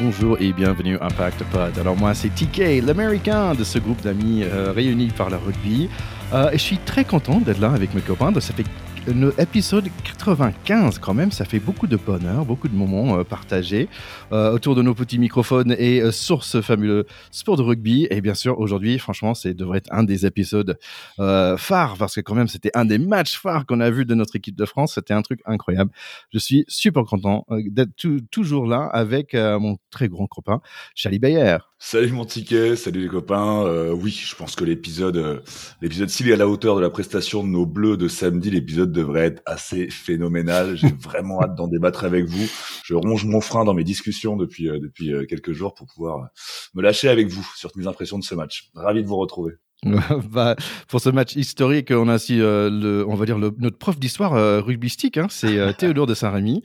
bonjour 0.00 0.36
et 0.40 0.52
bienvenue 0.52 0.96
à 0.98 1.06
Impact 1.06 1.44
Pod. 1.44 1.78
Alors 1.78 1.96
moi 1.96 2.14
c'est 2.14 2.30
TK, 2.30 2.82
l'américain 2.84 3.54
de 3.54 3.64
ce 3.64 3.78
groupe 3.78 4.00
d'amis 4.00 4.42
euh, 4.44 4.72
réunis 4.72 5.08
par 5.08 5.28
le 5.28 5.36
rugby. 5.36 5.88
Euh, 6.32 6.50
et 6.50 6.58
je 6.58 6.62
suis 6.62 6.78
très 6.78 7.04
content 7.04 7.38
d'être 7.40 7.60
là 7.60 7.70
avec 7.72 7.94
mes 7.94 8.00
copains. 8.00 8.32
Ça 8.40 8.54
fait 8.54 8.64
le 9.06 9.34
épisode 9.40 9.88
95 10.04 10.98
quand 10.98 11.14
même, 11.14 11.32
ça 11.32 11.44
fait 11.44 11.58
beaucoup 11.58 11.86
de 11.86 11.96
bonheur, 11.96 12.44
beaucoup 12.44 12.68
de 12.68 12.74
moments 12.74 13.18
euh, 13.18 13.24
partagés 13.24 13.88
euh, 14.32 14.52
autour 14.52 14.74
de 14.74 14.82
nos 14.82 14.94
petits 14.94 15.18
microphones 15.18 15.74
et 15.78 16.00
euh, 16.00 16.12
sur 16.12 16.44
ce 16.44 16.60
fameux 16.60 17.06
sport 17.30 17.56
de 17.56 17.62
rugby. 17.62 18.06
Et 18.10 18.20
bien 18.20 18.34
sûr, 18.34 18.58
aujourd'hui, 18.58 18.98
franchement, 18.98 19.34
c'est 19.34 19.54
devrait 19.54 19.78
être 19.78 19.92
un 19.92 20.04
des 20.04 20.26
épisodes 20.26 20.78
phares 21.16 21.96
parce 21.98 22.14
que 22.14 22.20
quand 22.20 22.34
même, 22.34 22.48
c'était 22.48 22.70
un 22.74 22.84
des 22.84 22.98
matchs 22.98 23.38
phares 23.38 23.66
qu'on 23.66 23.80
a 23.80 23.90
vu 23.90 24.04
de 24.04 24.14
notre 24.14 24.36
équipe 24.36 24.56
de 24.56 24.64
France. 24.66 24.94
C'était 24.94 25.14
un 25.14 25.22
truc 25.22 25.40
incroyable. 25.46 25.90
Je 26.32 26.38
suis 26.38 26.64
super 26.68 27.04
content 27.04 27.46
d'être 27.50 27.94
toujours 28.30 28.66
là 28.66 28.84
avec 28.84 29.34
mon 29.34 29.78
très 29.90 30.08
grand 30.08 30.26
copain, 30.26 30.60
Charlie 30.94 31.18
Bayer. 31.18 31.69
Salut 31.82 32.12
mon 32.12 32.26
ticket, 32.26 32.76
salut 32.76 33.00
les 33.00 33.08
copains. 33.08 33.64
oui, 33.92 34.10
je 34.10 34.36
pense 34.36 34.54
que 34.54 34.64
l'épisode, 34.64 35.42
l'épisode 35.80 36.10
s'il 36.10 36.28
est 36.28 36.34
à 36.34 36.36
la 36.36 36.46
hauteur 36.46 36.76
de 36.76 36.82
la 36.82 36.90
prestation 36.90 37.42
de 37.42 37.48
nos 37.48 37.64
bleus 37.64 37.96
de 37.96 38.06
samedi, 38.06 38.50
l'épisode 38.50 38.92
devrait 38.92 39.24
être 39.24 39.42
assez 39.46 39.88
phénoménal. 39.88 40.76
J'ai 40.76 40.92
vraiment 41.00 41.40
hâte 41.42 41.54
d'en 41.54 41.68
débattre 41.68 42.04
avec 42.04 42.26
vous. 42.26 42.46
Je 42.84 42.94
ronge 42.94 43.24
mon 43.24 43.40
frein 43.40 43.64
dans 43.64 43.72
mes 43.72 43.82
discussions 43.82 44.36
depuis 44.36 44.68
euh, 44.68 44.78
depuis 44.78 45.10
euh, 45.10 45.24
quelques 45.24 45.52
jours 45.52 45.72
pour 45.72 45.86
pouvoir 45.86 46.18
euh, 46.18 46.26
me 46.74 46.82
lâcher 46.82 47.08
avec 47.08 47.28
vous 47.28 47.48
sur 47.56 47.70
mes 47.76 47.86
impressions 47.86 48.18
de 48.18 48.24
ce 48.24 48.34
match. 48.34 48.68
Ravi 48.74 49.02
de 49.02 49.08
vous 49.08 49.16
retrouver. 49.16 49.54
bah, 50.30 50.56
pour 50.88 51.00
ce 51.00 51.08
match 51.08 51.34
historique, 51.34 51.90
on 51.90 52.08
a 52.08 52.16
aussi 52.16 52.36
le, 52.36 53.06
on 53.08 53.14
va 53.14 53.24
dire 53.24 53.38
le, 53.38 53.52
notre 53.56 53.78
prof 53.78 53.98
d'histoire 53.98 54.62
rugbystique, 54.62 55.16
hein, 55.16 55.28
c'est 55.30 55.74
Théodore 55.78 56.06
de 56.06 56.12
Saint-Rémy. 56.12 56.62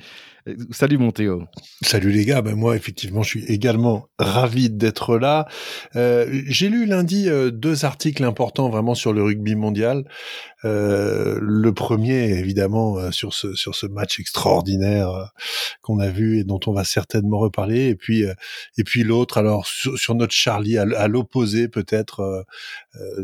Salut 0.70 1.00
mon 1.00 1.10
Théo. 1.10 1.44
Salut 1.82 2.12
les 2.12 2.24
gars, 2.24 2.44
ben 2.44 2.54
moi 2.54 2.76
effectivement 2.76 3.24
je 3.24 3.30
suis 3.30 3.46
également 3.46 4.10
ravi 4.20 4.70
d'être 4.70 5.18
là. 5.18 5.48
Euh, 5.96 6.28
J'ai 6.46 6.70
lu 6.70 6.86
lundi 6.86 7.28
euh, 7.28 7.50
deux 7.50 7.84
articles 7.84 8.24
importants 8.24 8.70
vraiment 8.70 8.94
sur 8.94 9.12
le 9.12 9.24
rugby 9.24 9.56
mondial. 9.56 10.04
Euh, 10.64 11.38
le 11.42 11.74
premier 11.74 12.30
évidemment 12.40 12.98
euh, 12.98 13.12
sur 13.12 13.34
ce 13.34 13.54
sur 13.56 13.76
ce 13.76 13.86
match 13.86 14.20
extraordinaire 14.20 15.10
euh, 15.10 15.26
qu'on 15.82 16.00
a 16.00 16.10
vu 16.10 16.40
et 16.40 16.44
dont 16.44 16.60
on 16.68 16.74
va 16.74 16.84
certainement 16.84 17.40
reparler. 17.40 17.88
Et 17.88 17.96
puis 17.96 18.24
et 18.78 18.84
puis 18.84 19.04
l'autre 19.04 19.40
alors 19.40 19.66
sur, 19.66 20.14
notre 20.14 20.34
Charlie 20.34 20.78
à, 20.78 20.86
à 20.96 21.08
l'opposé 21.08 21.68
peut-être 21.68 22.46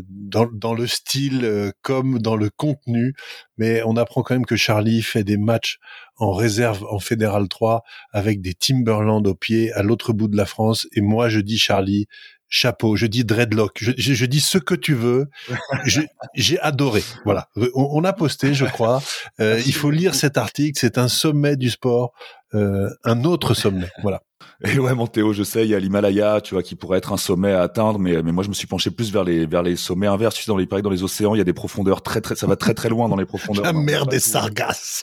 dans, 0.08 0.48
dans 0.52 0.74
le 0.74 0.86
style 0.86 1.72
comme 1.82 2.18
dans 2.18 2.36
le 2.36 2.50
contenu, 2.50 3.14
mais 3.58 3.82
on 3.84 3.96
apprend 3.96 4.22
quand 4.22 4.34
même 4.34 4.46
que 4.46 4.56
Charlie 4.56 5.02
fait 5.02 5.24
des 5.24 5.36
matchs 5.36 5.78
en 6.22 6.32
réserve 6.32 6.86
en 6.88 7.00
Fédéral 7.00 7.48
3 7.48 7.82
avec 8.12 8.40
des 8.40 8.54
Timberland 8.54 9.26
au 9.26 9.34
pied 9.34 9.72
à 9.72 9.82
l'autre 9.82 10.12
bout 10.12 10.28
de 10.28 10.36
la 10.36 10.46
France. 10.46 10.86
Et 10.92 11.00
moi, 11.00 11.28
je 11.28 11.40
dis 11.40 11.58
Charlie, 11.58 12.06
chapeau, 12.52 12.96
je 12.96 13.06
dis 13.06 13.24
dreadlock, 13.24 13.78
je, 13.80 13.92
je, 13.96 14.26
dis 14.26 14.40
ce 14.40 14.58
que 14.58 14.74
tu 14.74 14.94
veux. 14.94 15.28
J'ai 16.34 16.60
adoré. 16.60 17.02
Voilà. 17.24 17.48
On, 17.74 18.04
a 18.04 18.12
posté, 18.12 18.52
je 18.52 18.66
crois. 18.66 19.02
Euh, 19.40 19.60
il 19.64 19.72
faut 19.72 19.90
lire 19.90 20.14
cet 20.14 20.36
article. 20.36 20.78
C'est 20.78 20.98
un 20.98 21.08
sommet 21.08 21.56
du 21.56 21.70
sport, 21.70 22.12
euh, 22.54 22.90
un 23.04 23.24
autre 23.24 23.54
sommet. 23.54 23.88
Voilà. 24.02 24.22
Et 24.64 24.78
ouais, 24.78 24.94
mon 24.94 25.06
Théo, 25.06 25.32
je 25.32 25.42
sais, 25.42 25.64
il 25.64 25.70
y 25.70 25.74
a 25.74 25.78
l'Himalaya, 25.78 26.40
tu 26.40 26.54
vois, 26.54 26.62
qui 26.62 26.76
pourrait 26.76 26.98
être 26.98 27.12
un 27.12 27.16
sommet 27.16 27.52
à 27.52 27.62
atteindre, 27.62 27.98
mais, 27.98 28.22
mais 28.22 28.32
moi, 28.32 28.44
je 28.44 28.48
me 28.48 28.54
suis 28.54 28.66
penché 28.66 28.90
plus 28.90 29.12
vers 29.12 29.24
les, 29.24 29.46
vers 29.46 29.62
les 29.62 29.76
sommets 29.76 30.06
inverses. 30.06 30.34
Tu 30.34 30.42
sais, 30.42 30.50
dans 30.50 30.56
les, 30.56 30.66
dans 30.66 30.90
les 30.90 31.02
océans, 31.02 31.34
il 31.34 31.38
y 31.38 31.40
a 31.40 31.44
des 31.44 31.52
profondeurs 31.52 32.02
très, 32.02 32.20
très, 32.20 32.36
ça 32.36 32.46
va 32.46 32.56
très, 32.56 32.74
très 32.74 32.88
loin 32.88 33.08
dans 33.08 33.16
les 33.16 33.24
profondeurs. 33.24 33.64
La 33.64 33.72
mer 33.72 34.06
des 34.06 34.20
sargasses. 34.20 35.02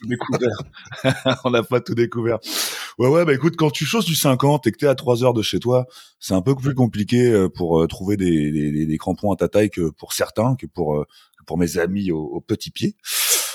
on 1.44 1.50
n'a 1.50 1.64
pas 1.64 1.82
tout 1.82 1.96
découvert. 1.96 2.40
Ouais, 3.00 3.08
ouais, 3.08 3.24
bah 3.24 3.34
écoute, 3.34 3.56
quand 3.56 3.70
tu 3.72 3.86
choses 3.86 4.04
du 4.04 4.14
50 4.14 4.68
et 4.68 4.74
que 4.74 4.78
t'es 4.78 4.86
à 4.86 4.94
3 4.94 5.24
heures 5.24 5.34
de 5.34 5.42
chez 5.42 5.60
toi, 5.60 5.88
c'est 6.20 6.34
un 6.34 6.42
peu 6.42 6.54
plus 6.54 6.76
compliqué 6.76 7.32
euh, 7.32 7.48
pour 7.48 7.82
euh, 7.82 7.88
trouver 7.88 8.18
des, 8.18 8.52
des, 8.52 8.86
des, 8.86 8.98
crampons 8.98 9.32
à 9.32 9.38
ta 9.38 9.48
taille 9.48 9.70
que 9.70 9.90
pour 9.90 10.12
certains, 10.12 10.56
que 10.58 10.66
pour, 10.66 10.98
euh, 10.98 11.06
pour 11.48 11.58
mes 11.58 11.78
amis 11.78 12.12
au, 12.12 12.20
au 12.20 12.42
petit 12.42 12.72
pied. 12.72 12.98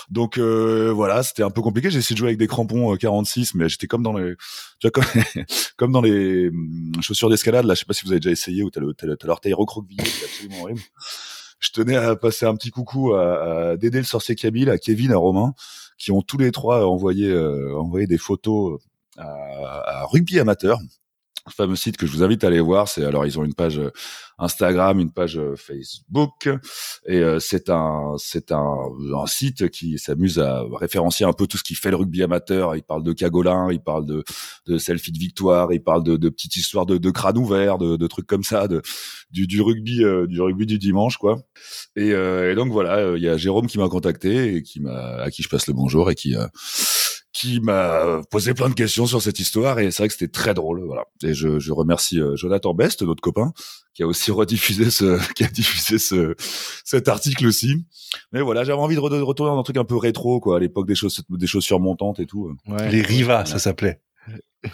Donc 0.09 0.39
euh, 0.39 0.93
voilà, 0.95 1.23
c'était 1.23 1.43
un 1.43 1.51
peu 1.51 1.61
compliqué. 1.61 1.91
J'ai 1.91 1.99
essayé 1.99 2.15
de 2.15 2.19
jouer 2.19 2.29
avec 2.29 2.39
des 2.39 2.47
crampons 2.47 2.97
46, 2.97 3.49
euh, 3.55 3.59
mais 3.59 3.69
j'étais 3.69 3.87
comme 3.87 4.03
dans 4.03 4.15
les, 4.17 4.35
tu 4.81 4.89
vois, 4.89 4.91
comme, 4.91 5.05
comme 5.77 5.93
dans 5.93 6.01
les 6.01 6.49
hum, 6.49 6.93
chaussures 7.03 7.29
d'escalade. 7.29 7.67
Là, 7.67 7.75
je 7.75 7.81
sais 7.81 7.85
pas 7.85 7.93
si 7.93 8.07
vous 8.07 8.13
avez 8.13 8.21
déjà 8.21 8.33
essayé 8.33 8.63
ou 8.63 8.71
t'as 8.71 8.81
l'orteil 9.25 9.53
recroquevillé, 9.53 10.03
c'est 10.05 10.25
absolument 10.25 10.63
horrible. 10.63 10.81
Je 11.61 11.71
tenais 11.71 11.97
à 11.97 12.17
passer 12.17 12.47
un 12.47 12.55
petit 12.57 12.71
coucou 12.71 13.13
à, 13.13 13.73
à 13.73 13.77
Dédé 13.77 13.99
le 13.99 14.05
sorcier 14.05 14.35
Kabyle, 14.37 14.71
à 14.71 14.79
Kevin, 14.79 15.13
à 15.13 15.17
Romain, 15.17 15.53
qui 15.99 16.13
ont 16.13 16.23
tous 16.23 16.39
les 16.39 16.51
trois 16.51 16.87
envoyé 16.87 17.29
euh, 17.29 17.79
envoyé 17.79 18.07
des 18.07 18.19
photos 18.19 18.81
à, 19.19 20.05
rugby 20.07 20.39
amateur 20.39 20.79
fameux 21.51 21.77
site 21.77 21.97
que 21.97 22.07
je 22.07 22.13
vous 22.13 22.23
invite 22.23 22.45
à 22.45 22.47
aller 22.47 22.61
voir. 22.61 22.89
C'est 22.89 23.05
alors 23.05 23.27
ils 23.27 23.39
ont 23.39 23.45
une 23.45 23.55
page 23.55 23.79
euh, 23.79 23.91
Instagram, 24.39 24.99
une 24.99 25.13
page 25.13 25.39
euh, 25.39 25.55
Facebook, 25.57 26.49
et 27.07 27.19
euh, 27.19 27.39
c'est 27.39 27.71
un 27.71 28.15
c'est 28.19 28.51
un, 28.53 28.77
un, 29.15 29.27
site 29.27 29.69
qui 29.69 29.99
s'amuse 29.99 30.39
à 30.39 30.63
référencier 30.73 31.27
un 31.27 31.33
peu 31.33 31.47
tout 31.47 31.59
ce 31.59 31.63
qui 31.63 31.75
fait 31.75 31.91
le 31.91 31.97
rugby 31.97 32.23
amateur. 32.23 32.77
Il 32.77 32.83
parle 32.83 33.03
de 33.03 33.13
cagolin, 33.13 33.71
il 33.71 33.81
parle 33.81 34.07
de 34.07 34.25
de 34.67 34.79
selfie 34.79 35.13
de 35.13 35.19
victoire, 35.19 35.73
il 35.73 35.83
parle 35.83 36.03
de, 36.03 36.17
de 36.17 36.29
petites 36.29 36.57
histoires 36.57 36.87
de, 36.87 36.97
de 36.97 37.11
crâne 37.11 37.39
ouvert, 37.39 37.79
de, 37.79 37.97
de 37.97 38.07
trucs 38.07 38.27
comme 38.27 38.45
ça, 38.45 38.67
de 38.67 38.81
du, 39.31 39.47
du 39.47 39.61
rugby 39.61 40.03
du 40.29 40.41
rugby 40.41 40.67
du 40.67 40.79
dimanche 40.79 41.19
quoi. 41.19 41.43
Et, 41.97 42.09
et 42.09 42.55
donc 42.55 42.73
voilà, 42.73 43.17
il 43.17 43.23
y 43.23 43.29
a 43.29 43.37
Jérôme 43.37 43.67
qui 43.67 43.79
m'a 43.79 43.89
contacté 43.89 44.57
et 44.57 44.63
qui 44.63 44.81
m'a 44.81 45.17
à 45.23 45.31
qui 45.31 45.43
je 45.43 45.49
passe 45.49 45.67
le 45.67 45.75
bonjour 45.75 46.11
et 46.11 46.15
qui 46.15 46.35
qui 47.45 47.61
m'a 47.61 48.23
posé 48.31 48.55
plein 48.55 48.71
de 48.71 48.75
questions 48.75 49.07
sur 49.07 49.21
cette 49.21 49.39
histoire 49.39 49.79
et 49.79 49.91
c'est 49.91 50.03
vrai 50.03 50.09
que 50.09 50.15
c'était 50.15 50.33
très 50.33 50.55
drôle 50.55 50.83
voilà. 50.87 51.05
Et 51.23 51.35
je, 51.35 51.59
je 51.59 51.73
remercie 51.73 52.19
euh, 52.19 52.37
Jonathan 52.37 52.73
Best 52.73 53.03
notre 53.03 53.21
copain 53.21 53.53
qui 53.93 54.03
a 54.03 54.07
aussi 54.07 54.31
rediffusé 54.31 54.91
ce 54.91 55.21
qui 55.35 55.45
a 55.45 55.49
diffusé 55.49 55.99
ce 55.99 56.35
cet 56.85 57.09
article 57.09 57.47
aussi. 57.47 57.85
Mais 58.33 58.41
voilà 58.41 58.65
j'avais 58.65 58.81
envie 58.81 58.95
de, 58.95 59.01
retourner 59.01 59.53
dans 59.53 59.59
un 59.59 59.63
truc 59.63 59.77
un 59.77 59.85
peu 59.85 59.97
rétro 59.97 60.41
quoi 60.41 60.57
à 60.57 60.61
l'époque 60.61 60.87
des 60.87 60.95
choses 60.95 61.23
des 61.29 61.47
chaussures 61.47 61.81
montantes 61.81 62.19
et 62.19 62.27
tout 62.27 62.57
ouais. 62.67 62.91
les 62.91 63.03
Riva 63.03 63.45
ça 63.45 63.59
s'appelait. 63.59 64.01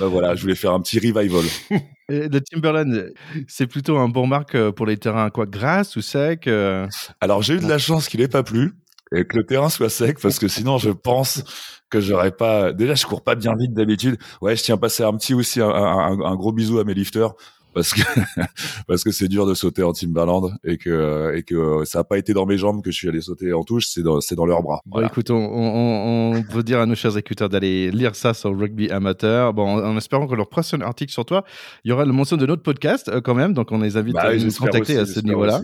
Ben 0.00 0.06
voilà 0.06 0.34
je 0.34 0.42
voulais 0.42 0.54
faire 0.54 0.72
un 0.72 0.80
petit 0.80 0.98
revival. 0.98 1.44
Le 2.08 2.38
Timberland, 2.38 3.12
c'est 3.46 3.66
plutôt 3.66 3.98
un 3.98 4.08
bon 4.08 4.26
marque 4.26 4.54
euh, 4.54 4.72
pour 4.72 4.86
les 4.86 4.96
terrains 4.96 5.28
quoi, 5.28 5.44
grasse 5.44 5.94
ou 5.96 6.00
sec 6.00 6.46
euh? 6.46 6.88
Alors 7.20 7.42
j'ai 7.42 7.54
eu 7.54 7.58
de 7.58 7.68
la 7.68 7.76
chance 7.76 8.08
qu'il 8.08 8.20
n'ait 8.20 8.28
pas 8.28 8.42
plu 8.42 8.72
et 9.14 9.24
que 9.24 9.36
le 9.36 9.44
terrain 9.44 9.68
soit 9.68 9.88
sec 9.90 10.18
parce 10.20 10.38
que 10.38 10.48
sinon 10.48 10.78
je 10.78 10.90
pense 10.90 11.42
que 11.90 12.00
j'aurais 12.00 12.32
pas 12.32 12.72
déjà 12.72 12.94
je 12.94 13.06
cours 13.06 13.22
pas 13.22 13.34
bien 13.34 13.54
vite 13.56 13.72
d'habitude. 13.74 14.18
Ouais 14.42 14.56
je 14.56 14.62
tiens 14.62 14.74
à 14.74 14.78
passer 14.78 15.02
un 15.02 15.14
petit 15.16 15.34
aussi 15.34 15.60
un, 15.60 15.68
un, 15.70 16.20
un 16.20 16.36
gros 16.36 16.52
bisou 16.52 16.78
à 16.78 16.84
mes 16.84 16.94
lifters 16.94 17.32
parce 17.74 17.92
que 17.92 18.00
parce 18.88 19.04
que 19.04 19.10
c'est 19.12 19.28
dur 19.28 19.46
de 19.46 19.54
sauter 19.54 19.82
en 19.82 19.92
Timberland 19.92 20.52
et 20.64 20.78
que 20.78 21.32
et 21.34 21.42
que 21.42 21.84
ça 21.84 22.00
a 22.00 22.04
pas 22.04 22.18
été 22.18 22.32
dans 22.32 22.44
mes 22.46 22.56
jambes 22.58 22.82
que 22.82 22.90
je 22.90 22.96
suis 22.96 23.08
allé 23.08 23.20
sauter 23.20 23.52
en 23.52 23.62
touche 23.62 23.86
c'est 23.86 24.02
dans 24.02 24.20
c'est 24.20 24.34
dans 24.34 24.46
leurs 24.46 24.62
bras. 24.62 24.80
Voilà. 24.86 25.06
bon, 25.06 25.12
écoute 25.12 25.30
on, 25.30 25.36
on, 25.36 26.32
on 26.34 26.40
veut 26.54 26.62
dire 26.62 26.80
à 26.80 26.86
nos 26.86 26.94
chers 26.94 27.16
écouteurs 27.16 27.48
d'aller 27.50 27.90
lire 27.90 28.16
ça 28.16 28.34
sur 28.34 28.58
rugby 28.58 28.90
amateur. 28.90 29.52
Bon 29.54 29.66
en, 29.66 29.96
espérant 29.96 30.26
que 30.26 30.34
leur 30.34 30.48
prochain 30.48 30.80
article 30.80 31.12
sur 31.12 31.24
toi 31.24 31.44
il 31.84 31.90
y 31.90 31.92
aura 31.92 32.04
le 32.04 32.12
mention 32.12 32.36
de 32.36 32.46
notre 32.46 32.62
podcast 32.62 33.08
euh, 33.08 33.20
quand 33.20 33.34
même. 33.34 33.52
Donc 33.52 33.70
on 33.70 33.78
les 33.78 33.96
invite 33.96 34.14
bah, 34.14 34.22
à 34.22 34.34
nous 34.34 34.50
contacter 34.52 34.98
aussi, 34.98 35.12
à 35.12 35.14
ce 35.14 35.20
niveau 35.20 35.44
là 35.44 35.60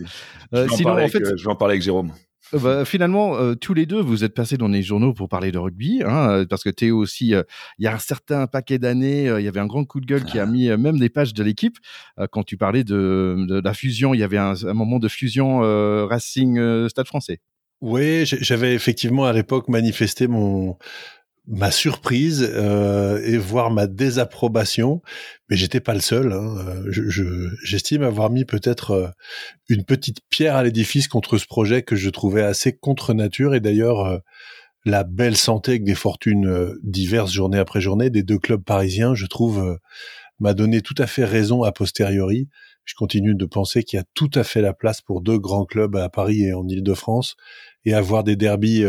euh, 0.53 0.67
sinon 0.75 0.91
en 0.91 1.07
fait 1.07 1.23
je 1.35 1.43
vais 1.43 1.51
en 1.51 1.55
parler 1.55 1.73
avec 1.73 1.81
Jérôme. 1.83 2.11
euh, 2.11 2.34
bah, 2.53 2.85
finalement, 2.85 3.37
euh, 3.37 3.55
tous 3.55 3.73
les 3.73 3.85
deux, 3.85 4.01
vous 4.01 4.23
êtes 4.23 4.33
passés 4.33 4.57
dans 4.57 4.67
les 4.67 4.83
journaux 4.83 5.13
pour 5.13 5.29
parler 5.29 5.51
de 5.51 5.57
rugby, 5.57 6.03
hein, 6.03 6.29
euh, 6.29 6.45
parce 6.45 6.63
que 6.63 6.69
Théo 6.69 6.97
aussi, 6.97 7.29
il 7.29 7.83
y 7.83 7.87
a 7.87 7.93
un 7.93 7.99
certain 7.99 8.47
paquet 8.47 8.79
d'années, 8.79 9.25
il 9.25 9.43
y 9.43 9.47
avait 9.47 9.59
un 9.59 9.65
grand 9.65 9.85
coup 9.85 9.99
de 9.99 10.05
gueule 10.05 10.25
qui 10.25 10.39
a 10.39 10.43
ah. 10.43 10.45
mis 10.45 10.69
même 10.69 10.99
des 10.99 11.09
pages 11.09 11.33
de 11.33 11.43
l'équipe. 11.43 11.77
quand 12.31 12.43
tu 12.43 12.57
parlais 12.57 12.83
de, 12.83 13.45
de, 13.47 13.61
la 13.61 13.73
fusion, 13.73 14.13
il 14.13 14.19
y 14.19 14.23
avait 14.23 14.37
un, 14.37 14.53
un 14.65 14.73
moment 14.73 14.99
de 14.99 15.07
fusion 15.07 15.59
Racing 16.07 16.87
Stade 16.89 17.07
Français. 17.07 17.39
Oui, 17.81 18.25
j'avais 18.25 18.73
effectivement 18.73 19.25
à 19.25 19.33
l'époque 19.33 19.67
manifesté 19.67 20.27
mon 20.27 20.77
ma 21.47 21.71
surprise 21.71 22.47
euh, 22.53 23.21
et 23.23 23.37
voire 23.37 23.71
ma 23.71 23.87
désapprobation, 23.87 25.01
mais 25.49 25.55
j'étais 25.55 25.79
pas 25.79 25.93
le 25.93 25.99
seul. 25.99 26.33
Hein. 26.33 26.83
J'estime 27.63 28.01
je, 28.01 28.07
avoir 28.07 28.29
mis 28.29 28.45
peut-être 28.45 28.91
euh, 28.91 29.07
une 29.69 29.83
petite 29.83 30.19
pierre 30.29 30.55
à 30.55 30.63
l'édifice 30.63 31.07
contre 31.07 31.37
ce 31.37 31.45
projet 31.45 31.83
que 31.83 31.95
je 31.95 32.09
trouvais 32.09 32.41
assez 32.41 32.75
contre 32.75 33.13
nature 33.13 33.53
et 33.53 33.59
d'ailleurs 33.59 34.05
euh, 34.05 34.17
la 34.85 35.03
belle 35.03 35.37
santé 35.37 35.71
avec 35.71 35.83
des 35.83 35.95
fortunes 35.95 36.47
euh, 36.47 36.79
diverses 36.83 37.31
journée 37.31 37.59
après 37.59 37.81
journée 37.81 38.09
des 38.09 38.23
deux 38.23 38.39
clubs 38.39 38.63
parisiens, 38.63 39.13
je 39.13 39.25
trouve, 39.25 39.79
m'a 40.39 40.53
donné 40.53 40.81
tout 40.81 40.95
à 40.97 41.07
fait 41.07 41.25
raison 41.25 41.63
a 41.63 41.71
posteriori. 41.71 42.49
Je 42.85 42.93
continue 42.93 43.33
de 43.33 43.45
penser 43.45 43.83
qu'il 43.83 43.97
y 43.97 43.99
a 43.99 44.05
tout 44.13 44.29
à 44.35 44.43
fait 44.43 44.61
la 44.61 44.73
place 44.73 45.01
pour 45.01 45.21
deux 45.21 45.39
grands 45.39 45.65
clubs 45.65 45.95
à 45.95 46.09
Paris 46.09 46.43
et 46.43 46.53
en 46.53 46.67
Île-de-France 46.67 47.35
et 47.83 47.95
avoir 47.95 48.23
des 48.23 48.35
derbies 48.35 48.85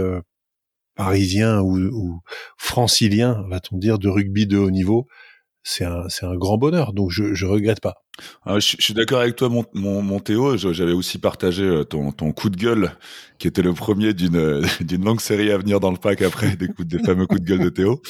parisien 0.96 1.60
ou, 1.60 1.78
ou 1.78 2.20
francilien, 2.56 3.44
va-t-on 3.48 3.78
dire, 3.78 3.98
de 3.98 4.08
rugby 4.08 4.46
de 4.46 4.58
haut 4.58 4.70
niveau, 4.70 5.06
c'est 5.62 5.84
un, 5.84 6.08
c'est 6.08 6.25
un 6.25 6.37
grand 6.37 6.58
bonheur. 6.58 6.93
Donc 6.93 7.10
je, 7.10 7.34
je 7.34 7.44
regrette 7.44 7.81
pas. 7.81 7.94
Ah, 8.44 8.58
je, 8.58 8.76
je, 8.78 8.82
suis 8.82 8.94
d'accord 8.94 9.20
avec 9.20 9.37
toi, 9.37 9.48
mon, 9.48 9.64
mon, 9.75 10.00
mon 10.00 10.20
Théo. 10.20 10.56
J'avais 10.56 10.93
aussi 10.93 11.19
partagé 11.19 11.64
euh, 11.64 11.84
ton, 11.84 12.12
ton 12.12 12.32
coup 12.32 12.50
de 12.50 12.56
gueule, 12.56 12.93
qui 13.38 13.48
était 13.48 13.62
le 13.62 13.75
premier 13.75 14.14
d'une, 14.14 14.62
d'une 14.81 15.04
longue 15.04 15.20
série 15.20 15.50
à 15.50 15.58
venir 15.58 15.81
dans 15.81 15.90
le 15.90 15.98
pack 15.98 16.22
après 16.22 16.56
des 16.56 16.69
coups, 16.69 16.88
des 16.88 17.00
fameux 17.00 17.26
coups 17.26 17.43
de 17.43 17.46
gueule 17.46 17.64
de 17.64 17.69
Théo 17.70 18.00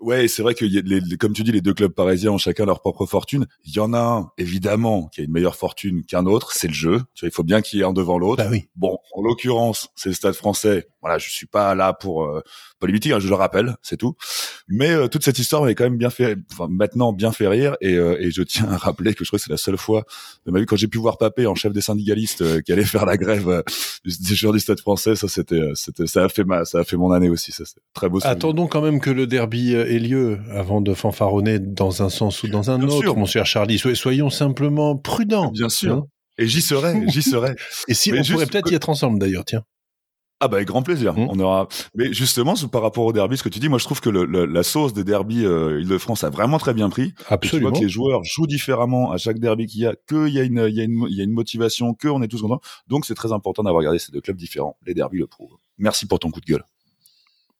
Ouais, 0.00 0.28
c'est 0.28 0.42
vrai 0.42 0.54
que 0.54 0.64
les, 0.64 1.16
comme 1.18 1.34
tu 1.34 1.42
dis, 1.42 1.52
les 1.52 1.60
deux 1.60 1.74
clubs 1.74 1.92
parisiens 1.92 2.32
ont 2.32 2.38
chacun 2.38 2.64
leur 2.64 2.80
propre 2.80 3.04
fortune. 3.04 3.46
Il 3.66 3.74
y 3.74 3.80
en 3.80 3.92
a 3.92 4.00
un, 4.00 4.30
évidemment, 4.38 5.08
qui 5.08 5.20
a 5.20 5.24
une 5.24 5.30
meilleure 5.30 5.56
fortune 5.56 6.04
qu'un 6.04 6.24
autre, 6.24 6.52
c'est 6.54 6.68
le 6.68 6.72
jeu. 6.72 7.02
Il 7.22 7.30
faut 7.30 7.42
bien 7.42 7.60
qu'il 7.60 7.78
y 7.78 7.82
ait 7.82 7.84
un 7.84 7.92
devant 7.92 8.18
l'autre. 8.18 8.42
Bah 8.42 8.48
oui. 8.50 8.64
Bon, 8.76 8.96
en 9.14 9.20
l'occurrence, 9.20 9.90
c'est 9.96 10.08
le 10.08 10.14
Stade 10.14 10.34
Français. 10.34 10.88
Voilà, 11.02 11.16
je 11.18 11.30
suis 11.30 11.46
pas 11.46 11.74
là 11.74 11.92
pour 11.94 12.24
euh, 12.24 12.42
polémique, 12.78 13.06
hein, 13.06 13.18
je 13.20 13.28
le 13.28 13.34
rappelle, 13.34 13.76
c'est 13.82 13.96
tout. 13.96 14.14
Mais 14.68 14.90
euh, 14.90 15.08
toute 15.08 15.24
cette 15.24 15.38
histoire 15.38 15.62
m'avait 15.62 15.74
quand 15.74 15.84
même 15.84 15.96
bien 15.96 16.10
fait, 16.10 16.36
enfin 16.52 16.66
maintenant 16.70 17.12
bien 17.12 17.32
fait 17.32 17.48
rire, 17.48 17.76
et, 17.80 17.94
euh, 17.94 18.16
et 18.20 18.30
je 18.30 18.42
tiens 18.42 18.68
à 18.70 18.76
rappeler 18.76 19.14
que 19.14 19.24
je 19.24 19.30
crois 19.30 19.38
que 19.38 19.44
c'est 19.44 19.50
la 19.50 19.56
seule 19.56 19.78
fois 19.78 20.04
de 20.46 20.50
ma 20.52 20.60
vie 20.60 20.66
quand 20.66 20.76
j'ai 20.76 20.88
pu 20.88 20.98
voir 20.98 21.16
Papé 21.16 21.46
en 21.46 21.54
chef 21.54 21.72
des 21.72 21.80
syndicalistes 21.80 22.42
euh, 22.42 22.60
qui 22.60 22.72
allait 22.72 22.84
faire 22.84 23.06
la 23.06 23.16
grève 23.16 23.62
des 24.04 24.34
joueurs 24.34 24.52
du 24.52 24.60
Stade 24.60 24.80
Français. 24.80 25.16
Ça, 25.16 25.26
c'était, 25.28 25.60
c'était, 25.74 26.06
ça 26.06 26.24
a 26.24 26.28
fait 26.28 26.44
ma, 26.44 26.64
ça 26.64 26.80
a 26.80 26.84
fait 26.84 26.96
mon 26.96 27.12
année 27.12 27.28
aussi. 27.30 27.50
Ça, 27.52 27.64
c'est 27.64 27.80
très 27.94 28.08
beau. 28.08 28.20
Souvenir. 28.20 28.36
Attendons 28.36 28.66
quand 28.66 28.82
même 28.82 29.00
que 29.00 29.10
le 29.10 29.26
derby 29.26 29.72
ait 29.74 29.98
lieu 29.98 30.38
avant 30.52 30.80
de 30.80 30.92
fanfaronner 30.92 31.58
dans 31.58 32.02
un 32.02 32.08
sens 32.10 32.42
ou 32.42 32.48
dans 32.48 32.70
un 32.70 32.78
Bien 32.78 32.88
autre, 32.88 33.00
sûr. 33.00 33.16
mon 33.16 33.24
cher 33.26 33.46
Charlie. 33.46 33.78
Soy- 33.78 33.96
Soyons 33.96 34.28
simplement 34.30 34.96
prudents. 34.96 35.50
Bien 35.50 35.68
sûr. 35.70 35.94
hein. 35.94 36.06
Et 36.38 36.46
j'y 36.46 36.62
serai, 36.62 36.94
j'y 37.08 37.22
serai. 37.22 37.54
Et 37.88 37.94
si 37.94 38.12
Mais 38.12 38.20
on 38.20 38.22
juste 38.22 38.32
pourrait 38.32 38.46
peut-être 38.46 38.70
y 38.70 38.74
être 38.74 38.88
ensemble 38.88 39.18
d'ailleurs, 39.18 39.44
tiens. 39.44 39.62
Ah 40.42 40.48
bah 40.48 40.56
avec 40.56 40.68
grand 40.68 40.82
plaisir. 40.82 41.12
Mm. 41.14 41.26
On 41.30 41.38
aura. 41.40 41.68
Mais 41.94 42.12
justement, 42.14 42.54
par 42.72 42.80
rapport 42.82 43.04
au 43.04 43.12
derby, 43.12 43.36
ce 43.36 43.42
que 43.42 43.48
tu 43.50 43.58
dis, 43.58 43.68
moi 43.68 43.78
je 43.78 43.84
trouve 43.84 44.00
que 44.00 44.08
le, 44.08 44.24
le- 44.24 44.46
la 44.46 44.62
sauce 44.62 44.94
des 44.94 45.04
derbies 45.04 45.44
euh, 45.44 45.80
Île-de-France 45.80 46.24
a 46.24 46.30
vraiment 46.30 46.58
très 46.58 46.72
bien 46.72 46.88
pris. 46.88 47.02
Et 47.02 47.06
tu 47.08 47.14
vois 47.24 47.34
Absolument. 47.34 47.72
que 47.72 47.78
les 47.80 47.88
joueurs 47.90 48.22
jouent 48.24 48.46
différemment 48.46 49.12
à 49.12 49.18
chaque 49.18 49.38
derby 49.38 49.66
qu'il 49.66 49.82
y 49.82 49.86
a, 49.86 49.94
qu'il 50.08 50.28
y 50.28 50.38
a 50.40 50.42
une, 50.44 50.64
il 50.68 50.74
y 50.74 50.80
a 50.80 50.84
une, 50.84 51.06
il 51.10 51.16
y 51.16 51.20
a 51.20 51.24
une 51.24 51.32
motivation, 51.32 51.92
que 51.94 52.08
on 52.08 52.22
est 52.22 52.28
tous 52.28 52.40
contents. 52.40 52.60
Donc 52.88 53.04
c'est 53.04 53.14
très 53.14 53.32
important 53.32 53.62
d'avoir 53.64 53.80
regardé 53.80 53.98
ces 53.98 54.12
deux 54.12 54.20
clubs 54.22 54.36
différents. 54.36 54.76
Les 54.86 54.94
derbies 54.94 55.18
le 55.18 55.26
prouvent. 55.26 55.56
Merci 55.78 56.06
pour 56.06 56.18
ton 56.18 56.30
coup 56.30 56.40
de 56.40 56.46
gueule. 56.46 56.64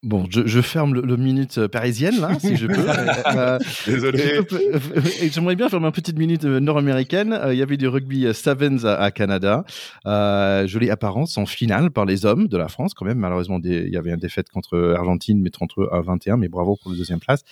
Bon, 0.03 0.25
je, 0.31 0.47
je 0.47 0.61
ferme 0.63 0.95
le, 0.95 1.03
le 1.03 1.17
minute 1.19 1.59
euh, 1.59 1.69
parisienne, 1.69 2.19
là, 2.23 2.31
si 2.41 2.57
je 2.57 2.67
peux. 2.67 2.75
Euh, 3.37 3.59
Désolé. 3.87 4.41
Et 5.21 5.29
J'aimerais 5.31 5.57
bien 5.57 5.69
faire 5.69 5.81
ma 5.81 5.93
petite 5.93 6.17
minute 6.19 6.45
euh, 6.45 6.59
nord-américaine. 6.59 7.33
Euh, 7.33 7.53
Il 7.53 7.59
y 7.59 7.63
avait 7.63 7.77
du 7.77 7.87
rugby 7.87 8.27
euh, 8.27 8.33
Sevens 8.33 8.85
à, 8.87 8.95
à 8.95 9.11
Canada. 9.11 9.65
Euh, 10.07 10.67
jolie 10.67 10.91
apparence 10.91 11.37
en 11.37 11.45
finale 11.47 11.91
par 11.91 12.07
les 12.07 12.25
hommes 12.25 12.49
de 12.49 12.57
la 12.57 12.69
France, 12.69 12.95
quand 12.95 13.05
même. 13.05 13.19
Malheureusement, 13.19 13.59
des- 13.59 13.85
il 13.87 13.93
y 13.93 13.97
avait 13.99 14.11
une 14.11 14.17
défaite 14.17 14.49
contre 14.51 14.95
Argentine, 14.97 15.41
mais 15.43 15.51
33 15.51 15.95
à 15.95 16.01
21. 16.01 16.39
Mais 16.39 16.49
bravo 16.49 16.77
pour 16.81 16.91
la 16.93 16.97
deuxième 16.97 17.21
place. 17.21 17.43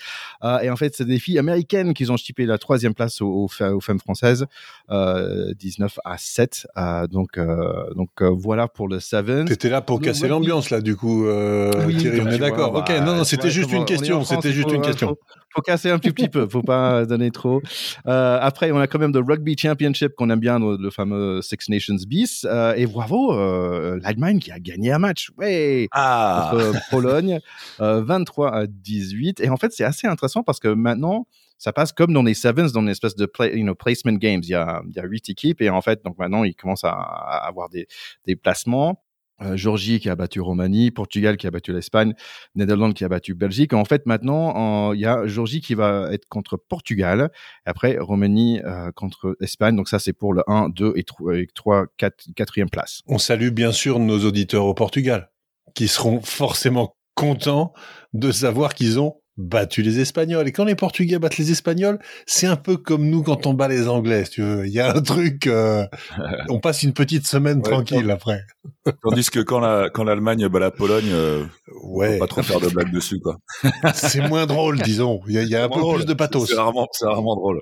Euh, 0.42 0.58
et 0.60 0.70
en 0.70 0.76
fait, 0.76 0.94
c'est 0.96 1.04
des 1.06 1.18
filles 1.18 1.38
américaines 1.38 1.92
qui 1.92 2.10
ont 2.10 2.16
chipé 2.16 2.46
la 2.46 2.56
troisième 2.58 2.94
place 2.94 3.20
aux, 3.20 3.46
aux, 3.60 3.80
femmes 3.80 4.00
françaises, 4.00 4.46
euh, 4.90 5.52
19 5.58 5.98
à 6.04 6.16
7. 6.18 6.66
Euh, 6.78 7.06
donc, 7.06 7.36
euh, 7.36 7.92
donc 7.94 8.08
euh, 8.22 8.30
voilà 8.34 8.68
pour 8.68 8.88
le 8.88 9.00
Sevens. 9.00 9.44
T'étais 9.44 9.68
là 9.70 9.82
pour 9.82 10.00
casser 10.00 10.28
l'ambiance 10.28 10.70
là, 10.70 10.80
du 10.80 10.96
coup, 10.96 11.26
euh, 11.26 11.70
Oui, 11.86 11.96
Thierry. 11.98 12.38
Est 12.38 12.50
d'accord. 12.50 12.73
bah, 12.73 12.79
ok, 12.81 12.90
non, 13.05 13.14
non, 13.17 13.23
tu 13.23 13.29
c'était 13.31 13.50
juste 13.50 13.73
une 13.73 13.85
question. 13.85 14.25
C'était 14.25 14.49
il 14.49 14.55
juste 14.55 14.69
faut- 14.69 14.75
une 14.75 14.82
question. 14.82 15.08
Faut, 15.08 15.19
faut 15.55 15.62
casser 15.62 15.90
un 15.90 15.99
petit, 15.99 16.12
petit 16.12 16.29
peu, 16.29 16.49
faut 16.49 16.62
pas 16.62 17.05
donner 17.06 17.31
trop. 17.31 17.61
Euh, 18.06 18.38
après, 18.40 18.70
on 18.70 18.79
a 18.79 18.87
quand 18.87 18.99
même 18.99 19.12
le 19.12 19.20
Rugby 19.20 19.56
Championship 19.58 20.14
qu'on 20.17 20.31
aime 20.31 20.40
bien, 20.40 20.58
le, 20.58 20.76
le 20.81 20.90
fameux 20.90 21.40
Six 21.43 21.69
Nations 21.69 21.96
bis. 22.06 22.46
Euh, 22.49 22.75
et 22.76 22.87
bravo, 22.87 23.32
euh, 23.32 23.99
l'Allemagne 24.02 24.38
qui 24.38 24.50
a 24.52 24.58
gagné 24.58 24.93
un 24.93 24.99
match. 24.99 25.31
Ouais. 25.38 25.88
Ah. 25.93 26.50
Contre 26.52 26.81
Pologne, 26.90 27.40
euh, 27.81 28.02
23 28.02 28.55
à 28.55 28.67
18. 28.67 29.40
Et 29.40 29.49
en 29.50 29.56
fait, 29.56 29.73
c'est 29.73 29.85
assez 29.85 30.06
intéressant 30.06 30.43
parce 30.43 30.61
que 30.61 30.69
maintenant, 30.69 31.26
ça 31.61 31.73
passe 31.73 31.90
comme 31.93 32.12
dans 32.12 32.23
les 32.23 32.35
Sevens, 32.35 32.70
dans 32.73 32.82
une 32.82 32.88
espèce 32.88 33.17
de 33.17 33.26
play, 33.26 33.56
you 33.58 33.64
know, 33.64 33.75
placement 33.75 34.12
games. 34.12 34.40
Il 34.44 34.50
y 34.50 34.55
a, 34.55 34.81
il 34.88 34.94
y 34.94 35.00
a 35.00 35.05
huit 35.05 35.29
équipes 35.29 35.61
et 35.61 35.70
en 35.70 35.81
fait, 35.81 36.05
donc 36.05 36.17
maintenant, 36.19 36.44
ils 36.44 36.55
commencent 36.55 36.85
à, 36.85 36.90
à 36.93 37.46
avoir 37.49 37.69
des, 37.69 37.88
des 38.26 38.37
placements. 38.37 39.02
Euh, 39.40 39.56
Georgie 39.56 40.00
qui 40.00 40.08
a 40.11 40.17
battu 40.17 40.40
Roumanie, 40.40 40.90
Portugal 40.90 41.37
qui 41.37 41.46
a 41.46 41.50
battu 41.50 41.73
l'Espagne, 41.73 42.14
Netherlands 42.56 42.93
qui 42.93 43.05
a 43.05 43.08
battu 43.08 43.35
Belgique. 43.35 43.73
En 43.73 43.85
fait, 43.85 44.05
maintenant, 44.06 44.56
en- 44.56 44.93
il 44.94 45.00
y 45.00 45.06
a 45.06 45.26
Georgie 45.26 45.61
qui 45.61 45.75
va 45.75 46.08
être 46.12 46.26
contre 46.29 46.56
Portugal. 46.56 47.31
Après, 47.64 47.99
Roumanie 47.99 48.61
euh, 48.64 48.90
contre 48.93 49.37
Espagne. 49.40 49.76
Donc 49.76 49.88
ça, 49.88 49.99
c'est 50.00 50.12
pour 50.12 50.32
le 50.35 50.43
1, 50.49 50.70
2 50.70 50.93
et 50.96 51.05
3, 51.05 51.37
et 51.38 51.46
3 51.55 51.87
4, 51.99 52.25
4e 52.35 52.69
place. 52.69 53.02
On 53.06 53.19
salue 53.19 53.50
bien 53.50 53.70
sûr 53.73 53.99
nos 54.00 54.25
auditeurs 54.25 54.64
au 54.64 54.75
Portugal, 54.75 55.31
qui 55.75 55.87
seront 55.88 56.20
forcément 56.20 56.96
contents 57.14 57.73
de 58.14 58.31
savoir 58.32 58.75
qu'ils 58.75 58.99
ont 59.00 59.20
battu 59.38 59.82
les 59.82 60.00
Espagnols. 60.00 60.46
Et 60.49 60.52
quand 60.52 60.64
les 60.64 60.75
Portugais 60.75 61.19
battent 61.19 61.38
les 61.38 61.50
Espagnols, 61.50 61.99
c'est 62.26 62.46
un 62.46 62.56
peu 62.56 62.76
comme 62.76 63.08
nous 63.08 63.23
quand 63.23 63.46
on 63.46 63.55
bat 63.55 63.69
les 63.69 63.88
Anglais, 63.88 64.25
si 64.25 64.32
tu 64.32 64.43
veux. 64.43 64.67
Il 64.67 64.73
y 64.73 64.81
a 64.81 64.94
un 64.94 65.00
truc, 65.00 65.46
euh, 65.46 65.87
on 66.50 66.58
passe 66.61 66.82
une 66.82 66.93
petite 66.93 67.26
semaine 67.26 67.58
Ouais, 67.58 67.70
tranquille 67.70 68.11
après. 68.11 68.43
Tandis 69.02 69.31
que 69.31 69.40
quand 69.40 69.61
la, 69.61 69.88
quand 69.90 70.05
l'Allemagne 70.05 70.46
bat 70.49 70.58
la 70.58 70.70
Pologne, 70.70 71.08
euh, 71.11 71.44
Ouais, 71.85 72.19
pas 72.19 72.26
trop 72.26 72.43
faire 72.43 72.61
de 72.61 72.69
blagues 72.69 72.93
dessus, 72.93 73.20
quoi. 73.20 73.37
c'est 73.94 74.29
moins 74.29 74.46
drôle, 74.46 74.81
disons. 74.82 75.20
Il 75.29 75.35
y 75.35 75.38
a, 75.38 75.43
il 75.43 75.49
y 75.49 75.55
a 75.55 75.64
un 75.64 75.69
peu 75.69 75.79
Drôle. 75.79 75.96
plus 75.99 76.06
de 76.06 76.14
pathos. 76.14 76.46
C'est 76.49 76.56
rarement, 76.56 76.88
c'est 76.93 77.06
rarement 77.06 77.37
drôle. 77.37 77.61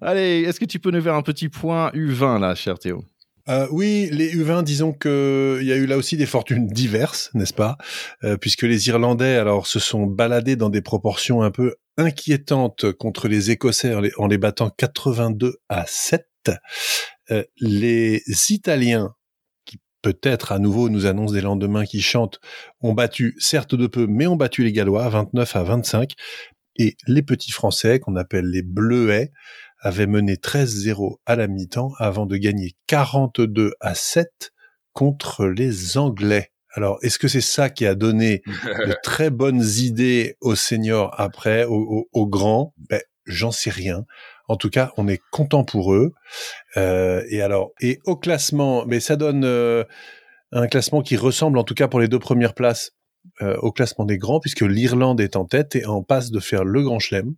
Allez, 0.00 0.42
est-ce 0.46 0.60
que 0.60 0.64
tu 0.64 0.78
peux 0.78 0.90
nous 0.90 1.00
faire 1.00 1.14
un 1.14 1.22
petit 1.22 1.48
point 1.48 1.90
U20 1.94 2.40
là, 2.40 2.54
cher 2.54 2.78
Théo? 2.78 3.02
Euh, 3.48 3.66
oui, 3.70 4.08
les 4.12 4.34
U20, 4.34 4.62
disons 4.62 4.92
que 4.92 5.58
il 5.60 5.66
y 5.66 5.72
a 5.72 5.76
eu 5.76 5.86
là 5.86 5.96
aussi 5.96 6.16
des 6.16 6.26
fortunes 6.26 6.66
diverses, 6.72 7.30
n'est-ce 7.34 7.54
pas? 7.54 7.76
Euh, 8.24 8.36
Puisque 8.36 8.62
les 8.62 8.88
Irlandais, 8.88 9.36
alors, 9.36 9.66
se 9.66 9.78
sont 9.78 10.06
baladés 10.06 10.56
dans 10.56 10.70
des 10.70 10.82
proportions 10.82 11.42
un 11.42 11.50
peu 11.50 11.76
inquiétantes 11.96 12.92
contre 12.92 13.28
les 13.28 13.50
Écossais 13.50 13.94
en 14.16 14.26
les, 14.26 14.38
battant 14.38 14.70
82 14.70 15.56
à 15.68 15.84
7. 15.86 16.26
Euh, 17.30 17.42
les 17.60 18.22
Italiens, 18.50 19.14
qui 19.64 19.80
peut-être 20.02 20.52
à 20.52 20.58
nouveau 20.58 20.88
nous 20.88 21.06
annoncent 21.06 21.34
des 21.34 21.40
lendemains 21.40 21.84
qui 21.84 22.00
chantent, 22.00 22.40
ont 22.82 22.92
battu, 22.92 23.34
certes 23.38 23.74
de 23.74 23.86
peu, 23.86 24.06
mais 24.06 24.26
ont 24.26 24.36
battu 24.36 24.62
les 24.62 24.72
Gallois 24.72 25.08
29 25.08 25.56
à 25.56 25.62
25. 25.64 26.12
Et 26.80 26.96
les 27.08 27.22
petits 27.22 27.50
Français, 27.50 27.98
qu'on 27.98 28.14
appelle 28.14 28.46
les 28.46 28.62
Bleuets, 28.62 29.32
avait 29.80 30.06
mené 30.06 30.34
13-0 30.36 31.16
à 31.26 31.36
la 31.36 31.46
mi-temps 31.46 31.92
avant 31.98 32.26
de 32.26 32.36
gagner 32.36 32.72
42 32.86 33.72
à 33.80 33.94
7 33.94 34.52
contre 34.92 35.46
les 35.46 35.96
Anglais. 35.98 36.50
Alors, 36.72 36.98
est-ce 37.02 37.18
que 37.18 37.28
c'est 37.28 37.40
ça 37.40 37.70
qui 37.70 37.86
a 37.86 37.94
donné 37.94 38.42
de 38.46 38.94
très 39.02 39.30
bonnes 39.30 39.62
idées 39.78 40.36
aux 40.40 40.54
seniors 40.54 41.14
après, 41.18 41.64
aux, 41.64 41.74
aux- 41.80 42.08
aux 42.12 42.26
grands? 42.26 42.74
Ben, 42.90 43.00
J'en 43.24 43.50
sais 43.50 43.70
rien. 43.70 44.04
En 44.48 44.56
tout 44.56 44.70
cas, 44.70 44.92
on 44.96 45.06
est 45.06 45.20
content 45.30 45.62
pour 45.62 45.92
eux. 45.92 46.12
Euh, 46.78 47.22
et 47.28 47.42
alors, 47.42 47.72
et 47.80 47.98
au 48.06 48.16
classement, 48.16 48.86
mais 48.86 49.00
ça 49.00 49.16
donne 49.16 49.44
euh, 49.44 49.84
un 50.52 50.66
classement 50.66 51.02
qui 51.02 51.16
ressemble, 51.18 51.58
en 51.58 51.64
tout 51.64 51.74
cas 51.74 51.88
pour 51.88 52.00
les 52.00 52.08
deux 52.08 52.18
premières 52.18 52.54
places, 52.54 52.92
euh, 53.42 53.56
au 53.58 53.70
classement 53.70 54.06
des 54.06 54.16
grands, 54.16 54.40
puisque 54.40 54.62
l'Irlande 54.62 55.20
est 55.20 55.36
en 55.36 55.44
tête 55.44 55.76
et 55.76 55.84
en 55.84 56.02
passe 56.02 56.30
de 56.30 56.40
faire 56.40 56.64
le 56.64 56.82
Grand 56.82 56.98
Chelem. 56.98 57.34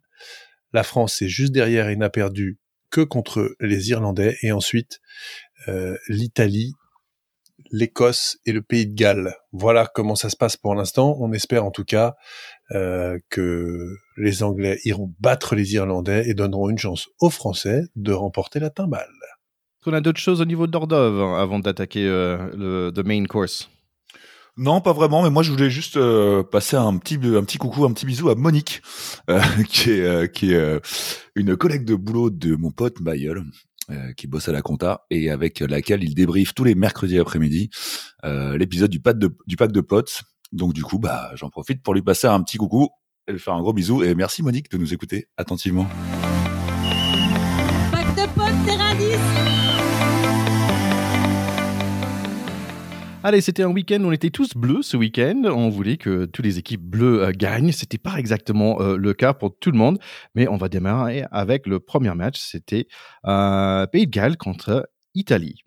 La 0.72 0.82
France 0.82 1.20
est 1.22 1.28
juste 1.28 1.52
derrière 1.52 1.88
et 1.88 1.96
n'a 1.96 2.10
perdu 2.10 2.58
que 2.90 3.00
contre 3.00 3.54
les 3.60 3.90
Irlandais. 3.90 4.36
Et 4.42 4.52
ensuite, 4.52 5.00
euh, 5.68 5.96
l'Italie, 6.08 6.72
l'Écosse 7.70 8.38
et 8.46 8.52
le 8.52 8.62
Pays 8.62 8.86
de 8.86 8.94
Galles. 8.94 9.34
Voilà 9.52 9.86
comment 9.86 10.16
ça 10.16 10.30
se 10.30 10.36
passe 10.36 10.56
pour 10.56 10.74
l'instant. 10.74 11.16
On 11.20 11.32
espère 11.32 11.64
en 11.64 11.70
tout 11.70 11.84
cas 11.84 12.14
euh, 12.72 13.18
que 13.28 13.96
les 14.16 14.42
Anglais 14.42 14.78
iront 14.84 15.14
battre 15.20 15.54
les 15.54 15.74
Irlandais 15.74 16.28
et 16.28 16.34
donneront 16.34 16.68
une 16.68 16.78
chance 16.78 17.08
aux 17.20 17.30
Français 17.30 17.82
de 17.96 18.12
remporter 18.12 18.60
la 18.60 18.70
timbale. 18.70 19.08
Est-ce 19.08 19.84
qu'on 19.90 19.96
a 19.96 20.00
d'autres 20.00 20.20
choses 20.20 20.40
au 20.40 20.44
niveau 20.44 20.66
d'Ordov 20.66 21.20
hein, 21.20 21.40
avant 21.40 21.58
d'attaquer 21.58 22.06
euh, 22.06 22.90
le 22.92 23.02
main 23.02 23.24
course 23.24 23.70
Non, 24.60 24.82
pas 24.82 24.92
vraiment, 24.92 25.22
mais 25.22 25.30
moi 25.30 25.42
je 25.42 25.50
voulais 25.50 25.70
juste 25.70 25.96
euh, 25.96 26.42
passer 26.42 26.76
un 26.76 26.98
petit 26.98 27.14
un 27.14 27.42
petit 27.44 27.56
coucou, 27.56 27.86
un 27.86 27.94
petit 27.94 28.04
bisou 28.04 28.28
à 28.28 28.34
Monique, 28.34 28.82
euh, 29.30 29.40
qui 29.70 29.90
est 29.90 30.02
euh, 30.02 30.26
qui 30.26 30.52
est 30.52 30.56
euh, 30.56 30.80
une 31.34 31.56
collègue 31.56 31.86
de 31.86 31.94
boulot 31.94 32.28
de 32.28 32.56
mon 32.56 32.70
pote 32.70 33.00
Mayol, 33.00 33.42
euh, 33.90 34.12
qui 34.12 34.26
bosse 34.26 34.50
à 34.50 34.52
la 34.52 34.60
compta 34.60 35.06
et 35.08 35.30
avec 35.30 35.60
laquelle 35.60 36.04
il 36.04 36.14
débriefe 36.14 36.52
tous 36.52 36.64
les 36.64 36.74
mercredis 36.74 37.18
après-midi 37.18 37.70
euh, 38.26 38.58
l'épisode 38.58 38.90
du 38.90 39.00
pack 39.00 39.18
de 39.18 39.34
du 39.46 39.56
pack 39.56 39.72
de 39.72 39.80
potes. 39.80 40.24
Donc 40.52 40.74
du 40.74 40.82
coup, 40.82 40.98
bah 40.98 41.30
j'en 41.36 41.48
profite 41.48 41.82
pour 41.82 41.94
lui 41.94 42.02
passer 42.02 42.26
un 42.26 42.42
petit 42.42 42.58
coucou 42.58 42.90
et 43.28 43.32
lui 43.32 43.38
faire 43.38 43.54
un 43.54 43.62
gros 43.62 43.72
bisou 43.72 44.02
et 44.02 44.14
merci 44.14 44.42
Monique 44.42 44.70
de 44.70 44.76
nous 44.76 44.92
écouter 44.92 45.28
attentivement. 45.38 45.88
Allez, 53.22 53.42
c'était 53.42 53.62
un 53.62 53.70
week-end, 53.70 54.00
on 54.02 54.12
était 54.12 54.30
tous 54.30 54.54
bleus 54.54 54.80
ce 54.82 54.96
week-end. 54.96 55.42
On 55.44 55.68
voulait 55.68 55.98
que 55.98 56.24
toutes 56.24 56.46
les 56.46 56.58
équipes 56.58 56.80
bleues 56.80 57.22
euh, 57.22 57.32
gagnent. 57.36 57.70
C'était 57.70 57.98
pas 57.98 58.14
exactement 58.16 58.80
euh, 58.80 58.96
le 58.96 59.12
cas 59.12 59.34
pour 59.34 59.58
tout 59.58 59.70
le 59.70 59.76
monde, 59.76 59.98
mais 60.34 60.48
on 60.48 60.56
va 60.56 60.70
démarrer 60.70 61.24
avec 61.30 61.66
le 61.66 61.80
premier 61.80 62.14
match. 62.14 62.38
C'était 62.40 62.86
euh, 63.26 63.86
Pays 63.88 64.06
de 64.06 64.10
Galles 64.10 64.38
contre 64.38 64.88
Italie. 65.14 65.60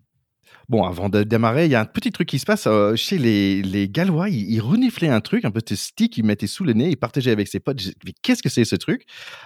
Bon, 0.68 0.84
avant 0.84 1.08
de 1.08 1.22
démarrer, 1.22 1.66
il 1.66 1.70
y 1.70 1.74
a 1.74 1.80
un 1.80 1.84
petit 1.84 2.10
truc 2.10 2.28
qui 2.28 2.38
se 2.38 2.46
passe 2.46 2.66
euh, 2.66 2.96
chez 2.96 3.18
les, 3.18 3.62
les 3.62 3.88
Gallois. 3.88 4.28
Ils, 4.28 4.60
reniflaient 4.60 5.08
un 5.08 5.20
truc, 5.20 5.44
un 5.44 5.50
petit 5.50 5.76
stick 5.76 6.12
qu'ils 6.12 6.24
mettaient 6.24 6.46
sous 6.46 6.64
le 6.64 6.72
nez. 6.72 6.90
Ils 6.90 6.96
partageaient 6.96 7.30
avec 7.32 7.48
ses 7.48 7.60
potes. 7.60 7.82
Mais 8.04 8.12
qu'est-ce 8.22 8.42
que 8.42 8.48
c'est 8.48 8.64
ce 8.64 8.76
truc? 8.76 9.04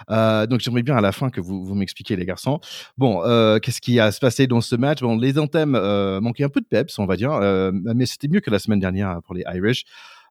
Euh, 0.09 0.45
Donc, 0.47 0.61
j'aimerais 0.61 0.83
bien 0.83 0.95
à 0.95 1.01
la 1.01 1.11
fin 1.11 1.29
que 1.29 1.41
vous, 1.41 1.63
vous 1.65 1.75
m'expliquiez, 1.75 2.15
les 2.15 2.25
garçons. 2.25 2.59
Bon, 2.97 3.21
euh, 3.25 3.59
qu'est-ce 3.59 3.81
qui 3.81 3.99
a 3.99 4.11
se 4.11 4.19
passé 4.19 4.47
dans 4.47 4.61
ce 4.61 4.75
match? 4.75 5.01
Bon, 5.01 5.17
les 5.17 5.37
anthèmes 5.37 5.75
euh, 5.75 6.21
manquaient 6.21 6.43
un 6.43 6.49
peu 6.49 6.61
de 6.61 6.65
peps, 6.65 6.97
on 6.99 7.05
va 7.05 7.15
dire, 7.15 7.31
euh, 7.33 7.71
mais 7.73 8.05
c'était 8.05 8.27
mieux 8.27 8.39
que 8.39 8.49
la 8.49 8.59
semaine 8.59 8.79
dernière 8.79 9.21
pour 9.25 9.35
les 9.35 9.43
Irish. 9.53 9.85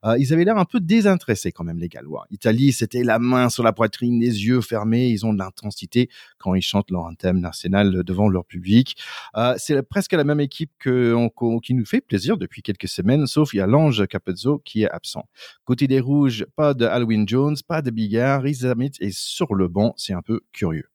Euh, 0.05 0.17
ils 0.19 0.33
avaient 0.33 0.45
l'air 0.45 0.59
un 0.59 0.65
peu 0.65 0.81
désintéressés 0.81 1.53
quand 1.53 1.65
même, 1.65 1.79
les 1.79 1.89
Gallois. 1.89 2.27
Italie, 2.31 2.73
c'était 2.73 3.05
la 3.05 3.19
main 3.19 3.49
sur 3.49 3.63
la 3.63 3.73
poitrine, 3.73 4.21
les 4.21 4.47
yeux 4.47 4.61
fermés. 4.61 5.09
Ils 5.09 5.27
ont 5.27 5.33
de 5.33 5.39
l'intensité 5.39 6.09
quand 6.39 6.55
ils 6.55 6.63
chantent 6.63 6.91
leur 6.91 7.09
thème 7.19 7.41
national 7.41 8.03
devant 8.05 8.29
leur 8.29 8.45
public. 8.45 8.97
Euh, 9.37 9.55
c'est 9.59 9.81
presque 9.83 10.13
la 10.13 10.25
même 10.25 10.41
équipe 10.41 10.71
que, 10.79 11.17
qui 11.61 11.75
nous 11.75 11.87
fait 11.87 12.01
plaisir 12.01 12.37
depuis 12.37 12.63
quelques 12.63 12.89
semaines, 12.89 13.27
sauf 13.27 13.55
il 13.55 13.59
y 13.59 13.61
a 13.61 13.67
l'ange 13.67 14.07
Capezzo 14.07 14.59
qui 14.65 14.83
est 14.83 14.91
absent. 14.91 15.29
Côté 15.65 15.87
des 15.87 16.01
Rouges, 16.01 16.47
pas 16.57 16.75
de 16.75 16.85
Alwyn 16.85 17.25
Jones, 17.27 17.57
pas 17.67 17.83
de 17.83 17.91
Bigard. 17.91 18.43
Riz 18.43 18.65
est 19.01 19.11
sur 19.11 19.55
le 19.55 19.69
banc. 19.69 19.95
C'est 19.97 20.15
un 20.15 20.23
peu 20.23 20.41
curieux. 20.53 20.89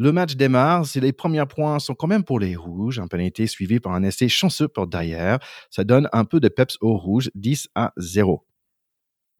Le 0.00 0.12
match 0.12 0.36
démarre, 0.36 0.86
et 0.94 1.00
les 1.00 1.12
premiers 1.12 1.44
points 1.46 1.80
sont 1.80 1.96
quand 1.96 2.06
même 2.06 2.22
pour 2.22 2.38
les 2.38 2.54
rouges, 2.54 3.00
un 3.00 3.08
pénalité 3.08 3.48
suivi 3.48 3.80
par 3.80 3.94
un 3.94 4.04
essai 4.04 4.28
chanceux 4.28 4.68
pour 4.68 4.86
Dyer. 4.86 5.38
Ça 5.70 5.82
donne 5.82 6.08
un 6.12 6.24
peu 6.24 6.38
de 6.38 6.46
peps 6.46 6.78
aux 6.80 6.96
rouges, 6.96 7.30
10 7.34 7.66
à 7.74 7.92
0. 7.96 8.46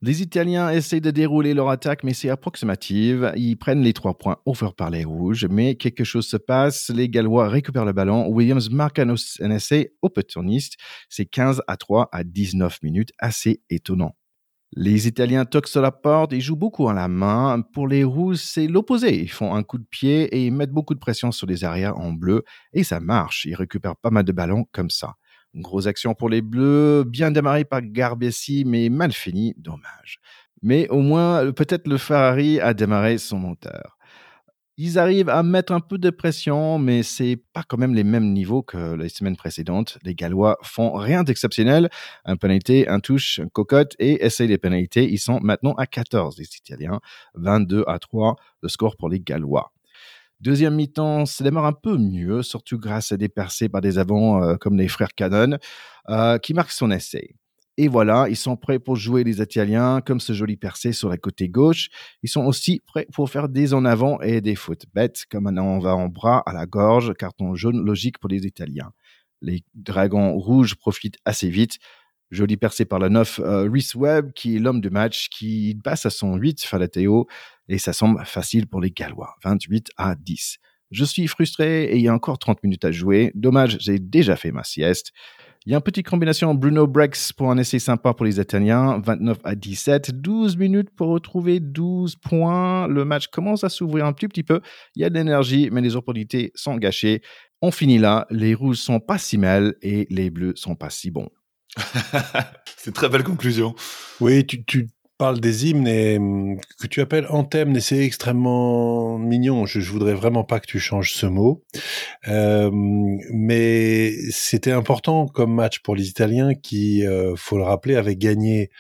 Les 0.03 0.21
Italiens 0.21 0.71
essayent 0.71 1.01
de 1.01 1.13
dérouler 1.13 1.55
leur 1.55 1.69
attaque, 1.69 2.03
mais 2.03 2.13
c'est 2.13 2.29
approximatif. 2.29 3.21
Ils 3.37 3.57
prennent 3.57 3.83
les 3.83 3.93
trois 3.93 4.19
points 4.19 4.39
offerts 4.47 4.75
par 4.75 4.91
les 4.91 5.05
Rouges, 5.05 5.47
mais 5.51 5.77
quelque 5.77 6.05
chose 6.05 6.27
se 6.27 6.37
passe. 6.37 6.91
Les 6.91 7.09
Gallois 7.09 7.49
récupèrent 7.49 7.85
le 7.85 7.93
ballon. 7.93 8.29
Williams 8.29 8.71
marque 8.71 8.99
un, 8.99 9.15
essai 9.51 9.93
opportuniste. 10.03 10.75
C'est 11.09 11.27
15 11.27 11.63
à 11.69 11.77
3 11.77 12.09
à 12.13 12.23
19 12.23 12.81
minutes, 12.83 13.11
assez 13.19 13.61
étonnant. 13.71 14.18
Les 14.73 15.09
Italiens 15.09 15.47
toquent 15.47 15.69
sur 15.69 15.81
la 15.81 15.91
porte, 15.91 16.33
ils 16.33 16.43
jouent 16.43 16.57
beaucoup 16.57 16.89
à 16.89 16.95
la 16.95 17.09
main. 17.09 17.63
Pour 17.73 17.89
les 17.89 18.05
Rouges, 18.05 18.37
c'est 18.37 18.67
l'opposé. 18.67 19.23
Ils 19.23 19.31
font 19.31 19.55
un 19.55 19.63
coup 19.63 19.79
de 19.79 19.87
pied 19.89 20.25
et 20.25 20.47
ils 20.47 20.53
mettent 20.53 20.73
beaucoup 20.73 20.95
de 20.95 20.99
pression 20.99 21.33
sur 21.33 21.47
les 21.47 21.65
arrières 21.65 21.99
en 21.99 22.13
bleu. 22.13 22.45
Et 22.75 22.85
ça 22.85 23.01
marche. 23.01 23.47
Ils 23.47 23.55
récupèrent 23.55 23.97
pas 23.97 24.11
mal 24.11 24.25
de 24.25 24.33
ballons 24.33 24.67
comme 24.73 24.91
ça. 24.91 25.15
Une 25.55 25.63
grosse 25.63 25.87
action 25.87 26.15
pour 26.15 26.29
les 26.29 26.43
Bleus, 26.43 27.05
bien 27.05 27.31
démarré 27.31 27.65
par 27.65 27.81
Garbessi, 27.83 28.65
mais 28.67 28.91
mal 28.91 29.13
fini, 29.13 29.55
dommage. 29.57 30.21
Mais 30.63 30.89
au 30.89 31.01
moins, 31.01 31.51
peut-être 31.53 31.89
le 31.89 31.97
Ferrari 31.97 32.61
a 32.61 32.75
démarré 32.75 33.17
son 33.17 33.39
moteur. 33.39 33.98
Ils 34.81 34.97
arrivent 34.97 35.29
à 35.29 35.43
mettre 35.43 35.73
un 35.73 35.81
peu 35.81 35.99
de 35.99 36.09
pression, 36.09 36.79
mais 36.79 37.03
c'est 37.03 37.43
pas 37.53 37.65
quand 37.67 37.79
même 37.79 37.97
les 37.97 38.05
mêmes 38.05 38.33
niveaux 38.33 38.63
que 38.63 38.95
les 38.95 39.09
semaines 39.09 39.35
précédentes. 39.35 39.99
Les 40.05 40.15
Gallois 40.15 40.57
font 40.63 40.93
rien 40.93 41.25
d'exceptionnel. 41.25 41.91
Un 42.25 42.37
pénalité, 42.37 42.87
un 42.87 43.01
touche, 43.01 43.41
un 43.41 43.49
cocotte 43.49 43.97
et 43.99 44.25
essayent 44.25 44.47
les 44.47 44.57
pénalités. 44.57 45.11
Ils 45.11 45.19
sont 45.19 45.41
maintenant 45.41 45.73
à 45.73 45.87
14, 45.89 46.39
les 46.39 46.45
Italiens. 46.45 47.01
22 47.35 47.83
à 47.89 47.99
3, 47.99 48.37
le 48.63 48.69
score 48.69 48.97
pour 48.97 49.09
les 49.09 49.19
Gallois. 49.19 49.73
Deuxième 50.41 50.77
mi-temps, 50.77 51.27
ça 51.27 51.43
démarre 51.43 51.67
un 51.67 51.73
peu 51.73 51.99
mieux, 51.99 52.45
surtout 52.45 52.79
grâce 52.79 53.11
à 53.11 53.17
des 53.17 53.29
percées 53.29 53.69
par 53.69 53.81
des 53.81 53.99
avants 53.99 54.45
euh, 54.45 54.55
comme 54.55 54.79
les 54.79 54.87
frères 54.87 55.13
Cannon, 55.17 55.59
euh, 56.09 56.39
qui 56.39 56.55
marquent 56.55 56.71
son 56.71 56.93
essai. 56.93 57.35
Et 57.81 57.87
voilà, 57.87 58.27
ils 58.29 58.37
sont 58.37 58.57
prêts 58.57 58.81
pour 58.81 58.97
jouer 58.97 59.23
les 59.23 59.41
Italiens, 59.41 60.01
comme 60.05 60.19
ce 60.19 60.33
joli 60.33 60.57
percé 60.57 60.93
sur 60.93 61.09
la 61.09 61.17
côté 61.17 61.49
gauche. 61.49 61.91
Ils 62.25 62.29
sont 62.29 62.45
aussi 62.45 62.83
prêts 62.85 63.07
pour 63.13 63.31
faire 63.31 63.49
des 63.49 63.73
en 63.73 63.85
avant 63.85 64.21
et 64.21 64.41
des 64.41 64.57
fautes 64.57 64.87
bêtes, 64.95 65.27
comme 65.31 65.47
un 65.47 65.79
va 65.79 65.95
en 65.95 66.09
bras 66.09 66.43
à 66.45 66.53
la 66.53 66.67
gorge, 66.67 67.15
carton 67.15 67.55
jaune 67.55 67.81
logique 67.81 68.19
pour 68.19 68.31
les 68.31 68.47
Italiens. 68.47 68.91
Les 69.43 69.63
dragons 69.75 70.37
rouges 70.37 70.75
profitent 70.75 71.19
assez 71.25 71.51
vite. 71.51 71.79
Joli 72.33 72.57
percé 72.57 72.85
par 72.85 72.99
la 72.99 73.11
9, 73.11 73.39
euh, 73.39 73.71
Rhys 73.71 73.93
Webb, 73.95 74.33
qui 74.33 74.57
est 74.57 74.59
l'homme 74.59 74.81
du 74.81 74.91
match, 74.91 75.29
qui 75.29 75.79
passe 75.85 76.05
à 76.05 76.11
son 76.11 76.35
8, 76.35 76.65
Falateo, 76.65 77.29
et 77.69 77.79
ça 77.79 77.93
semble 77.93 78.25
facile 78.25 78.67
pour 78.67 78.81
les 78.81 78.91
Gallois, 78.91 79.37
28 79.45 79.91
à 79.97 80.17
10. 80.17 80.59
Je 80.91 81.05
suis 81.05 81.29
frustré 81.29 81.85
et 81.85 81.97
il 81.97 82.03
y 82.03 82.09
a 82.09 82.15
encore 82.15 82.41
30 82.41 82.61
minutes 82.65 82.85
à 82.85 82.91
jouer. 82.91 83.31
Dommage, 83.37 83.77
j'ai 83.79 84.01
déjà 84.01 84.35
fait 84.35 84.51
ma 84.51 84.65
sieste. 84.65 85.13
Il 85.69 85.73
y 85.73 85.75
a 85.75 85.77
une 85.77 85.83
petite 85.83 86.09
combination 86.09 86.55
Bruno 86.55 86.87
Brex 86.87 87.35
pour 87.35 87.51
un 87.51 87.59
essai 87.59 87.79
sympa 87.79 88.15
pour 88.15 88.25
les 88.25 88.41
Italiens, 88.41 89.03
29 89.05 89.37
à 89.45 89.55
17, 89.55 90.13
12 90.13 90.57
minutes 90.57 90.89
pour 90.97 91.09
retrouver 91.09 91.61
12 91.61 92.17
points. 92.17 92.89
Le 92.89 93.05
match 93.05 93.27
commence 93.27 93.65
à 93.65 93.69
s'ouvrir 93.69 94.07
un 94.07 94.15
petit, 94.15 94.29
petit 94.29 94.43
peu. 94.43 94.63
Il 94.97 95.03
y 95.03 95.05
a 95.05 95.11
de 95.11 95.15
l'énergie, 95.15 95.69
mais 95.71 95.83
les 95.83 95.95
opportunités 95.95 96.53
sont 96.55 96.77
gâchées. 96.77 97.21
On 97.61 97.71
finit 97.71 97.99
là. 97.99 98.27
Les 98.31 98.55
rouges 98.55 98.79
sont 98.79 98.99
pas 98.99 99.19
si 99.19 99.37
mal 99.37 99.75
et 99.83 100.07
les 100.09 100.31
bleus 100.31 100.55
sont 100.57 100.75
pas 100.75 100.89
si 100.89 101.11
bons. 101.11 101.29
C'est 102.79 102.87
une 102.87 102.95
très 102.95 103.11
belle 103.11 103.25
conclusion. 103.25 103.75
Oui, 104.23 104.47
tu, 104.47 104.65
tu, 104.65 104.89
parle 105.19 105.41
des 105.41 105.69
hymnes 105.69 105.89
et 105.89 106.17
hum, 106.17 106.59
que 106.81 106.87
tu 106.87 107.01
appelles 107.01 107.27
anthème, 107.29 107.77
et 107.77 107.81
c'est 107.81 107.99
extrêmement 107.99 109.19
mignon. 109.19 109.67
Je, 109.67 109.81
je 109.81 109.91
voudrais 109.91 110.15
vraiment 110.15 110.45
pas 110.45 110.61
que 110.61 110.67
tu 110.67 110.79
changes 110.79 111.13
ce 111.13 111.27
mot, 111.27 111.65
euh, 112.29 112.71
mais 112.73 114.13
c'était 114.31 114.73
important 114.73 115.27
comme 115.27 115.53
match 115.53 115.81
pour 115.81 115.97
les 115.97 116.09
Italiens 116.09 116.55
qui, 116.55 117.07
euh, 117.07 117.35
faut 117.37 117.59
le 117.59 117.65
rappeler, 117.65 117.97
avaient 117.97 118.17
gagné 118.17 118.71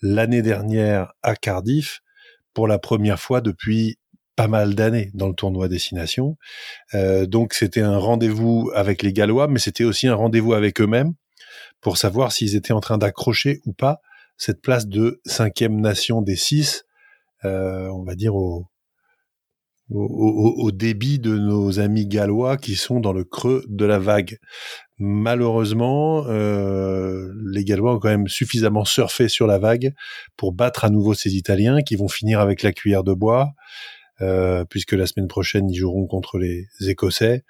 l'année 0.00 0.42
dernière 0.42 1.12
à 1.22 1.34
Cardiff 1.34 2.00
pour 2.54 2.68
la 2.68 2.78
première 2.78 3.18
fois 3.18 3.40
depuis 3.40 3.98
pas 4.36 4.46
mal 4.46 4.76
d'années 4.76 5.10
dans 5.14 5.26
le 5.26 5.34
tournoi 5.34 5.66
Destination. 5.66 6.36
Euh, 6.94 7.26
donc 7.26 7.54
c'était 7.54 7.80
un 7.80 7.98
rendez-vous 7.98 8.70
avec 8.72 9.02
les 9.02 9.12
Gallois, 9.12 9.48
mais 9.48 9.58
c'était 9.58 9.82
aussi 9.82 10.06
un 10.06 10.14
rendez-vous 10.14 10.52
avec 10.52 10.80
eux-mêmes 10.80 11.14
pour 11.80 11.96
savoir 11.96 12.30
s'ils 12.30 12.54
étaient 12.54 12.72
en 12.72 12.80
train 12.80 12.98
d'accrocher 12.98 13.60
ou 13.66 13.72
pas 13.72 14.00
cette 14.38 14.62
place 14.62 14.86
de 14.86 15.20
cinquième 15.26 15.80
nation 15.80 16.22
des 16.22 16.36
six, 16.36 16.84
euh, 17.44 17.88
on 17.88 18.04
va 18.04 18.14
dire 18.14 18.34
au, 18.34 18.66
débit 20.70 21.18
de 21.18 21.36
nos 21.36 21.80
amis 21.80 22.06
gallois 22.06 22.56
qui 22.56 22.76
sont 22.76 23.00
dans 23.00 23.12
le 23.12 23.24
creux 23.24 23.64
de 23.68 23.84
la 23.84 23.98
vague. 23.98 24.38
Malheureusement, 24.98 26.26
euh, 26.26 27.32
les 27.52 27.64
Gallois 27.64 27.94
ont 27.94 27.98
quand 27.98 28.08
même 28.08 28.28
suffisamment 28.28 28.84
surfé 28.84 29.28
sur 29.28 29.46
la 29.46 29.58
vague 29.58 29.94
pour 30.36 30.52
battre 30.52 30.84
à 30.84 30.90
nouveau 30.90 31.14
ces 31.14 31.36
Italiens 31.36 31.80
qui 31.82 31.96
vont 31.96 32.08
finir 32.08 32.40
avec 32.40 32.62
la 32.62 32.72
cuillère 32.72 33.02
de 33.02 33.14
bois, 33.14 33.52
euh, 34.20 34.64
puisque 34.68 34.92
la 34.92 35.06
semaine 35.06 35.28
prochaine 35.28 35.70
ils 35.70 35.76
joueront 35.76 36.06
contre 36.06 36.38
les 36.38 36.66
Écossais 36.80 37.44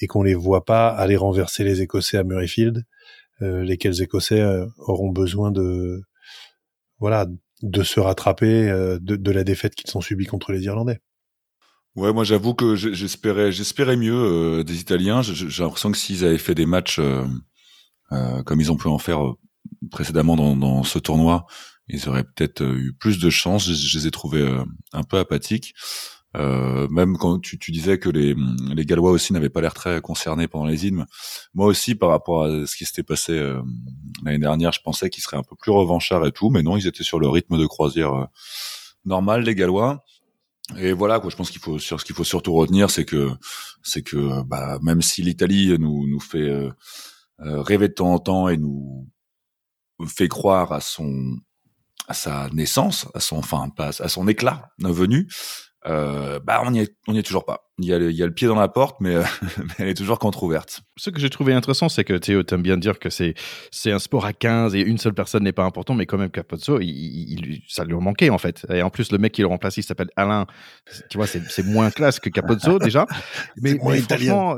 et 0.00 0.06
qu'on 0.06 0.22
les 0.22 0.34
voit 0.34 0.64
pas 0.64 0.88
aller 0.88 1.16
renverser 1.16 1.64
les 1.64 1.82
Écossais 1.82 2.18
à 2.18 2.24
Murrayfield, 2.24 2.84
lesquels 3.40 4.02
Écossais 4.02 4.44
auront 4.76 5.10
besoin 5.10 5.50
de 5.50 6.02
voilà, 7.00 7.26
de 7.62 7.82
se 7.82 8.00
rattraper 8.00 8.68
euh, 8.68 8.98
de, 9.00 9.30
la 9.30 9.44
défaite 9.44 9.74
qu'ils 9.74 9.96
ont 9.96 10.00
subie 10.00 10.26
contre 10.26 10.52
les 10.52 10.64
Irlandais. 10.64 11.00
Ouais, 11.96 12.12
moi 12.12 12.24
j'avoue 12.24 12.54
que 12.54 12.76
j'espérais, 12.76 13.50
j'espérais 13.50 13.96
mieux 13.96 14.14
euh, 14.14 14.62
des 14.62 14.80
Italiens. 14.80 15.22
J'ai 15.22 15.62
l'impression 15.62 15.90
que 15.90 15.98
s'ils 15.98 16.24
avaient 16.24 16.38
fait 16.38 16.54
des 16.54 16.66
matchs 16.66 17.00
euh, 17.00 18.42
comme 18.44 18.60
ils 18.60 18.70
ont 18.70 18.76
pu 18.76 18.88
en 18.88 18.98
faire 18.98 19.20
précédemment 19.90 20.36
dans, 20.36 20.82
ce 20.84 20.98
tournoi, 20.98 21.46
ils 21.88 22.08
auraient 22.08 22.24
peut-être 22.24 22.62
eu 22.62 22.94
plus 22.98 23.18
de 23.18 23.28
chance. 23.28 23.70
Je, 23.70 23.98
les 23.98 24.06
ai 24.06 24.10
trouvés 24.10 24.48
un 24.92 25.02
peu 25.02 25.18
apathiques. 25.18 25.74
Euh, 26.36 26.86
même 26.88 27.16
quand 27.16 27.40
tu, 27.40 27.58
tu, 27.58 27.72
disais 27.72 27.98
que 27.98 28.08
les, 28.08 28.36
les 28.72 28.86
Gallois 28.86 29.10
aussi 29.10 29.32
n'avaient 29.32 29.48
pas 29.48 29.60
l'air 29.60 29.74
très 29.74 30.00
concernés 30.00 30.46
pendant 30.46 30.66
les 30.66 30.86
hymnes, 30.86 31.06
moi 31.54 31.66
aussi 31.66 31.96
par 31.96 32.10
rapport 32.10 32.44
à 32.44 32.66
ce 32.66 32.76
qui 32.76 32.84
s'était 32.84 33.02
passé 33.02 33.32
euh, 33.32 33.60
l'année 34.24 34.38
dernière, 34.38 34.70
je 34.70 34.80
pensais 34.80 35.10
qu'ils 35.10 35.24
seraient 35.24 35.38
un 35.38 35.42
peu 35.42 35.56
plus 35.56 35.72
revanchards 35.72 36.24
et 36.26 36.32
tout, 36.32 36.50
mais 36.50 36.62
non, 36.62 36.76
ils 36.76 36.86
étaient 36.86 37.02
sur 37.02 37.18
le 37.18 37.28
rythme 37.28 37.58
de 37.58 37.66
croisière 37.66 38.14
euh, 38.14 38.26
normal 39.04 39.42
les 39.42 39.54
Gallois. 39.56 40.04
Et 40.78 40.92
voilà 40.92 41.18
quoi, 41.18 41.30
je 41.30 41.36
pense 41.36 41.50
qu'il 41.50 41.60
faut 41.60 41.80
sur 41.80 42.00
ce 42.00 42.04
qu'il 42.04 42.14
faut 42.14 42.22
surtout 42.22 42.52
retenir, 42.52 42.90
c'est 42.90 43.04
que 43.04 43.30
c'est 43.82 44.02
que 44.02 44.42
bah, 44.44 44.78
même 44.82 45.02
si 45.02 45.22
l'Italie 45.22 45.76
nous 45.80 46.06
nous 46.06 46.20
fait 46.20 46.48
euh, 46.48 46.70
rêver 47.38 47.88
de 47.88 47.94
temps 47.94 48.12
en 48.12 48.18
temps 48.20 48.48
et 48.48 48.56
nous 48.56 49.08
fait 50.06 50.28
croire 50.28 50.72
à 50.72 50.80
son 50.80 51.38
à 52.06 52.14
sa 52.14 52.48
naissance, 52.50 53.08
à 53.14 53.20
son 53.20 53.38
enfin 53.38 53.68
pas 53.70 54.00
à 54.00 54.08
son 54.08 54.28
éclat 54.28 54.70
venu, 54.78 55.26
euh, 55.86 56.40
bah 56.40 56.60
on 56.64 56.74
y 56.74 56.80
est, 56.80 56.94
on 57.08 57.14
y 57.14 57.18
est 57.18 57.22
toujours 57.22 57.44
pas. 57.44 57.70
Il 57.78 57.86
y, 57.86 57.94
a 57.94 57.98
le, 57.98 58.10
il 58.10 58.16
y 58.16 58.22
a 58.22 58.26
le 58.26 58.34
pied 58.34 58.46
dans 58.46 58.60
la 58.60 58.68
porte, 58.68 59.00
mais, 59.00 59.14
euh, 59.14 59.22
mais 59.58 59.74
elle 59.78 59.88
est 59.88 59.94
toujours 59.94 60.18
qu'entrouverte. 60.18 60.82
Ce 60.98 61.08
que 61.08 61.18
j'ai 61.18 61.30
trouvé 61.30 61.54
intéressant, 61.54 61.88
c'est 61.88 62.04
que 62.04 62.12
Théo, 62.12 62.42
t'aimes 62.42 62.60
bien 62.60 62.76
dire 62.76 62.98
que 62.98 63.08
c'est 63.08 63.34
c'est 63.70 63.90
un 63.90 63.98
sport 63.98 64.26
à 64.26 64.34
15 64.34 64.74
et 64.74 64.80
une 64.80 64.98
seule 64.98 65.14
personne 65.14 65.44
n'est 65.44 65.52
pas 65.52 65.64
important, 65.64 65.94
mais 65.94 66.04
quand 66.04 66.18
même 66.18 66.30
Capozzo, 66.30 66.80
il, 66.80 66.88
il, 66.88 67.62
ça 67.68 67.84
lui 67.84 67.94
manquait 67.94 68.28
en 68.28 68.38
fait. 68.38 68.66
Et 68.70 68.82
en 68.82 68.90
plus, 68.90 69.10
le 69.12 69.18
mec 69.18 69.32
qui 69.32 69.40
le 69.40 69.46
remplace, 69.46 69.78
il 69.78 69.82
s'appelle 69.82 70.10
Alain. 70.16 70.46
Tu 71.08 71.16
vois, 71.16 71.26
c'est 71.26 71.64
moins 71.64 71.90
classe 71.90 72.20
que 72.20 72.28
Capozzo 72.28 72.78
déjà. 72.78 73.06
mais, 73.56 73.74
moins 73.74 73.94
mais 73.94 74.00
italien. 74.00 74.56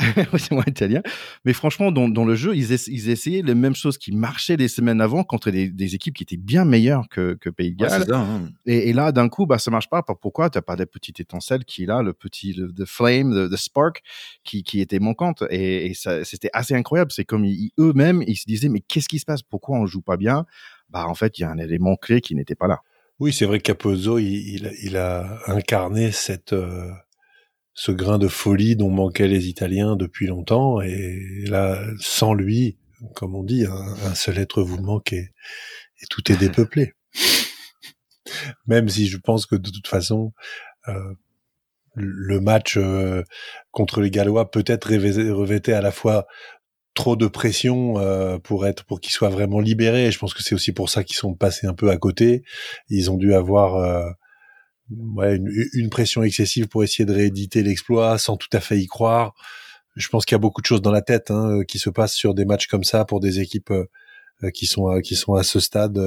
C'est 0.38 0.52
moins 0.52 0.64
italien. 0.66 1.02
Mais 1.44 1.52
franchement, 1.52 1.92
dans, 1.92 2.08
dans 2.08 2.24
le 2.24 2.34
jeu, 2.34 2.56
ils, 2.56 2.72
ils, 2.88 3.10
essayaient 3.10 3.42
les 3.42 3.54
mêmes 3.54 3.74
choses 3.74 3.98
qui 3.98 4.12
marchaient 4.12 4.56
des 4.56 4.68
semaines 4.68 5.00
avant 5.00 5.24
contre 5.24 5.50
des, 5.50 5.68
des 5.68 5.94
équipes 5.94 6.14
qui 6.14 6.22
étaient 6.22 6.36
bien 6.36 6.64
meilleures 6.64 7.08
que, 7.08 7.34
que 7.34 7.50
Pays 7.50 7.72
de 7.72 7.76
Galles. 7.76 8.06
ça, 8.06 8.18
hein. 8.18 8.48
et, 8.66 8.90
et, 8.90 8.92
là, 8.92 9.12
d'un 9.12 9.28
coup, 9.28 9.46
bah, 9.46 9.58
ça 9.58 9.70
marche 9.70 9.88
pas. 9.88 10.02
Pourquoi? 10.02 10.50
T'as 10.50 10.62
pas 10.62 10.76
des 10.76 10.86
petites 10.86 11.20
étincelles 11.20 11.64
qui 11.64 11.86
là, 11.86 12.02
le 12.02 12.12
petit, 12.12 12.52
le, 12.52 12.72
flame, 12.84 13.50
the, 13.50 13.56
spark, 13.56 14.02
qui, 14.44 14.62
qui 14.62 14.80
était 14.80 14.98
manquante. 14.98 15.44
Et, 15.50 15.86
et 15.86 15.94
c'était 15.94 16.50
assez 16.52 16.74
incroyable. 16.74 17.12
C'est 17.12 17.24
comme 17.24 17.46
eux-mêmes, 17.78 18.22
ils 18.26 18.36
se 18.36 18.44
disaient, 18.46 18.68
mais 18.68 18.80
qu'est-ce 18.80 19.08
qui 19.08 19.18
se 19.18 19.24
passe? 19.26 19.42
Pourquoi 19.42 19.78
on 19.78 19.86
joue 19.86 20.02
pas 20.02 20.16
bien? 20.16 20.46
Bah, 20.88 21.06
en 21.06 21.14
fait, 21.14 21.38
il 21.38 21.42
y 21.42 21.44
a 21.44 21.50
un 21.50 21.58
élément 21.58 21.96
clé 21.96 22.20
qui 22.20 22.34
n'était 22.34 22.54
pas 22.54 22.66
là. 22.66 22.80
Oui, 23.20 23.34
c'est 23.34 23.44
vrai 23.44 23.58
que 23.58 23.64
Capozzo, 23.64 24.18
il, 24.18 24.26
il, 24.26 24.72
il, 24.82 24.96
a 24.96 25.38
incarné 25.46 26.10
cette, 26.10 26.54
euh, 26.54 26.90
ce 27.74 27.92
grain 27.92 28.18
de 28.18 28.28
folie 28.28 28.76
dont 28.76 28.90
manquaient 28.90 29.28
les 29.28 29.48
Italiens 29.48 29.96
depuis 29.96 30.26
longtemps. 30.26 30.80
Et 30.80 31.44
là, 31.46 31.82
sans 31.98 32.34
lui, 32.34 32.78
comme 33.14 33.34
on 33.34 33.44
dit, 33.44 33.64
un, 33.66 34.14
seul 34.14 34.38
être 34.38 34.62
vous 34.62 34.80
manque 34.80 35.12
et, 35.12 35.30
et 36.02 36.06
tout 36.10 36.30
est 36.30 36.36
dépeuplé. 36.36 36.94
Même 38.66 38.88
si 38.88 39.06
je 39.06 39.18
pense 39.18 39.46
que 39.46 39.56
de 39.56 39.70
toute 39.70 39.88
façon, 39.88 40.32
euh, 40.88 41.14
le 41.94 42.40
match 42.40 42.76
euh, 42.76 43.22
contre 43.70 44.00
les 44.00 44.10
Gallois 44.10 44.50
peut-être 44.50 44.88
revêtait 44.90 45.72
à 45.72 45.80
la 45.80 45.90
fois 45.90 46.26
trop 46.94 47.16
de 47.16 47.26
pression 47.26 47.98
euh, 47.98 48.38
pour 48.38 48.66
être 48.66 48.84
pour 48.84 49.00
qu'ils 49.00 49.12
soient 49.12 49.28
vraiment 49.28 49.60
libérés. 49.60 50.06
Et 50.06 50.10
je 50.10 50.18
pense 50.18 50.34
que 50.34 50.42
c'est 50.42 50.54
aussi 50.54 50.72
pour 50.72 50.90
ça 50.90 51.04
qu'ils 51.04 51.16
sont 51.16 51.34
passés 51.34 51.66
un 51.66 51.74
peu 51.74 51.90
à 51.90 51.96
côté. 51.96 52.42
Ils 52.88 53.10
ont 53.10 53.16
dû 53.16 53.34
avoir 53.34 53.76
euh, 53.76 54.08
ouais, 54.90 55.36
une, 55.36 55.50
une, 55.72 55.90
pression 55.90 56.22
excessive 56.22 56.68
pour 56.68 56.84
essayer 56.84 57.04
de 57.04 57.12
rééditer 57.12 57.62
l'exploit 57.62 58.18
sans 58.18 58.36
tout 58.36 58.48
à 58.52 58.60
fait 58.60 58.78
y 58.78 58.86
croire. 58.86 59.34
Je 59.96 60.08
pense 60.08 60.24
qu'il 60.24 60.34
y 60.34 60.36
a 60.36 60.40
beaucoup 60.40 60.60
de 60.60 60.66
choses 60.66 60.82
dans 60.82 60.92
la 60.92 61.02
tête 61.02 61.30
hein, 61.30 61.60
qui 61.66 61.78
se 61.78 61.90
passent 61.90 62.14
sur 62.14 62.34
des 62.34 62.44
matchs 62.44 62.66
comme 62.68 62.84
ça 62.84 63.04
pour 63.04 63.20
des 63.20 63.40
équipes 63.40 63.72
qui 64.54 64.66
sont 64.66 65.00
qui 65.00 65.16
sont 65.16 65.34
à 65.34 65.42
ce 65.42 65.60
stade 65.60 65.98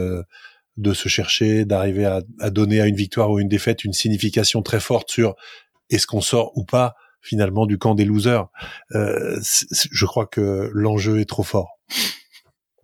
de 0.77 0.93
se 0.93 1.09
chercher, 1.09 1.65
d'arriver 1.65 2.05
à, 2.05 2.21
à, 2.39 2.49
donner 2.49 2.81
à 2.81 2.87
une 2.87 2.95
victoire 2.95 3.29
ou 3.29 3.39
une 3.39 3.49
défaite 3.49 3.83
une 3.83 3.93
signification 3.93 4.61
très 4.63 4.79
forte 4.79 5.11
sur 5.11 5.35
est-ce 5.89 6.07
qu'on 6.07 6.21
sort 6.21 6.51
ou 6.57 6.63
pas 6.63 6.95
finalement 7.23 7.65
du 7.65 7.77
camp 7.79 7.95
des 7.95 8.05
losers. 8.05 8.47
Euh, 8.93 9.39
je 9.91 10.05
crois 10.05 10.27
que 10.27 10.69
l'enjeu 10.73 11.19
est 11.19 11.25
trop 11.25 11.43
fort. 11.43 11.79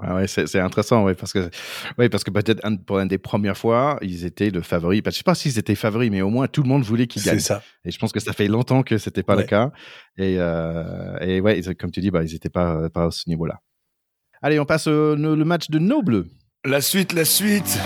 Ah 0.01 0.15
ouais, 0.15 0.27
c'est 0.27 0.59
intéressant, 0.59 1.03
ouais, 1.03 1.13
parce 1.13 1.33
que, 1.33 1.49
ouais, 1.97 2.07
parce 2.07 2.23
que 2.23 2.31
peut-être 2.31 2.61
pour 2.85 2.99
une 2.99 3.07
des 3.09 3.17
premières 3.17 3.57
fois, 3.57 3.97
ils 4.01 4.25
étaient 4.25 4.49
le 4.49 4.61
favori. 4.61 5.01
Je 5.05 5.11
sais 5.11 5.23
pas 5.23 5.35
s'ils 5.35 5.59
étaient 5.59 5.75
favoris, 5.75 6.09
mais 6.09 6.21
au 6.21 6.29
moins 6.29 6.47
tout 6.47 6.63
le 6.63 6.69
monde 6.69 6.83
voulait 6.83 7.07
qu'ils 7.07 7.23
gagnent. 7.23 7.39
ça. 7.39 7.61
Et 7.83 7.91
je 7.91 7.99
pense 7.99 8.13
que 8.13 8.19
ça 8.19 8.31
fait 8.31 8.47
longtemps 8.47 8.81
que 8.83 8.97
c'était 8.97 9.23
pas 9.23 9.35
le 9.35 9.43
cas. 9.43 9.71
Et, 10.17 10.35
euh, 10.37 11.17
et 11.19 11.41
ouais, 11.41 11.61
comme 11.77 11.91
tu 11.91 11.99
dis, 11.99 12.11
bah, 12.11 12.23
ils 12.23 12.33
étaient 12.33 12.49
pas, 12.49 12.89
pas 12.89 13.05
à 13.05 13.11
ce 13.11 13.27
niveau-là. 13.27 13.59
Allez, 14.41 14.59
on 14.59 14.65
passe 14.65 14.87
au 14.87 15.15
le 15.15 15.43
match 15.43 15.69
de 15.69 15.79
nos 15.79 16.01
bleus. 16.01 16.27
La 16.63 16.81
suite, 16.81 17.13
la 17.13 17.25
suite. 17.25 17.77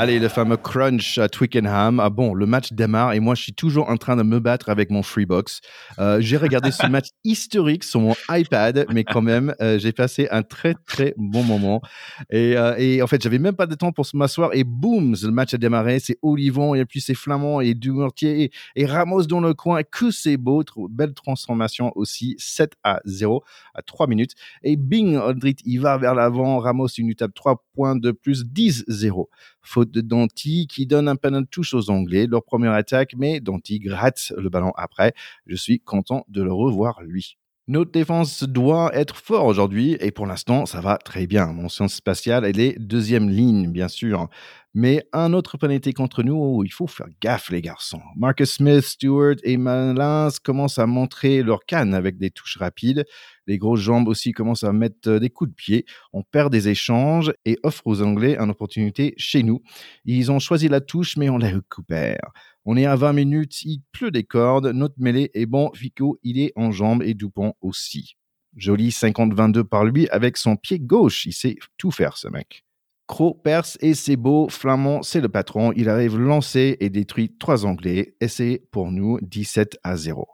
Allez, 0.00 0.18
le 0.18 0.28
fameux 0.28 0.56
crunch 0.56 1.18
à 1.18 1.28
Twickenham. 1.28 2.00
Ah 2.00 2.08
bon, 2.08 2.32
le 2.32 2.46
match 2.46 2.72
démarre 2.72 3.12
et 3.12 3.20
moi, 3.20 3.34
je 3.34 3.42
suis 3.42 3.52
toujours 3.52 3.90
en 3.90 3.98
train 3.98 4.16
de 4.16 4.22
me 4.22 4.40
battre 4.40 4.70
avec 4.70 4.88
mon 4.88 5.02
Freebox. 5.02 5.60
Euh, 5.98 6.22
j'ai 6.22 6.38
regardé 6.38 6.70
ce 6.70 6.86
match 6.86 7.08
historique 7.24 7.84
sur 7.84 8.00
mon 8.00 8.14
iPad, 8.30 8.86
mais 8.94 9.04
quand 9.04 9.20
même, 9.20 9.54
euh, 9.60 9.78
j'ai 9.78 9.92
passé 9.92 10.26
un 10.30 10.42
très, 10.42 10.72
très 10.86 11.12
bon 11.18 11.42
moment. 11.42 11.82
Et, 12.30 12.56
euh, 12.56 12.76
et 12.78 13.02
en 13.02 13.06
fait, 13.08 13.22
j'avais 13.22 13.38
même 13.38 13.54
pas 13.54 13.66
de 13.66 13.74
temps 13.74 13.92
pour 13.92 14.06
m'asseoir 14.14 14.54
et 14.54 14.64
boum, 14.64 15.14
le 15.22 15.32
match 15.32 15.52
a 15.52 15.58
démarré. 15.58 16.00
C'est 16.00 16.16
Olivon 16.22 16.74
et 16.74 16.86
puis 16.86 17.02
c'est 17.02 17.12
Flamand 17.12 17.60
et 17.60 17.74
Dumortier 17.74 18.44
et, 18.44 18.52
et, 18.76 18.86
Ramos 18.86 19.24
dans 19.24 19.40
le 19.40 19.52
coin. 19.52 19.82
Que 19.82 20.10
c'est 20.10 20.38
beau. 20.38 20.64
Belle 20.88 21.12
transformation 21.12 21.92
aussi. 21.94 22.36
7 22.38 22.72
à 22.84 23.00
0 23.04 23.44
à 23.74 23.82
3 23.82 24.06
minutes. 24.06 24.32
Et 24.62 24.76
bing, 24.76 25.16
Aldrit, 25.16 25.56
il 25.66 25.80
va 25.80 25.98
vers 25.98 26.14
l'avant. 26.14 26.58
Ramos, 26.58 26.88
une 26.96 27.10
étape 27.10 27.34
3 27.34 27.62
points 27.74 27.96
de 27.96 28.12
plus, 28.12 28.46
10-0 28.46 29.26
faute 29.62 29.90
de 29.90 30.00
Danti 30.00 30.66
qui 30.66 30.86
donne 30.86 31.08
un 31.08 31.16
de 31.16 31.46
touche 31.46 31.74
aux 31.74 31.90
Anglais, 31.90 32.26
leur 32.26 32.44
première 32.44 32.72
attaque, 32.72 33.14
mais 33.16 33.40
Danti 33.40 33.78
gratte 33.78 34.32
le 34.36 34.48
ballon 34.48 34.72
après. 34.76 35.12
Je 35.46 35.56
suis 35.56 35.80
content 35.80 36.24
de 36.28 36.42
le 36.42 36.52
revoir 36.52 37.02
lui. 37.02 37.36
Notre 37.68 37.92
défense 37.92 38.42
doit 38.42 38.90
être 38.94 39.16
fort 39.16 39.44
aujourd'hui 39.44 39.96
et 40.00 40.10
pour 40.10 40.26
l'instant, 40.26 40.66
ça 40.66 40.80
va 40.80 40.96
très 40.96 41.28
bien. 41.28 41.52
Mention 41.52 41.86
spatiale, 41.86 42.44
elle 42.44 42.58
est 42.58 42.76
deuxième 42.80 43.28
ligne, 43.28 43.70
bien 43.70 43.86
sûr. 43.86 44.28
Mais 44.72 45.04
un 45.12 45.32
autre 45.32 45.56
penalty 45.56 45.92
contre 45.92 46.22
nous, 46.22 46.36
oh, 46.36 46.62
il 46.64 46.72
faut 46.72 46.86
faire 46.86 47.08
gaffe, 47.20 47.50
les 47.50 47.60
garçons. 47.60 48.00
Marcus 48.16 48.52
Smith, 48.52 48.82
Stewart 48.82 49.34
et 49.42 49.56
Malins 49.56 50.28
commencent 50.44 50.78
à 50.78 50.86
montrer 50.86 51.42
leur 51.42 51.64
canne 51.66 51.92
avec 51.92 52.18
des 52.18 52.30
touches 52.30 52.56
rapides. 52.56 53.04
Les 53.48 53.58
grosses 53.58 53.80
jambes 53.80 54.06
aussi 54.06 54.30
commencent 54.30 54.62
à 54.62 54.72
mettre 54.72 55.18
des 55.18 55.28
coups 55.28 55.50
de 55.50 55.54
pied. 55.56 55.86
On 56.12 56.22
perd 56.22 56.52
des 56.52 56.68
échanges 56.68 57.32
et 57.44 57.58
offre 57.64 57.84
aux 57.86 58.00
Anglais 58.00 58.36
une 58.38 58.50
opportunité 58.50 59.12
chez 59.16 59.42
nous. 59.42 59.60
Ils 60.04 60.30
ont 60.30 60.38
choisi 60.38 60.68
la 60.68 60.80
touche, 60.80 61.16
mais 61.16 61.28
on 61.28 61.38
la 61.38 61.48
récupère. 61.48 62.30
On 62.64 62.76
est 62.76 62.86
à 62.86 62.94
20 62.94 63.12
minutes, 63.12 63.62
il 63.62 63.82
pleut 63.90 64.12
des 64.12 64.22
cordes, 64.22 64.66
notre 64.68 64.94
mêlée 64.98 65.30
est 65.34 65.46
bon, 65.46 65.72
Fico, 65.74 66.20
il 66.22 66.38
est 66.38 66.52
en 66.54 66.70
jambes 66.70 67.02
et 67.02 67.14
Dupont 67.14 67.54
aussi. 67.60 68.16
Joli 68.54 68.90
50-22 68.90 69.64
par 69.64 69.84
lui 69.84 70.08
avec 70.10 70.36
son 70.36 70.56
pied 70.56 70.78
gauche, 70.78 71.26
il 71.26 71.32
sait 71.32 71.56
tout 71.76 71.90
faire 71.90 72.16
ce 72.16 72.28
mec. 72.28 72.64
Cro 73.10 73.34
perce 73.34 73.76
et 73.80 73.94
c'est 73.94 74.14
beau, 74.14 74.48
Flamand 74.48 75.02
c'est 75.02 75.20
le 75.20 75.28
patron, 75.28 75.72
il 75.74 75.88
arrive 75.88 76.16
lancé 76.16 76.76
et 76.78 76.90
détruit 76.90 77.36
trois 77.40 77.66
Anglais 77.66 78.14
et 78.20 78.28
c'est 78.28 78.62
pour 78.70 78.92
nous 78.92 79.18
17 79.20 79.78
à 79.82 79.96
0. 79.96 80.28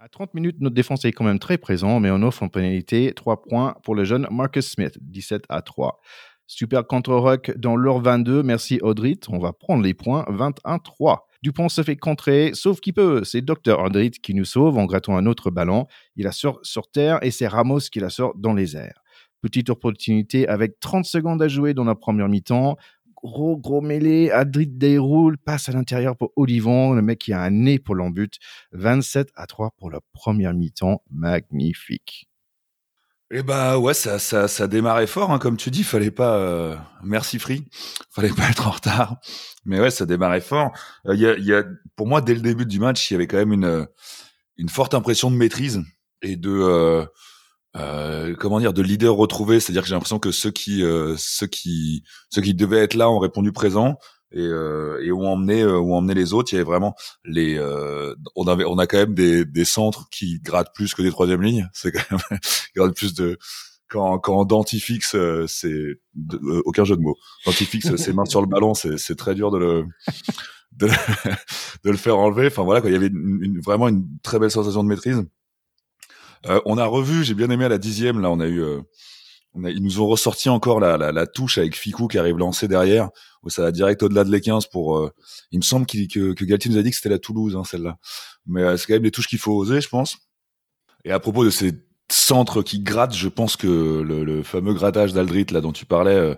À 0.00 0.08
30 0.08 0.34
minutes, 0.34 0.56
notre 0.58 0.74
défense 0.74 1.04
est 1.04 1.12
quand 1.12 1.22
même 1.22 1.38
très 1.38 1.58
présent, 1.58 2.00
mais 2.00 2.10
on 2.10 2.22
offre 2.22 2.42
en 2.42 2.48
pénalité 2.48 3.12
3 3.14 3.42
points 3.42 3.76
pour 3.84 3.94
le 3.94 4.02
jeune 4.02 4.26
Marcus 4.32 4.68
Smith, 4.68 4.98
17 5.00 5.44
à 5.48 5.62
3. 5.62 6.00
Super 6.48 6.84
contre-rock 6.88 7.52
dans 7.56 7.76
l'heure 7.76 8.00
22. 8.00 8.42
Merci 8.42 8.80
Audrit. 8.82 9.20
On 9.28 9.38
va 9.38 9.52
prendre 9.52 9.84
les 9.84 9.94
points 9.94 10.24
21-3. 10.28 11.18
Dupont 11.40 11.68
se 11.68 11.84
fait 11.84 11.94
contrer, 11.94 12.50
sauf 12.52 12.80
qu'il 12.80 12.94
peut. 12.94 13.22
C'est 13.22 13.42
Dr. 13.42 13.78
Audrit 13.78 14.10
qui 14.10 14.34
nous 14.34 14.44
sauve 14.44 14.76
en 14.76 14.86
grattant 14.86 15.16
un 15.16 15.26
autre 15.26 15.52
ballon. 15.52 15.86
Il 16.16 16.24
la 16.24 16.32
sort 16.32 16.58
sur 16.64 16.90
terre 16.90 17.20
et 17.22 17.30
c'est 17.30 17.46
Ramos 17.46 17.78
qui 17.92 18.00
la 18.00 18.10
sort 18.10 18.34
dans 18.36 18.54
les 18.54 18.76
airs. 18.76 18.99
Petite 19.40 19.70
opportunité 19.70 20.46
avec 20.48 20.80
30 20.80 21.04
secondes 21.04 21.42
à 21.42 21.48
jouer 21.48 21.74
dans 21.74 21.84
la 21.84 21.94
première 21.94 22.28
mi-temps. 22.28 22.76
Gros, 23.22 23.56
gros 23.56 23.80
mêlée. 23.80 24.30
Adrit 24.30 24.66
déroule, 24.66 25.38
passe 25.38 25.68
à 25.68 25.72
l'intérieur 25.72 26.16
pour 26.16 26.32
Olivon, 26.36 26.92
le 26.92 27.02
mec 27.02 27.18
qui 27.18 27.32
a 27.32 27.40
un 27.40 27.50
nez 27.50 27.78
pour 27.78 27.94
l'embut. 27.94 28.38
27 28.72 29.30
à 29.34 29.46
3 29.46 29.70
pour 29.78 29.90
la 29.90 30.00
première 30.12 30.54
mi-temps. 30.54 31.02
Magnifique. 31.10 32.30
Eh 33.32 33.44
bah 33.44 33.78
ouais, 33.78 33.94
ça, 33.94 34.18
ça, 34.18 34.48
ça 34.48 34.66
démarrait 34.66 35.06
fort, 35.06 35.30
hein, 35.30 35.38
comme 35.38 35.56
tu 35.56 35.70
dis. 35.70 35.84
Fallait 35.84 36.10
pas, 36.10 36.36
euh, 36.36 36.76
merci 37.04 37.38
Free, 37.38 37.64
fallait 38.10 38.32
pas 38.32 38.48
être 38.50 38.66
en 38.66 38.72
retard. 38.72 39.18
Mais 39.64 39.80
ouais, 39.80 39.90
ça 39.90 40.04
démarrait 40.04 40.40
fort. 40.40 40.72
Il 41.04 41.10
euh, 41.12 41.14
y, 41.14 41.26
a, 41.26 41.38
y, 41.38 41.54
a, 41.54 41.62
pour 41.94 42.08
moi, 42.08 42.22
dès 42.22 42.34
le 42.34 42.40
début 42.40 42.66
du 42.66 42.80
match, 42.80 43.08
il 43.08 43.14
y 43.14 43.16
avait 43.16 43.28
quand 43.28 43.36
même 43.36 43.52
une, 43.52 43.86
une 44.56 44.68
forte 44.68 44.94
impression 44.94 45.30
de 45.30 45.36
maîtrise 45.36 45.80
et 46.22 46.34
de, 46.34 46.50
euh, 46.50 47.06
euh 47.76 48.34
comment 48.36 48.60
dire, 48.60 48.72
de 48.72 48.82
leader 48.82 49.14
retrouvé. 49.14 49.60
C'est-à-dire 49.60 49.82
que 49.82 49.88
j'ai 49.88 49.94
l'impression 49.94 50.18
que 50.18 50.32
ceux 50.32 50.50
qui, 50.50 50.82
ceux 51.16 51.46
qui, 51.46 52.04
ceux 52.30 52.42
qui 52.42 52.54
devaient 52.54 52.80
être 52.80 52.94
là 52.94 53.10
ont 53.10 53.18
répondu 53.18 53.52
présent 53.52 53.98
et, 54.32 54.40
euh, 54.40 55.00
et 55.02 55.10
où 55.10 55.24
emmener 55.26 55.62
euh, 55.62 55.78
où 55.78 55.94
emmener 55.94 56.14
les 56.14 56.32
autres. 56.32 56.52
Il 56.52 56.56
y 56.56 56.58
avait 56.58 56.64
vraiment 56.64 56.94
les 57.24 57.56
euh, 57.58 58.14
on 58.36 58.46
avait 58.46 58.64
on 58.64 58.78
a 58.78 58.86
quand 58.86 58.98
même 58.98 59.14
des, 59.14 59.44
des 59.44 59.64
centres 59.64 60.08
qui 60.10 60.40
grattent 60.40 60.74
plus 60.74 60.94
que 60.94 61.02
des 61.02 61.10
troisième 61.10 61.42
lignes. 61.42 61.68
C'est 61.72 61.92
quand 61.92 62.18
même 62.30 62.38
il 62.76 62.92
plus 62.92 63.14
de 63.14 63.38
quand 63.88 64.18
quand 64.18 64.44
dentifix 64.44 65.14
euh, 65.14 65.46
c'est 65.48 65.68
euh, 65.72 66.62
aucun 66.64 66.84
jeu 66.84 66.96
de 66.96 67.02
mots. 67.02 67.16
Dentifix 67.44 67.80
ses 67.96 68.12
mains 68.12 68.24
sur 68.24 68.40
le 68.40 68.46
ballon 68.46 68.74
c'est 68.74 68.98
c'est 68.98 69.16
très 69.16 69.34
dur 69.34 69.50
de 69.50 69.58
le 69.58 69.84
de, 70.72 70.86
de, 71.84 71.90
le 71.90 71.96
faire 71.96 72.16
enlever. 72.16 72.46
Enfin 72.46 72.62
voilà 72.62 72.80
quoi 72.80 72.90
il 72.90 72.92
y 72.92 72.96
avait 72.96 73.08
une, 73.08 73.60
vraiment 73.60 73.88
une 73.88 74.06
très 74.22 74.38
belle 74.38 74.50
sensation 74.50 74.84
de 74.84 74.88
maîtrise 74.88 75.24
on 76.64 76.78
a 76.78 76.86
revu 76.86 77.24
j'ai 77.24 77.34
bien 77.34 77.50
aimé 77.50 77.64
à 77.66 77.68
la 77.68 77.78
dixième 77.78 78.20
là 78.20 78.30
on 78.30 78.40
a 78.40 78.46
eu 78.46 78.62
ils 79.56 79.82
nous 79.82 80.00
ont 80.00 80.06
ressorti 80.06 80.48
encore 80.48 80.80
la, 80.80 80.96
la, 80.96 81.12
la, 81.12 81.26
touche 81.26 81.58
avec 81.58 81.76
Ficou 81.76 82.06
qui 82.06 82.18
arrive 82.18 82.38
lancé 82.38 82.68
derrière, 82.68 83.10
où 83.42 83.50
ça 83.50 83.62
va 83.62 83.72
direct 83.72 84.02
au-delà 84.02 84.24
de 84.24 84.30
les 84.30 84.40
15 84.40 84.66
pour. 84.66 84.98
Euh, 84.98 85.10
il 85.50 85.58
me 85.58 85.64
semble 85.64 85.86
que, 85.86 86.32
que 86.32 86.44
Galtier 86.44 86.70
nous 86.70 86.78
a 86.78 86.82
dit 86.82 86.90
que 86.90 86.96
c'était 86.96 87.08
la 87.08 87.18
Toulouse, 87.18 87.56
hein, 87.56 87.64
celle-là. 87.64 87.98
Mais 88.46 88.62
euh, 88.62 88.76
c'est 88.76 88.86
quand 88.86 88.94
même 88.94 89.02
des 89.02 89.10
touches 89.10 89.26
qu'il 89.26 89.38
faut 89.38 89.52
oser, 89.52 89.80
je 89.80 89.88
pense. 89.88 90.18
Et 91.04 91.10
à 91.10 91.18
propos 91.18 91.44
de 91.44 91.50
ces 91.50 91.72
centres 92.10 92.62
qui 92.62 92.80
grattent, 92.80 93.14
je 93.14 93.28
pense 93.28 93.56
que 93.56 93.66
le, 94.02 94.24
le 94.24 94.42
fameux 94.42 94.74
grattage 94.74 95.12
d'Aldrit 95.12 95.46
là 95.50 95.60
dont 95.60 95.72
tu 95.72 95.86
parlais. 95.86 96.14
Euh, 96.14 96.34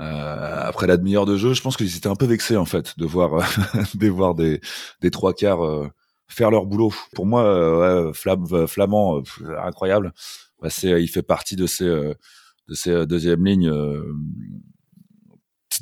euh 0.00 0.66
après 0.68 0.86
la 0.86 0.96
demi-heure 0.96 1.26
de 1.26 1.36
jeu, 1.36 1.54
je 1.54 1.62
pense 1.62 1.76
qu'ils 1.76 1.96
étaient 1.96 2.08
un 2.08 2.16
peu 2.16 2.26
vexés 2.26 2.56
en 2.56 2.66
fait 2.66 2.98
de 2.98 3.06
voir, 3.06 3.48
de 3.94 4.08
voir 4.08 4.34
des, 4.34 4.60
des 5.00 5.10
trois 5.10 5.32
quarts 5.32 5.62
faire 6.28 6.50
leur 6.50 6.66
boulot. 6.66 6.92
Pour 7.14 7.26
moi, 7.26 8.06
ouais, 8.06 8.12
Flamand, 8.66 9.22
incroyable. 9.62 10.12
Bah, 10.60 10.68
il 10.82 11.08
fait 11.08 11.22
partie 11.22 11.56
de 11.56 11.66
ces 11.66 12.14
de 12.68 12.74
ces 12.74 12.90
euh, 12.90 13.06
deuxième 13.06 13.44
lignes 13.44 13.68
euh, 13.68 14.12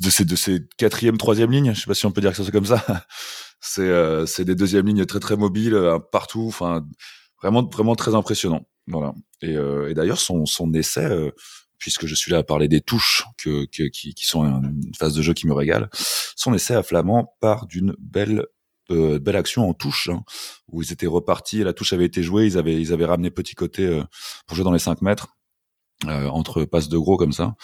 de 0.01 0.09
ces 0.09 0.25
de 0.25 0.35
ces 0.35 0.59
quatrième 0.77 1.17
troisième 1.17 1.51
lignes 1.51 1.73
je 1.73 1.81
sais 1.81 1.87
pas 1.87 1.93
si 1.93 2.05
on 2.05 2.11
peut 2.11 2.21
dire 2.21 2.35
que 2.35 2.43
c'est 2.43 2.51
comme 2.51 2.65
ça 2.65 2.83
c'est 3.61 3.81
euh, 3.81 4.25
c'est 4.25 4.45
des 4.45 4.55
deuxièmes 4.55 4.87
lignes 4.87 5.05
très 5.05 5.19
très 5.19 5.37
mobiles 5.37 5.79
partout 6.11 6.45
enfin 6.47 6.85
vraiment 7.41 7.67
vraiment 7.67 7.95
très 7.95 8.15
impressionnant 8.15 8.67
voilà 8.87 9.13
et, 9.41 9.53
et 9.53 9.93
d'ailleurs 9.93 10.19
son 10.19 10.45
son 10.45 10.73
essai 10.73 11.31
puisque 11.77 12.05
je 12.05 12.15
suis 12.15 12.31
là 12.31 12.39
à 12.39 12.43
parler 12.43 12.67
des 12.67 12.81
touches 12.81 13.25
que, 13.37 13.65
que 13.65 13.83
qui, 13.83 14.13
qui 14.13 14.25
sont 14.25 14.43
une 14.45 14.93
phase 14.97 15.13
de 15.13 15.21
jeu 15.21 15.33
qui 15.33 15.47
me 15.47 15.53
régale 15.53 15.89
son 16.35 16.53
essai 16.53 16.75
à 16.75 16.83
Flamand 16.83 17.35
part 17.39 17.65
d'une 17.65 17.95
belle 17.99 18.45
euh, 18.91 19.19
belle 19.19 19.35
action 19.35 19.67
en 19.69 19.73
touche 19.73 20.09
hein, 20.09 20.23
où 20.71 20.81
ils 20.81 20.91
étaient 20.91 21.07
repartis 21.07 21.63
la 21.63 21.73
touche 21.73 21.93
avait 21.93 22.05
été 22.05 22.21
jouée 22.21 22.45
ils 22.45 22.57
avaient 22.57 22.79
ils 22.79 22.93
avaient 22.93 23.05
ramené 23.05 23.31
petit 23.31 23.55
côté 23.55 24.01
pour 24.47 24.55
jouer 24.55 24.63
dans 24.63 24.71
les 24.71 24.79
5 24.79 25.01
mètres 25.01 25.35
euh, 26.07 26.27
entre 26.27 26.65
passes 26.65 26.89
de 26.89 26.97
gros 26.97 27.15
comme 27.15 27.31
ça. 27.31 27.55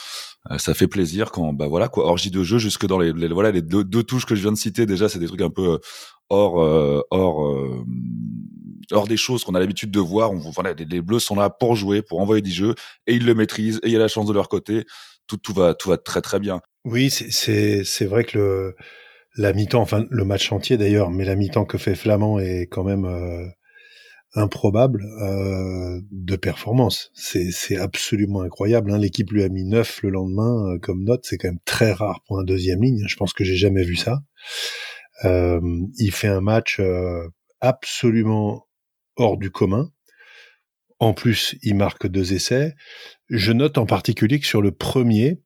Euh, 0.49 0.57
ça 0.57 0.73
fait 0.73 0.87
plaisir 0.87 1.31
quand 1.31 1.51
bah 1.51 1.67
voilà 1.67 1.89
quoi 1.89 2.05
orgie 2.05 2.31
de 2.31 2.43
jeu 2.43 2.59
jusque 2.59 2.85
dans 2.87 2.97
les, 2.97 3.11
voilà 3.11 3.51
les 3.51 3.61
deux, 3.61 3.83
touches 4.03 4.25
que 4.25 4.35
je 4.35 4.41
viens 4.41 4.53
de 4.53 4.57
citer 4.57 4.85
déjà 4.85 5.09
c'est 5.09 5.19
des 5.19 5.27
trucs 5.27 5.41
un 5.41 5.49
peu 5.49 5.73
euh, 5.73 5.77
hors 6.29 6.55
hors 7.11 7.75
hors 8.91 9.07
des 9.07 9.17
choses 9.17 9.43
qu'on 9.43 9.53
a 9.53 9.59
l'habitude 9.59 9.91
de 9.91 9.99
voir. 9.99 10.31
On, 10.31 10.37
voilà, 10.37 10.73
les, 10.73 11.01
Bleus 11.01 11.19
sont 11.19 11.35
là 11.35 11.49
pour 11.49 11.75
jouer, 11.75 12.01
pour 12.01 12.19
envoyer 12.21 12.41
du 12.41 12.51
jeu, 12.51 12.73
et 13.05 13.15
ils 13.15 13.25
le 13.25 13.35
maîtrisent, 13.35 13.79
et 13.83 13.87
il 13.87 13.91
y 13.91 13.95
a 13.95 13.99
la 13.99 14.07
chance 14.07 14.25
de 14.25 14.33
leur 14.33 14.49
côté. 14.49 14.85
Tout, 15.27 15.37
tout 15.37 15.53
va, 15.53 15.73
tout 15.73 15.89
va 15.89 15.97
très 15.97 16.21
très 16.21 16.39
bien. 16.39 16.61
Oui, 16.85 17.09
c'est 17.09 17.83
c'est 17.83 18.05
vrai 18.05 18.23
que 18.23 18.37
le 18.37 18.75
la 19.37 19.53
mi-temps, 19.53 19.81
enfin 19.81 20.05
le 20.09 20.25
match 20.25 20.51
entier 20.51 20.77
d'ailleurs, 20.77 21.09
mais 21.09 21.25
la 21.25 21.35
mi-temps 21.35 21.65
que 21.65 21.77
fait 21.77 21.95
Flamand 21.95 22.39
est 22.39 22.67
quand 22.67 22.83
même 22.83 23.05
euh, 23.05 23.45
improbable 24.33 25.05
euh, 25.21 26.01
de 26.11 26.35
performance. 26.35 27.11
C'est 27.13 27.77
absolument 27.77 28.41
incroyable. 28.41 28.91
Hein. 28.91 28.97
L'équipe 28.97 29.31
lui 29.31 29.43
a 29.43 29.49
mis 29.49 29.65
9 29.65 30.03
le 30.03 30.09
lendemain 30.09 30.73
euh, 30.73 30.79
comme 30.79 31.03
note. 31.03 31.25
C'est 31.25 31.37
quand 31.37 31.49
même 31.49 31.59
très 31.65 31.91
rare 31.91 32.21
pour 32.27 32.39
un 32.39 32.43
deuxième 32.43 32.81
ligne. 32.81 33.03
Je 33.07 33.15
pense 33.15 33.33
que 33.33 33.43
j'ai 33.43 33.57
jamais 33.57 33.83
vu 33.83 33.95
ça. 33.95 34.21
Euh, 35.25 35.59
il 35.97 36.11
fait 36.11 36.27
un 36.27 36.41
match 36.41 36.79
euh, 36.79 37.27
absolument 37.59 38.67
hors 39.17 39.37
du 39.37 39.51
commun. 39.51 39.91
En 40.99 41.13
plus, 41.13 41.55
il 41.63 41.75
marque 41.75 42.07
deux 42.07 42.33
essais. 42.33 42.75
Je 43.29 43.51
note 43.51 43.77
en 43.77 43.85
particulier 43.85 44.39
que 44.39 44.45
sur 44.45 44.61
le 44.61 44.71
premier, 44.71 45.41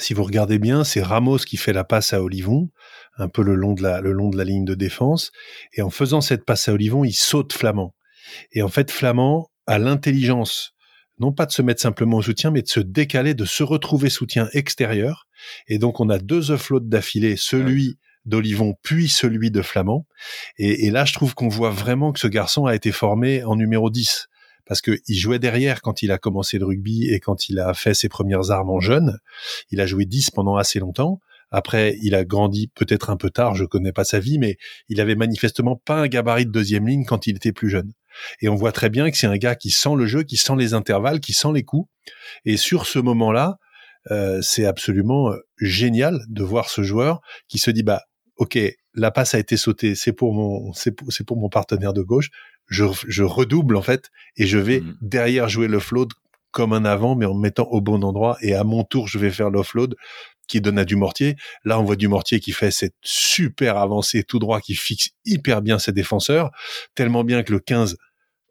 si 0.00 0.14
vous 0.14 0.24
regardez 0.24 0.58
bien, 0.58 0.84
c'est 0.84 1.02
Ramos 1.02 1.38
qui 1.38 1.56
fait 1.56 1.72
la 1.72 1.84
passe 1.84 2.12
à 2.12 2.22
Olivon, 2.22 2.70
un 3.18 3.28
peu 3.28 3.42
le 3.42 3.54
long 3.54 3.72
de 3.72 3.82
la, 3.82 4.00
le 4.00 4.12
long 4.12 4.30
de 4.30 4.36
la 4.36 4.44
ligne 4.44 4.64
de 4.64 4.74
défense. 4.74 5.32
Et 5.72 5.82
en 5.82 5.90
faisant 5.90 6.20
cette 6.20 6.44
passe 6.44 6.68
à 6.68 6.72
Olivon, 6.72 7.04
il 7.04 7.12
saute 7.12 7.52
Flamand. 7.52 7.94
Et 8.52 8.62
en 8.62 8.68
fait, 8.68 8.90
Flamand 8.90 9.50
a 9.66 9.78
l'intelligence, 9.78 10.72
non 11.18 11.32
pas 11.32 11.46
de 11.46 11.52
se 11.52 11.62
mettre 11.62 11.80
simplement 11.80 12.18
au 12.18 12.22
soutien, 12.22 12.50
mais 12.50 12.62
de 12.62 12.68
se 12.68 12.80
décaler, 12.80 13.34
de 13.34 13.44
se 13.44 13.62
retrouver 13.62 14.10
soutien 14.10 14.48
extérieur. 14.52 15.26
Et 15.68 15.78
donc, 15.78 16.00
on 16.00 16.08
a 16.08 16.18
deux 16.18 16.50
offloads 16.50 16.88
d'affilée, 16.88 17.36
celui 17.36 17.98
d'Olivon 18.24 18.74
puis 18.82 19.08
celui 19.08 19.50
de 19.50 19.62
Flamand. 19.62 20.06
Et, 20.58 20.86
et 20.86 20.90
là, 20.90 21.04
je 21.04 21.12
trouve 21.12 21.34
qu'on 21.34 21.48
voit 21.48 21.70
vraiment 21.70 22.12
que 22.12 22.20
ce 22.20 22.26
garçon 22.26 22.66
a 22.66 22.74
été 22.74 22.92
formé 22.92 23.44
en 23.44 23.56
numéro 23.56 23.90
10 23.90 24.28
parce 24.66 24.80
que 24.80 24.98
il 25.06 25.16
jouait 25.16 25.38
derrière 25.38 25.80
quand 25.80 26.02
il 26.02 26.12
a 26.12 26.18
commencé 26.18 26.58
le 26.58 26.66
rugby 26.66 27.08
et 27.08 27.20
quand 27.20 27.48
il 27.48 27.58
a 27.58 27.72
fait 27.74 27.94
ses 27.94 28.08
premières 28.08 28.50
armes 28.50 28.70
en 28.70 28.80
jeune. 28.80 29.18
Il 29.70 29.80
a 29.80 29.86
joué 29.86 30.04
10 30.04 30.30
pendant 30.30 30.56
assez 30.56 30.78
longtemps. 30.78 31.20
Après, 31.50 31.96
il 32.02 32.14
a 32.14 32.24
grandi 32.24 32.68
peut-être 32.74 33.08
un 33.08 33.16
peu 33.16 33.30
tard, 33.30 33.54
je 33.54 33.64
connais 33.64 33.92
pas 33.92 34.04
sa 34.04 34.18
vie, 34.18 34.38
mais 34.38 34.56
il 34.88 35.00
avait 35.00 35.14
manifestement 35.14 35.76
pas 35.76 36.00
un 36.00 36.08
gabarit 36.08 36.44
de 36.44 36.50
deuxième 36.50 36.88
ligne 36.88 37.04
quand 37.04 37.28
il 37.28 37.36
était 37.36 37.52
plus 37.52 37.70
jeune. 37.70 37.92
Et 38.40 38.48
on 38.48 38.56
voit 38.56 38.72
très 38.72 38.90
bien 38.90 39.10
que 39.10 39.16
c'est 39.16 39.28
un 39.28 39.36
gars 39.36 39.54
qui 39.54 39.70
sent 39.70 39.94
le 39.96 40.06
jeu, 40.06 40.24
qui 40.24 40.36
sent 40.36 40.56
les 40.58 40.74
intervalles, 40.74 41.20
qui 41.20 41.32
sent 41.32 41.52
les 41.54 41.62
coups. 41.62 41.88
Et 42.44 42.56
sur 42.56 42.86
ce 42.86 42.98
moment-là, 42.98 43.58
euh, 44.10 44.40
c'est 44.42 44.64
absolument 44.64 45.30
euh, 45.30 45.36
génial 45.58 46.20
de 46.28 46.42
voir 46.42 46.68
ce 46.68 46.82
joueur 46.82 47.20
qui 47.48 47.58
se 47.58 47.70
dit 47.70 47.82
bah 47.82 48.02
ok 48.36 48.58
la 48.94 49.10
passe 49.10 49.34
a 49.34 49.38
été 49.38 49.56
sautée, 49.56 49.94
c'est 49.94 50.12
pour 50.12 50.32
mon 50.32 50.72
c'est 50.72 50.92
pour, 50.92 51.08
pour 51.26 51.36
mon 51.36 51.48
partenaire 51.48 51.92
de 51.92 52.02
gauche, 52.02 52.30
je, 52.68 52.84
je 53.06 53.22
redouble 53.22 53.76
en 53.76 53.82
fait 53.82 54.10
et 54.36 54.46
je 54.46 54.58
vais 54.58 54.80
mmh. 54.80 54.96
derrière 55.00 55.48
jouer 55.48 55.68
le 55.68 55.78
float 55.78 56.08
comme 56.56 56.72
un 56.72 56.86
avant, 56.86 57.16
mais 57.16 57.26
en 57.26 57.34
me 57.34 57.42
mettant 57.42 57.64
au 57.64 57.82
bon 57.82 58.02
endroit. 58.02 58.38
Et 58.40 58.54
à 58.54 58.64
mon 58.64 58.82
tour, 58.82 59.08
je 59.08 59.18
vais 59.18 59.30
faire 59.30 59.50
l'offload 59.50 59.94
qui 60.48 60.62
donne 60.62 60.78
à 60.78 60.86
du 60.86 60.96
mortier. 60.96 61.36
Là, 61.64 61.78
on 61.78 61.84
voit 61.84 61.96
du 61.96 62.08
mortier 62.08 62.40
qui 62.40 62.52
fait 62.52 62.70
cette 62.70 62.94
super 63.02 63.76
avancée 63.76 64.22
tout 64.22 64.38
droit 64.38 64.60
qui 64.60 64.74
fixe 64.74 65.10
hyper 65.26 65.60
bien 65.60 65.78
ses 65.78 65.92
défenseurs, 65.92 66.50
tellement 66.94 67.24
bien 67.24 67.42
que 67.42 67.52
le 67.52 67.58
15 67.58 67.98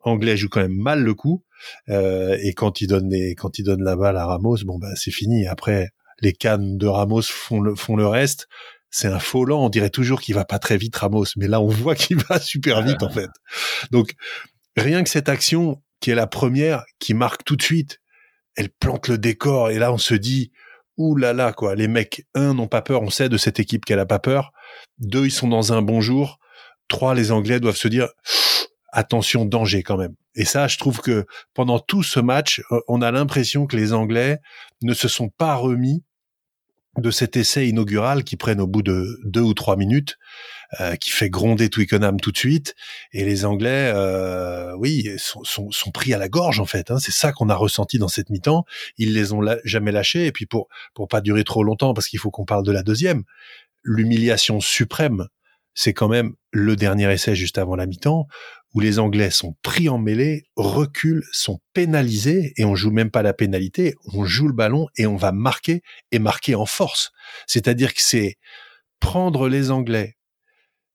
anglais 0.03 0.37
joue 0.37 0.49
quand 0.49 0.61
même 0.61 0.77
mal 0.77 1.01
le 1.01 1.15
coup. 1.15 1.43
Euh, 1.89 2.37
et 2.43 2.53
quand 2.53 2.79
il 2.81 2.87
donne 2.87 3.09
les, 3.09 3.33
quand 3.33 3.57
il 3.57 3.63
donne 3.63 3.81
la 3.81 3.95
balle 3.95 4.17
à 4.17 4.25
Ramos, 4.27 4.57
bon 4.65 4.77
bah 4.77 4.95
c'est 4.95 5.09
fini. 5.09 5.47
Après, 5.47 5.89
les 6.21 6.33
cannes 6.33 6.77
de 6.77 6.85
Ramos 6.85 7.23
font 7.23 7.59
le 7.59 7.73
font 7.73 7.95
le 7.95 8.05
reste 8.05 8.47
c'est 8.95 9.09
un 9.09 9.19
faux 9.19 9.43
lent. 9.43 9.65
On 9.65 9.69
dirait 9.69 9.89
toujours 9.89 10.21
qu'il 10.21 10.35
va 10.35 10.45
pas 10.45 10.57
très 10.57 10.77
vite, 10.77 10.95
Ramos, 10.95 11.25
mais 11.35 11.49
là, 11.49 11.59
on 11.59 11.67
voit 11.67 11.95
qu'il 11.95 12.17
va 12.17 12.39
super 12.39 12.81
vite, 12.81 13.03
en 13.03 13.09
fait. 13.09 13.29
Donc, 13.91 14.13
rien 14.77 15.03
que 15.03 15.09
cette 15.09 15.27
action, 15.27 15.81
qui 15.99 16.11
est 16.11 16.15
la 16.15 16.27
première, 16.27 16.85
qui 16.97 17.13
marque 17.13 17.43
tout 17.43 17.57
de 17.57 17.61
suite, 17.61 17.99
elle 18.55 18.69
plante 18.69 19.09
le 19.09 19.17
décor, 19.17 19.69
et 19.69 19.79
là, 19.79 19.91
on 19.91 19.97
se 19.97 20.13
dit, 20.13 20.53
ouh 20.95 21.17
là 21.17 21.33
là, 21.33 21.51
quoi, 21.51 21.75
les 21.75 21.89
mecs, 21.89 22.25
un, 22.35 22.53
n'ont 22.53 22.69
pas 22.69 22.81
peur, 22.81 23.01
on 23.01 23.09
sait 23.09 23.27
de 23.27 23.35
cette 23.35 23.59
équipe 23.59 23.83
qu'elle 23.83 23.99
a 23.99 24.05
pas 24.05 24.19
peur. 24.19 24.53
Deux, 24.97 25.25
ils 25.25 25.31
sont 25.31 25.49
dans 25.49 25.73
un 25.73 25.81
bon 25.81 25.99
jour. 25.99 26.39
Trois, 26.87 27.15
les 27.15 27.33
Anglais 27.33 27.59
doivent 27.59 27.75
se 27.75 27.89
dire, 27.89 28.07
attention, 28.93 29.43
danger 29.43 29.83
quand 29.83 29.97
même. 29.97 30.15
Et 30.35 30.45
ça, 30.45 30.69
je 30.69 30.77
trouve 30.77 31.01
que 31.01 31.25
pendant 31.53 31.79
tout 31.79 32.03
ce 32.03 32.21
match, 32.21 32.61
on 32.87 33.01
a 33.01 33.11
l'impression 33.11 33.67
que 33.67 33.75
les 33.75 33.91
Anglais 33.91 34.39
ne 34.83 34.93
se 34.93 35.09
sont 35.09 35.27
pas 35.27 35.55
remis 35.55 36.05
de 36.97 37.11
cet 37.11 37.35
essai 37.35 37.67
inaugural 37.67 38.23
qui 38.23 38.37
prennent 38.37 38.61
au 38.61 38.67
bout 38.67 38.81
de 38.81 39.19
deux 39.23 39.41
ou 39.41 39.53
trois 39.53 39.75
minutes, 39.75 40.17
euh, 40.79 40.95
qui 40.95 41.11
fait 41.11 41.29
gronder 41.29 41.69
Twickenham 41.69 42.19
tout 42.19 42.31
de 42.31 42.37
suite. 42.37 42.75
Et 43.11 43.25
les 43.25 43.45
Anglais, 43.45 43.91
euh, 43.93 44.75
oui, 44.77 45.09
sont, 45.17 45.43
sont, 45.43 45.71
sont, 45.71 45.91
pris 45.91 46.13
à 46.13 46.17
la 46.17 46.29
gorge 46.29 46.59
en 46.59 46.65
fait. 46.65 46.91
Hein. 46.91 46.99
C'est 46.99 47.11
ça 47.11 47.31
qu'on 47.31 47.49
a 47.49 47.55
ressenti 47.55 47.99
dans 47.99 48.07
cette 48.07 48.29
mi-temps. 48.29 48.65
Ils 48.97 49.13
les 49.13 49.33
ont 49.33 49.41
jamais 49.63 49.91
lâchés. 49.91 50.25
Et 50.25 50.31
puis 50.31 50.45
pour 50.45 50.67
pour 50.93 51.07
pas 51.07 51.21
durer 51.21 51.43
trop 51.43 51.63
longtemps, 51.63 51.93
parce 51.93 52.07
qu'il 52.07 52.19
faut 52.19 52.31
qu'on 52.31 52.45
parle 52.45 52.65
de 52.65 52.71
la 52.71 52.83
deuxième, 52.83 53.23
l'humiliation 53.83 54.59
suprême, 54.59 55.27
c'est 55.73 55.93
quand 55.93 56.07
même 56.07 56.33
le 56.51 56.75
dernier 56.75 57.11
essai 57.11 57.35
juste 57.35 57.57
avant 57.57 57.75
la 57.75 57.85
mi-temps 57.85 58.27
où 58.75 58.81
les 58.81 58.99
Anglais 58.99 59.31
sont 59.31 59.55
pris 59.61 59.87
en 59.87 59.97
mêlée, 59.97 60.43
reculent, 60.57 61.23
sont 61.31 61.61
pénalisés 61.73 62.53
et 62.57 62.65
on 62.65 62.75
joue 62.75 62.91
même 62.91 63.09
pas 63.09 63.23
la 63.23 63.33
pénalité, 63.33 63.95
on 64.13 64.25
joue 64.25 64.47
le 64.47 64.53
ballon 64.53 64.87
et 64.97 65.07
on 65.07 65.15
va 65.15 65.31
marquer 65.31 65.81
et 66.11 66.19
marquer 66.19 66.55
en 66.55 66.65
force. 66.65 67.11
C'est-à-dire 67.47 67.93
que 67.93 68.01
c'est 68.01 68.35
prendre 68.99 69.47
les 69.47 69.71
Anglais 69.71 70.17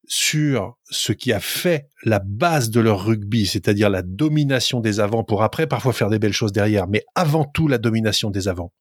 sur 0.07 0.75
ce 0.91 1.13
qui 1.13 1.33
a 1.33 1.41
fait 1.41 1.89
la 2.05 2.19
base 2.19 2.69
de 2.69 2.81
leur 2.81 3.03
rugby, 3.03 3.47
c'est-à-dire 3.47 3.89
la 3.89 4.03
domination 4.03 4.81
des 4.81 5.01
avants 5.01 5.25
pour 5.25 5.43
après 5.43 5.67
parfois 5.67 5.95
faire 5.95 6.11
des 6.11 6.19
belles 6.19 6.35
choses 6.35 6.53
derrière, 6.53 6.87
mais 6.87 7.05
avant 7.15 7.45
tout 7.45 7.67
la 7.67 7.79
domination 7.79 8.31
des 8.31 8.47
avants. 8.47 8.75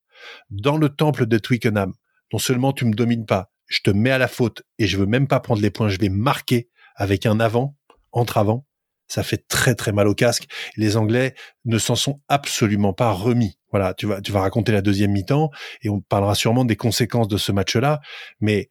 Dans 0.50 0.76
le 0.76 0.90
temple 0.90 1.24
de 1.24 1.38
Twickenham, 1.38 1.94
non 2.34 2.38
seulement 2.38 2.74
tu 2.74 2.84
me 2.84 2.92
domines 2.92 3.24
pas, 3.24 3.50
je 3.66 3.80
te 3.80 3.90
mets 3.90 4.10
à 4.10 4.18
la 4.18 4.28
faute 4.28 4.62
et 4.78 4.86
je 4.86 4.98
veux 4.98 5.06
même 5.06 5.26
pas 5.26 5.40
prendre 5.40 5.62
les 5.62 5.70
points, 5.70 5.88
je 5.88 5.98
vais 5.98 6.10
marquer 6.10 6.68
avec 6.96 7.24
un 7.24 7.40
avant, 7.40 7.76
entre 8.12 8.36
avant, 8.36 8.66
ça 9.10 9.22
fait 9.22 9.44
très 9.48 9.74
très 9.74 9.92
mal 9.92 10.06
au 10.06 10.14
casque. 10.14 10.46
Les 10.76 10.96
Anglais 10.96 11.34
ne 11.64 11.78
s'en 11.78 11.96
sont 11.96 12.20
absolument 12.28 12.92
pas 12.92 13.10
remis. 13.10 13.58
Voilà, 13.72 13.92
tu 13.94 14.06
vas 14.06 14.20
tu 14.20 14.32
vas 14.32 14.40
raconter 14.40 14.72
la 14.72 14.82
deuxième 14.82 15.10
mi-temps 15.10 15.50
et 15.82 15.88
on 15.88 16.00
parlera 16.00 16.34
sûrement 16.34 16.64
des 16.64 16.76
conséquences 16.76 17.28
de 17.28 17.36
ce 17.36 17.52
match-là, 17.52 18.00
mais 18.40 18.70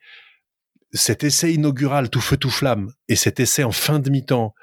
cet 0.92 1.24
essai 1.24 1.54
inaugural 1.54 2.10
tout 2.10 2.22
feu 2.22 2.38
tout 2.38 2.50
flamme 2.50 2.92
et 3.08 3.16
cet 3.16 3.40
essai 3.40 3.64
en 3.64 3.72
fin 3.72 4.00
de 4.00 4.10
mi-temps 4.10 4.54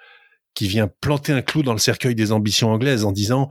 qui 0.55 0.67
vient 0.67 0.89
planter 0.89 1.33
un 1.33 1.43
clou 1.43 1.63
dans 1.63 1.75
le 1.75 1.79
cercueil 1.79 2.15
des 2.15 2.33
ambitions 2.33 2.71
anglaises 2.71 3.05
en 3.05 3.13
disant 3.13 3.51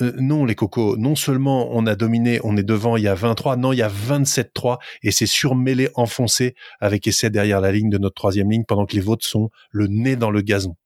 euh, 0.00 0.12
non 0.18 0.46
les 0.46 0.54
cocos, 0.54 0.96
non 0.96 1.16
seulement 1.16 1.68
on 1.72 1.86
a 1.86 1.96
dominé, 1.96 2.40
on 2.44 2.56
est 2.56 2.62
devant, 2.62 2.96
il 2.96 3.02
y 3.02 3.08
a 3.08 3.14
23, 3.14 3.56
non, 3.56 3.72
il 3.72 3.78
y 3.78 3.82
a 3.82 3.88
27-3 3.88 4.78
et 5.02 5.10
c'est 5.10 5.26
surmêlé, 5.26 5.90
enfoncé 5.94 6.54
avec 6.80 7.06
essai 7.06 7.30
derrière 7.30 7.60
la 7.60 7.72
ligne 7.72 7.90
de 7.90 7.98
notre 7.98 8.14
troisième 8.14 8.50
ligne 8.50 8.64
pendant 8.66 8.86
que 8.86 8.94
les 8.94 9.02
vôtres 9.02 9.26
sont 9.26 9.50
le 9.70 9.86
nez 9.88 10.16
dans 10.16 10.30
le 10.30 10.40
gazon. 10.40 10.76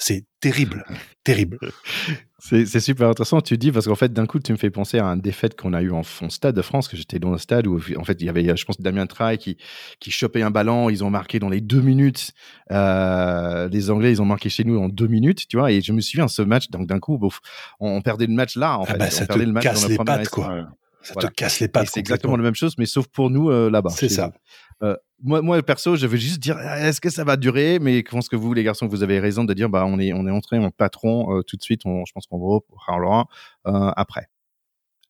C'est 0.00 0.24
terrible, 0.38 0.84
terrible. 1.24 1.58
C'est 2.38 2.78
super 2.78 3.08
intéressant, 3.08 3.40
tu 3.40 3.58
dis, 3.58 3.72
parce 3.72 3.86
qu'en 3.86 3.96
fait, 3.96 4.12
d'un 4.12 4.26
coup, 4.26 4.38
tu 4.38 4.52
me 4.52 4.56
fais 4.56 4.70
penser 4.70 5.00
à 5.00 5.06
un 5.06 5.16
défaite 5.16 5.60
qu'on 5.60 5.72
a 5.72 5.82
eu 5.82 5.90
en 5.90 6.04
fond 6.04 6.30
stade 6.30 6.54
de 6.54 6.62
France, 6.62 6.86
que 6.86 6.96
j'étais 6.96 7.18
dans 7.18 7.32
le 7.32 7.38
stade 7.38 7.66
où, 7.66 7.80
en 7.96 8.04
fait, 8.04 8.16
il 8.20 8.26
y 8.26 8.28
avait, 8.28 8.56
je 8.56 8.64
pense, 8.64 8.80
Damien 8.80 9.06
Traille 9.06 9.38
qui, 9.38 9.56
qui 9.98 10.12
chopait 10.12 10.42
un 10.42 10.52
ballon, 10.52 10.88
ils 10.88 11.02
ont 11.02 11.10
marqué 11.10 11.40
dans 11.40 11.48
les 11.48 11.60
deux 11.60 11.80
minutes. 11.80 12.30
Euh, 12.70 13.68
les 13.68 13.90
Anglais, 13.90 14.12
ils 14.12 14.22
ont 14.22 14.24
marqué 14.24 14.48
chez 14.48 14.62
nous 14.62 14.78
en 14.78 14.88
deux 14.88 15.08
minutes, 15.08 15.48
tu 15.48 15.56
vois, 15.56 15.72
et 15.72 15.80
je 15.80 15.92
me 15.92 16.00
souviens 16.00 16.26
de 16.26 16.30
ce 16.30 16.42
match, 16.42 16.70
donc 16.70 16.86
d'un 16.86 17.00
coup, 17.00 17.18
on, 17.20 17.30
on, 17.80 18.00
perdait 18.00 18.26
le 18.26 18.34
match 18.34 18.54
là, 18.54 18.78
en 18.78 18.84
ah 18.84 18.92
fait. 18.92 18.98
Bah, 18.98 19.10
ça 19.10 19.24
on 19.24 19.26
perdait 19.26 19.46
le 19.46 19.52
match 19.52 19.64
casse 19.64 19.88
les 19.88 19.96
pattes, 19.96 20.28
quoi. 20.28 20.68
Ça 21.02 21.14
te 21.14 21.26
casse 21.26 21.60
les 21.60 21.68
pattes. 21.68 21.88
C'est 21.92 22.00
exactement 22.00 22.36
la 22.36 22.42
même 22.42 22.54
chose, 22.54 22.76
mais 22.78 22.86
sauf 22.86 23.06
pour 23.08 23.30
nous 23.30 23.50
euh, 23.50 23.70
là-bas. 23.70 23.90
C'est 23.90 24.08
ça. 24.08 24.32
Euh, 24.82 24.96
moi, 25.22 25.42
moi, 25.42 25.62
perso, 25.62 25.96
je 25.96 26.06
veux 26.06 26.16
juste 26.16 26.38
dire, 26.38 26.58
est-ce 26.58 27.00
que 27.00 27.10
ça 27.10 27.24
va 27.24 27.36
durer? 27.36 27.78
Mais 27.80 27.98
je 27.98 28.10
pense 28.10 28.28
que 28.28 28.36
vous, 28.36 28.54
les 28.54 28.62
garçons, 28.62 28.86
vous 28.86 29.02
avez 29.02 29.18
raison 29.18 29.44
de 29.44 29.52
dire, 29.54 29.68
bah, 29.68 29.84
on 29.86 29.98
est, 29.98 30.12
on 30.12 30.26
est 30.26 30.30
entré 30.30 30.58
en 30.58 30.70
patron 30.70 31.36
euh, 31.36 31.42
tout 31.42 31.56
de 31.56 31.62
suite. 31.62 31.82
On, 31.84 32.04
je 32.04 32.12
pense 32.12 32.26
qu'on 32.26 32.38
va 32.38 32.46
reparlera 32.46 33.26
euh, 33.66 33.90
après. 33.96 34.28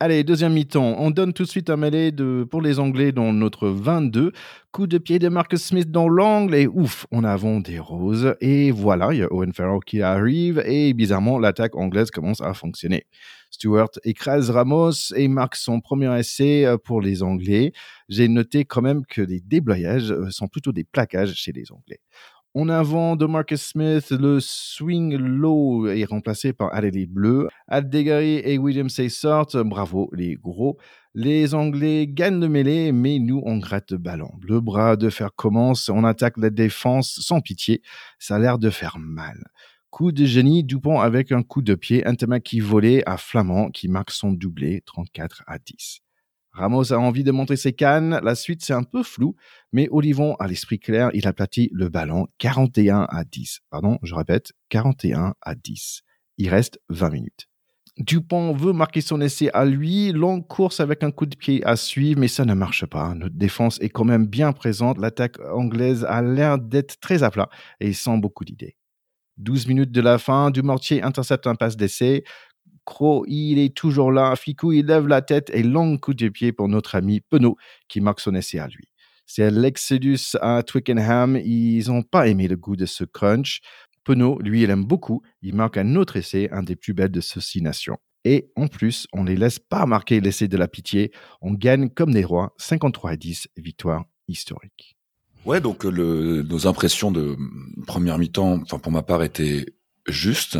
Allez, 0.00 0.22
deuxième 0.22 0.52
mi-temps. 0.52 0.94
On 0.98 1.10
donne 1.10 1.32
tout 1.32 1.42
de 1.42 1.48
suite 1.48 1.70
un 1.70 1.76
mêlée 1.76 2.12
de, 2.12 2.46
pour 2.48 2.62
les 2.62 2.78
Anglais 2.78 3.10
dans 3.10 3.32
notre 3.32 3.68
22. 3.68 4.32
Coup 4.70 4.86
de 4.86 4.96
pied 4.96 5.18
de 5.18 5.28
Marcus 5.28 5.60
Smith 5.60 5.90
dans 5.90 6.08
l'angle 6.08 6.54
et 6.54 6.68
ouf, 6.68 7.06
on 7.10 7.24
avons 7.24 7.58
des 7.58 7.80
roses. 7.80 8.36
Et 8.40 8.70
voilà, 8.70 9.12
il 9.12 9.18
y 9.18 9.22
a 9.24 9.32
Owen 9.32 9.52
Farrell 9.52 9.80
qui 9.84 10.00
arrive 10.00 10.62
et 10.64 10.94
bizarrement, 10.94 11.40
l'attaque 11.40 11.74
anglaise 11.74 12.12
commence 12.12 12.40
à 12.40 12.54
fonctionner. 12.54 13.06
Stewart 13.58 13.90
écrase 14.04 14.50
Ramos 14.50 15.12
et 15.16 15.26
marque 15.26 15.56
son 15.56 15.80
premier 15.80 16.16
essai 16.16 16.64
euh, 16.64 16.78
pour 16.78 17.00
les 17.00 17.24
Anglais. 17.24 17.72
J'ai 18.08 18.28
noté 18.28 18.64
quand 18.64 18.82
même 18.82 19.04
que 19.04 19.20
les 19.20 19.40
déblayages 19.40 20.12
euh, 20.12 20.30
sont 20.30 20.46
plutôt 20.46 20.70
des 20.70 20.84
plaquages 20.84 21.34
chez 21.34 21.50
les 21.50 21.72
Anglais. 21.72 21.98
En 22.54 22.68
avant 22.68 23.16
de 23.16 23.26
Marcus 23.26 23.60
Smith, 23.60 24.12
le 24.12 24.38
swing 24.40 25.16
low 25.16 25.88
est 25.88 26.04
remplacé 26.04 26.52
par 26.52 26.72
Adélie 26.72 27.06
Bleu. 27.06 27.48
Aldegari 27.66 28.40
et 28.44 28.58
William 28.58 28.88
Say 28.88 29.08
sortent. 29.08 29.56
Bravo 29.56 30.08
les 30.12 30.36
gros. 30.36 30.78
Les 31.14 31.52
Anglais 31.54 32.06
gagnent 32.08 32.40
le 32.40 32.48
mêlée, 32.48 32.92
mais 32.92 33.18
nous, 33.18 33.42
on 33.44 33.58
gratte 33.58 33.90
le 33.90 33.98
ballon. 33.98 34.30
Le 34.40 34.60
bras 34.60 34.94
de 34.94 35.10
fer 35.10 35.30
commence. 35.34 35.88
On 35.88 36.04
attaque 36.04 36.36
la 36.36 36.50
défense 36.50 37.18
sans 37.20 37.40
pitié. 37.40 37.82
Ça 38.20 38.36
a 38.36 38.38
l'air 38.38 38.58
de 38.58 38.70
faire 38.70 38.98
mal. 39.00 39.42
Coup 39.90 40.12
de 40.12 40.26
génie, 40.26 40.64
Dupont 40.64 41.00
avec 41.00 41.32
un 41.32 41.42
coup 41.42 41.62
de 41.62 41.74
pied, 41.74 42.06
Intema 42.06 42.40
qui 42.40 42.60
volait 42.60 43.02
à 43.06 43.16
Flamand 43.16 43.70
qui 43.70 43.88
marque 43.88 44.10
son 44.10 44.32
doublé 44.32 44.82
34 44.84 45.44
à 45.46 45.58
10. 45.58 46.00
Ramos 46.52 46.92
a 46.92 46.98
envie 46.98 47.24
de 47.24 47.32
montrer 47.32 47.56
ses 47.56 47.72
cannes, 47.72 48.20
la 48.22 48.34
suite 48.34 48.62
c'est 48.62 48.74
un 48.74 48.82
peu 48.82 49.02
flou, 49.02 49.34
mais 49.72 49.88
Olivon 49.90 50.34
a 50.36 50.46
l'esprit 50.46 50.78
clair, 50.78 51.10
il 51.14 51.26
aplatit 51.26 51.70
le 51.72 51.88
ballon 51.88 52.26
41 52.38 53.06
à 53.08 53.24
10. 53.24 53.60
Pardon, 53.70 53.98
je 54.02 54.14
répète, 54.14 54.52
41 54.68 55.34
à 55.40 55.54
10. 55.54 56.02
Il 56.36 56.48
reste 56.50 56.80
20 56.90 57.10
minutes. 57.10 57.46
Dupont 57.96 58.52
veut 58.52 58.72
marquer 58.72 59.00
son 59.00 59.20
essai 59.20 59.50
à 59.54 59.64
lui, 59.64 60.12
longue 60.12 60.46
course 60.46 60.80
avec 60.80 61.02
un 61.02 61.10
coup 61.10 61.26
de 61.26 61.34
pied 61.34 61.64
à 61.64 61.76
suivre, 61.76 62.20
mais 62.20 62.28
ça 62.28 62.44
ne 62.44 62.54
marche 62.54 62.84
pas. 62.86 63.14
Notre 63.14 63.36
défense 63.36 63.80
est 63.80 63.88
quand 63.88 64.04
même 64.04 64.26
bien 64.26 64.52
présente, 64.52 64.98
l'attaque 64.98 65.40
anglaise 65.52 66.04
a 66.04 66.22
l'air 66.22 66.58
d'être 66.58 67.00
très 67.00 67.22
à 67.22 67.30
plat 67.30 67.48
et 67.80 67.92
sans 67.94 68.18
beaucoup 68.18 68.44
d'idées. 68.44 68.76
12 69.38 69.66
minutes 69.68 69.92
de 69.92 70.00
la 70.00 70.18
fin, 70.18 70.50
Dumortier 70.50 71.02
intercepte 71.02 71.46
un 71.46 71.54
passe 71.54 71.76
d'essai. 71.76 72.24
Cro, 72.84 73.24
il 73.28 73.58
est 73.58 73.74
toujours 73.74 74.12
là. 74.12 74.34
Ficou, 74.36 74.72
il 74.72 74.86
lève 74.86 75.06
la 75.06 75.22
tête 75.22 75.50
et 75.52 75.62
long 75.62 75.98
coup 75.98 76.14
de 76.14 76.28
pied 76.28 76.52
pour 76.52 76.68
notre 76.68 76.94
ami 76.94 77.20
Penaud 77.20 77.56
qui 77.88 78.00
marque 78.00 78.20
son 78.20 78.34
essai 78.34 78.58
à 78.58 78.66
lui. 78.66 78.88
C'est 79.26 79.50
l'Exodus 79.50 80.36
à 80.40 80.62
Twickenham. 80.62 81.36
Ils 81.36 81.88
n'ont 81.88 82.02
pas 82.02 82.28
aimé 82.28 82.48
le 82.48 82.56
goût 82.56 82.76
de 82.76 82.86
ce 82.86 83.04
crunch. 83.04 83.60
Penaud, 84.04 84.38
lui, 84.40 84.62
il 84.62 84.70
aime 84.70 84.84
beaucoup. 84.84 85.22
Il 85.42 85.54
marque 85.54 85.76
un 85.76 85.96
autre 85.96 86.16
essai, 86.16 86.48
un 86.50 86.62
des 86.62 86.76
plus 86.76 86.94
belles 86.94 87.10
de 87.10 87.20
ceci 87.20 87.60
nation. 87.60 87.98
Et 88.24 88.50
en 88.56 88.66
plus, 88.66 89.06
on 89.12 89.22
ne 89.22 89.28
les 89.28 89.36
laisse 89.36 89.58
pas 89.58 89.86
marquer 89.86 90.20
l'essai 90.20 90.48
de 90.48 90.56
la 90.56 90.66
pitié. 90.66 91.12
On 91.42 91.52
gagne 91.52 91.90
comme 91.90 92.12
des 92.12 92.24
rois, 92.24 92.54
53 92.56 93.10
à 93.10 93.16
10, 93.16 93.48
victoire 93.58 94.04
historique. 94.28 94.97
Ouais, 95.48 95.62
donc 95.62 95.86
euh, 95.86 95.90
le, 95.90 96.42
nos 96.42 96.66
impressions 96.66 97.10
de 97.10 97.34
première 97.86 98.18
mi-temps, 98.18 98.60
enfin 98.62 98.78
pour 98.78 98.92
ma 98.92 99.02
part, 99.02 99.22
étaient 99.22 99.64
justes. 100.06 100.58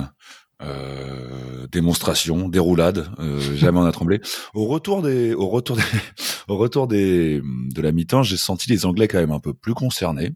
Euh, 0.62 1.66
démonstration, 1.70 2.48
déroulade, 2.48 3.12
euh, 3.20 3.38
jamais 3.54 3.78
on 3.78 3.84
a 3.84 3.92
tremblé. 3.92 4.20
Au 4.54 4.66
retour 4.66 5.02
des, 5.02 5.34
au 5.34 5.48
retour 5.48 5.76
des, 5.76 5.82
au 6.48 6.56
retour 6.56 6.88
des, 6.88 7.42
de 7.42 7.82
la 7.82 7.92
mi-temps, 7.92 8.22
j'ai 8.22 8.38
senti 8.38 8.70
les 8.70 8.86
Anglais 8.86 9.08
quand 9.08 9.18
même 9.18 9.30
un 9.30 9.40
peu 9.40 9.52
plus 9.52 9.74
concernés. 9.74 10.32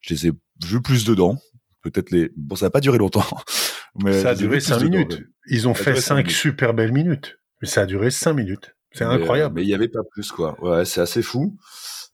Je 0.00 0.14
les 0.14 0.28
ai 0.28 0.32
vus 0.64 0.80
plus 0.80 1.04
dedans. 1.04 1.36
Peut-être 1.82 2.10
les, 2.10 2.30
bon, 2.38 2.56
ça 2.56 2.66
n'a 2.66 2.70
pas 2.70 2.80
duré 2.80 2.96
longtemps. 2.96 3.26
Mais 4.02 4.22
ça 4.22 4.30
a 4.30 4.34
duré 4.34 4.60
cinq 4.60 4.82
minutes. 4.82 5.20
Ils 5.46 5.68
ont 5.68 5.74
fait 5.74 6.00
cinq 6.00 6.30
super 6.30 6.72
belles 6.72 6.92
minutes. 6.92 7.36
Mais 7.60 7.68
ça 7.68 7.82
a 7.82 7.86
duré 7.86 8.10
cinq 8.10 8.32
minutes. 8.32 8.74
C'est 8.92 9.04
incroyable. 9.04 9.56
Mais 9.56 9.62
il 9.62 9.68
y 9.68 9.74
avait 9.74 9.88
pas 9.88 10.02
plus, 10.10 10.32
quoi. 10.32 10.56
Ouais, 10.62 10.84
c'est 10.84 11.00
assez 11.00 11.22
fou. 11.22 11.56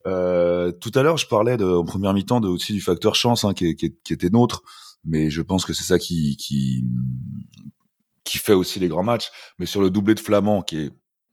Euh, 0.06 0.72
tout 0.72 0.92
à 0.94 1.02
l'heure, 1.02 1.16
je 1.16 1.26
parlais 1.26 1.56
de, 1.56 1.64
en 1.64 1.84
première 1.84 2.14
mi-temps 2.14 2.40
de, 2.40 2.48
aussi 2.48 2.72
du 2.72 2.80
facteur 2.80 3.14
chance 3.14 3.44
hein, 3.44 3.54
qui, 3.54 3.74
qui, 3.74 3.96
qui, 4.04 4.12
était 4.12 4.30
nôtre, 4.30 4.62
mais 5.04 5.30
je 5.30 5.42
pense 5.42 5.64
que 5.64 5.72
c'est 5.72 5.84
ça 5.84 5.98
qui, 5.98 6.36
qui, 6.36 6.84
qui 8.24 8.38
fait 8.38 8.52
aussi 8.52 8.78
les 8.78 8.88
grands 8.88 9.02
matchs. 9.02 9.30
Mais 9.58 9.66
sur 9.66 9.80
le 9.80 9.90
doublé 9.90 10.14
de 10.14 10.20
Flamand, 10.20 10.62
qui 10.62 10.78
est, 10.78 10.90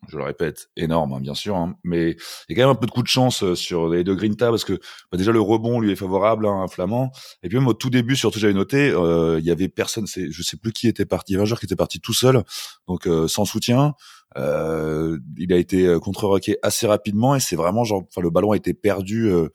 je 0.09 0.17
le 0.17 0.23
répète, 0.23 0.69
énorme, 0.75 1.13
hein, 1.13 1.19
bien 1.21 1.33
sûr, 1.33 1.55
hein, 1.55 1.75
mais 1.83 2.11
il 2.11 2.15
y 2.49 2.53
a 2.53 2.55
quand 2.55 2.67
même 2.67 2.75
un 2.75 2.79
peu 2.79 2.87
de 2.87 2.91
coup 2.91 3.03
de 3.03 3.07
chance 3.07 3.43
euh, 3.43 3.55
sur 3.55 3.87
les 3.87 4.03
deux 4.03 4.15
Grinta 4.15 4.49
parce 4.49 4.65
que 4.65 4.73
bah, 5.11 5.17
déjà 5.17 5.31
le 5.31 5.39
rebond 5.39 5.79
lui 5.79 5.91
est 5.91 5.95
favorable, 5.95 6.45
hein, 6.45 6.65
Flamand. 6.67 7.11
Et 7.41 7.49
puis 7.49 7.57
même 7.57 7.67
au 7.67 7.73
tout 7.73 7.89
début, 7.89 8.15
surtout 8.15 8.39
j'avais 8.39 8.53
noté, 8.53 8.89
euh, 8.89 9.39
il 9.39 9.45
y 9.45 9.51
avait 9.51 9.69
personne, 9.69 10.07
c'est, 10.07 10.31
je 10.31 10.43
sais 10.43 10.57
plus 10.57 10.73
qui 10.73 10.87
était 10.87 11.05
parti, 11.05 11.31
il 11.31 11.35
y 11.35 11.37
avait 11.37 11.43
un 11.43 11.45
joueur 11.45 11.59
qui 11.59 11.65
était 11.65 11.75
parti 11.75 11.99
tout 11.99 12.13
seul, 12.13 12.43
donc 12.87 13.07
euh, 13.07 13.27
sans 13.27 13.45
soutien. 13.45 13.93
Euh, 14.37 15.19
il 15.37 15.53
a 15.53 15.57
été 15.57 15.85
euh, 15.85 15.99
contre-roqué 15.99 16.57
assez 16.63 16.87
rapidement 16.87 17.35
et 17.35 17.39
c'est 17.39 17.55
vraiment 17.55 17.83
genre, 17.83 18.03
enfin 18.09 18.21
le 18.21 18.29
ballon 18.29 18.51
a 18.51 18.57
été 18.57 18.73
perdu. 18.73 19.29
Euh, 19.29 19.49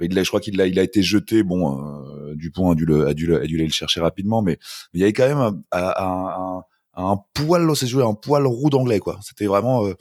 il 0.00 0.12
je 0.12 0.28
crois 0.28 0.40
qu'il 0.40 0.60
a, 0.60 0.66
il 0.66 0.78
a 0.78 0.82
été 0.82 1.02
jeté. 1.02 1.42
Bon, 1.42 1.78
euh, 1.78 2.34
Dupont 2.34 2.70
a 2.70 2.74
dû, 2.74 2.84
le, 2.84 3.06
a 3.06 3.14
dû, 3.14 3.34
a 3.34 3.46
dû 3.46 3.56
aller 3.56 3.66
le 3.66 3.72
chercher 3.72 4.00
rapidement, 4.00 4.42
mais, 4.42 4.58
il 4.92 5.00
y 5.00 5.02
avait 5.04 5.12
quand 5.12 5.26
même 5.26 5.62
un, 5.72 5.92
un, 5.96 6.62
un, 6.96 7.16
poil, 7.32 7.68
c'est 7.76 7.86
joué 7.86 8.02
un 8.02 8.14
poil 8.14 8.46
roux 8.46 8.70
d'anglais 8.70 8.98
quoi. 8.98 9.18
C'était 9.22 9.46
vraiment 9.46 9.86
euh, 9.86 9.94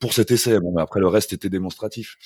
pour 0.00 0.12
cet 0.12 0.30
essai. 0.30 0.58
Bon, 0.60 0.72
mais 0.74 0.82
après 0.82 1.00
le 1.00 1.08
reste 1.08 1.32
était 1.32 1.48
démonstratif. 1.48 2.16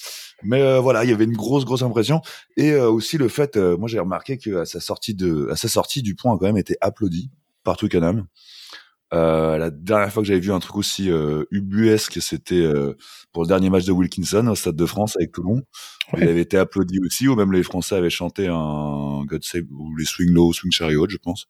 Mais 0.43 0.63
euh, 0.63 0.81
voilà, 0.81 1.05
il 1.05 1.11
y 1.11 1.13
avait 1.13 1.25
une 1.25 1.37
grosse 1.37 1.65
grosse 1.65 1.83
impression 1.83 2.23
et 2.57 2.75
aussi 2.75 3.19
le 3.19 3.29
fait, 3.29 3.57
moi 3.57 3.89
j'ai 3.89 3.99
remarqué 3.99 4.39
que 4.39 4.59
à 4.61 4.65
sa 4.65 4.81
sortie 4.81 5.15
de, 5.15 5.49
à 5.51 5.57
sa 5.57 5.69
sortie, 5.69 6.03
Dupont 6.03 6.33
a 6.35 6.39
quand 6.39 6.47
même 6.47 6.59
été 6.59 6.77
applaudi 6.81 7.31
par 7.63 7.77
Twickenham. 7.77 8.27
Euh, 9.13 9.59
la 9.59 9.71
dernière 9.71 10.13
fois 10.13 10.23
que 10.23 10.29
j'avais 10.29 10.41
vu 10.41 10.53
un 10.53 10.61
truc 10.61 10.77
aussi 10.77 11.11
euh, 11.11 11.45
ubuesque, 11.51 12.19
c'était 12.21 12.55
euh, 12.55 12.97
pour 13.33 13.43
le 13.43 13.49
dernier 13.49 13.69
match 13.69 13.85
de 13.85 13.93
Wilkinson 13.93 14.47
au 14.47 14.55
Stade 14.55 14.77
de 14.77 14.87
France 14.87 15.17
avec 15.17 15.33
Toulon. 15.33 15.63
Il 16.17 16.29
avait 16.29 16.41
été 16.41 16.57
applaudi 16.57 16.99
aussi, 17.05 17.29
ou 17.29 17.37
même 17.37 17.53
les 17.53 17.63
Français 17.63 17.97
avaient 17.97 18.11
chanté 18.11 18.47
un 18.49 19.25
God 19.27 19.45
Save 19.45 19.65
ou 19.71 19.97
les 19.97 20.05
Swing 20.05 20.33
Low, 20.33 20.53
Swing 20.53 20.73
Chariot, 20.73 21.07
je 21.09 21.17
pense. 21.17 21.47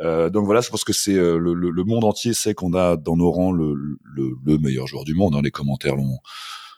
Euh, 0.00 0.30
donc 0.30 0.44
voilà, 0.44 0.60
je 0.60 0.70
pense 0.70 0.84
que 0.84 0.92
c'est 0.92 1.14
euh, 1.14 1.38
le, 1.38 1.54
le, 1.54 1.84
monde 1.84 2.04
entier 2.04 2.32
sait 2.32 2.54
qu'on 2.54 2.74
a 2.74 2.96
dans 2.96 3.16
nos 3.16 3.30
rangs 3.30 3.50
le, 3.50 3.74
le, 3.74 4.36
le 4.44 4.58
meilleur 4.58 4.86
joueur 4.86 5.04
du 5.04 5.14
monde. 5.14 5.34
Hein. 5.34 5.40
Les 5.42 5.50
commentaires 5.50 5.96
l'ont 5.96 6.18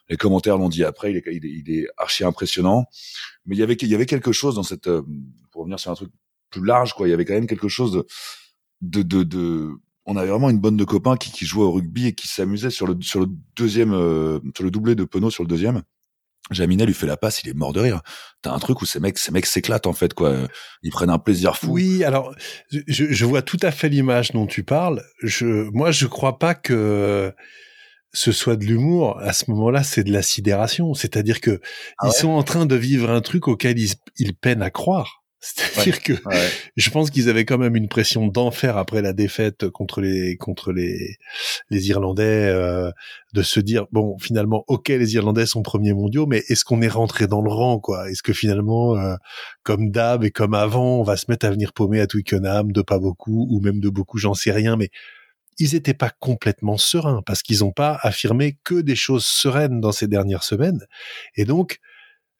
les 0.09 0.17
commentaires 0.17 0.57
l'ont 0.57 0.71
dit 0.71 0.85
après. 0.85 1.13
Il 1.13 1.17
est, 1.19 1.23
il 1.27 1.47
est, 1.47 1.63
il 1.67 1.71
est 1.71 1.87
archi 1.97 2.25
impressionnant. 2.25 2.87
Mais 3.45 3.57
il 3.57 3.59
y 3.59 3.63
avait 3.63 3.75
il 3.75 3.89
y 3.89 3.95
avait 3.95 4.07
quelque 4.07 4.33
chose 4.33 4.55
dans 4.55 4.63
cette 4.63 4.89
pour 5.51 5.63
revenir 5.63 5.79
sur 5.79 5.91
un 5.91 5.95
truc 5.95 6.11
plus 6.51 6.65
large 6.65 6.95
quoi. 6.95 7.07
Il 7.07 7.11
y 7.11 7.15
avait 7.15 7.25
quand 7.27 7.35
même 7.35 7.47
quelque 7.47 7.69
chose 7.69 7.93
de 7.93 8.07
de, 8.81 9.03
de, 9.03 9.23
de 9.23 9.71
on 10.11 10.17
avait 10.17 10.29
vraiment 10.29 10.51
une 10.51 10.59
bonne 10.59 10.77
de 10.77 10.85
copains 10.85 11.17
qui, 11.17 11.31
qui 11.31 11.47
jouaient 11.47 11.65
au 11.65 11.71
rugby 11.71 12.09
et 12.09 12.13
qui 12.15 12.27
s'amusaient 12.27 12.71
sur 12.71 12.87
le 12.87 13.01
sur 13.01 13.21
le 13.21 13.27
deuxième 13.57 13.95
euh, 13.95 14.41
sur 14.57 14.65
le 14.65 14.71
doublé 14.71 14.97
de 14.97 15.05
Penaud 15.05 15.31
sur 15.31 15.45
le 15.45 15.49
deuxième. 15.49 15.83
Jaminet 16.51 16.85
lui 16.85 16.95
fait 16.95 17.07
la 17.07 17.17
passe, 17.17 17.45
il 17.45 17.49
est 17.49 17.55
mort 17.55 17.73
de 17.73 17.79
rire. 17.79 18.01
T'as 18.43 18.53
un 18.53 18.59
truc 18.59 18.83
où 18.83 18.87
ces 18.87 18.99
mecs, 18.99 19.19
ces 19.19 19.31
mecs 19.31 19.47
s'éclatent 19.47 19.87
en 19.87 19.93
fait 19.93 20.13
quoi. 20.15 20.49
Ils 20.83 20.91
prennent 20.91 21.11
un 21.11 21.21
plaisir 21.21 21.57
fou. 21.57 21.71
Oui, 21.71 22.03
alors 22.03 22.35
je, 22.71 22.83
je 22.89 23.25
vois 23.25 23.43
tout 23.43 23.59
à 23.63 23.71
fait 23.71 23.89
l'image 23.89 24.33
dont 24.33 24.47
tu 24.47 24.65
parles. 24.65 25.01
Je, 25.23 25.71
moi, 25.71 25.93
je 25.93 26.07
crois 26.07 26.41
pas 26.41 26.57
que 26.57 27.33
ce 28.13 28.33
soit 28.33 28.57
de 28.57 28.65
l'humour. 28.65 29.17
À 29.21 29.33
ce 29.33 29.49
moment-là, 29.53 29.85
c'est 29.85 30.03
de 30.03 30.13
la 30.13 30.23
sidération. 30.23 30.93
C'est-à-dire 30.95 31.41
que 31.41 31.61
ah 31.99 32.09
ils 32.09 32.13
sont 32.13 32.31
en 32.31 32.43
train 32.43 32.67
de 32.67 32.75
vivre 32.75 33.11
un 33.11 33.21
truc 33.21 33.47
auquel 33.47 33.79
ils, 33.79 33.95
ils 34.19 34.35
peinent 34.35 34.63
à 34.63 34.71
croire. 34.71 35.20
C'est-à-dire 35.41 36.03
que 36.03 36.13
je 36.77 36.91
pense 36.91 37.11
qu'ils 37.11 37.31
avaient 37.31 37.47
quand 37.47 37.57
même 37.57 37.75
une 37.75 37.89
pression 37.89 38.27
d'enfer 38.27 38.77
après 38.77 39.01
la 39.01 39.15
défaite 39.15 39.71
contre 39.71 40.03
les 40.03 40.37
contre 40.37 40.71
les 40.71 41.17
les 41.71 41.89
Irlandais 41.89 42.49
euh, 42.49 42.91
de 43.33 43.43
se 43.43 43.59
dire 43.59 43.87
bon 43.91 44.19
finalement 44.19 44.65
ok 44.69 44.89
les 44.89 45.15
Irlandais 45.15 45.47
sont 45.47 45.63
premiers 45.63 45.95
mondiaux 45.95 46.27
mais 46.27 46.43
est-ce 46.49 46.65
qu'on 46.65 46.83
est 46.83 46.89
rentré 46.89 47.27
dans 47.27 47.41
le 47.41 47.51
rang 47.51 47.79
quoi? 47.79 48.11
Est-ce 48.11 48.23
que 48.23 48.35
finalement 48.35 48.97
euh, 48.97 49.15
comme 49.63 49.91
d'hab 49.91 50.25
et 50.25 50.31
comme 50.31 50.53
avant 50.53 51.01
on 51.01 51.03
va 51.03 51.17
se 51.17 51.27
mettre 51.29 51.47
à 51.47 51.51
venir 51.51 51.73
paumer 51.73 52.01
à 52.01 52.07
Twickenham 52.07 52.71
de 52.73 52.83
pas 52.83 52.99
beaucoup 52.99 53.47
ou 53.51 53.61
même 53.61 53.81
de 53.81 53.89
beaucoup 53.89 54.19
j'en 54.19 54.35
sais 54.35 54.53
rien 54.53 54.77
mais 54.77 54.91
ils 55.61 55.75
étaient 55.75 55.95
pas 55.95 56.11
complètement 56.21 56.77
sereins 56.77 57.23
parce 57.25 57.43
qu'ils 57.43 57.61
n'ont 57.61 57.73
pas 57.73 57.99
affirmé 58.03 58.59
que 58.65 58.81
des 58.81 58.97
choses 58.97 59.27
sereines 59.27 59.81
dans 59.81 59.93
ces 59.93 60.09
dernières 60.09 60.43
semaines. 60.43 60.87
Et 61.37 61.45
donc 61.45 61.81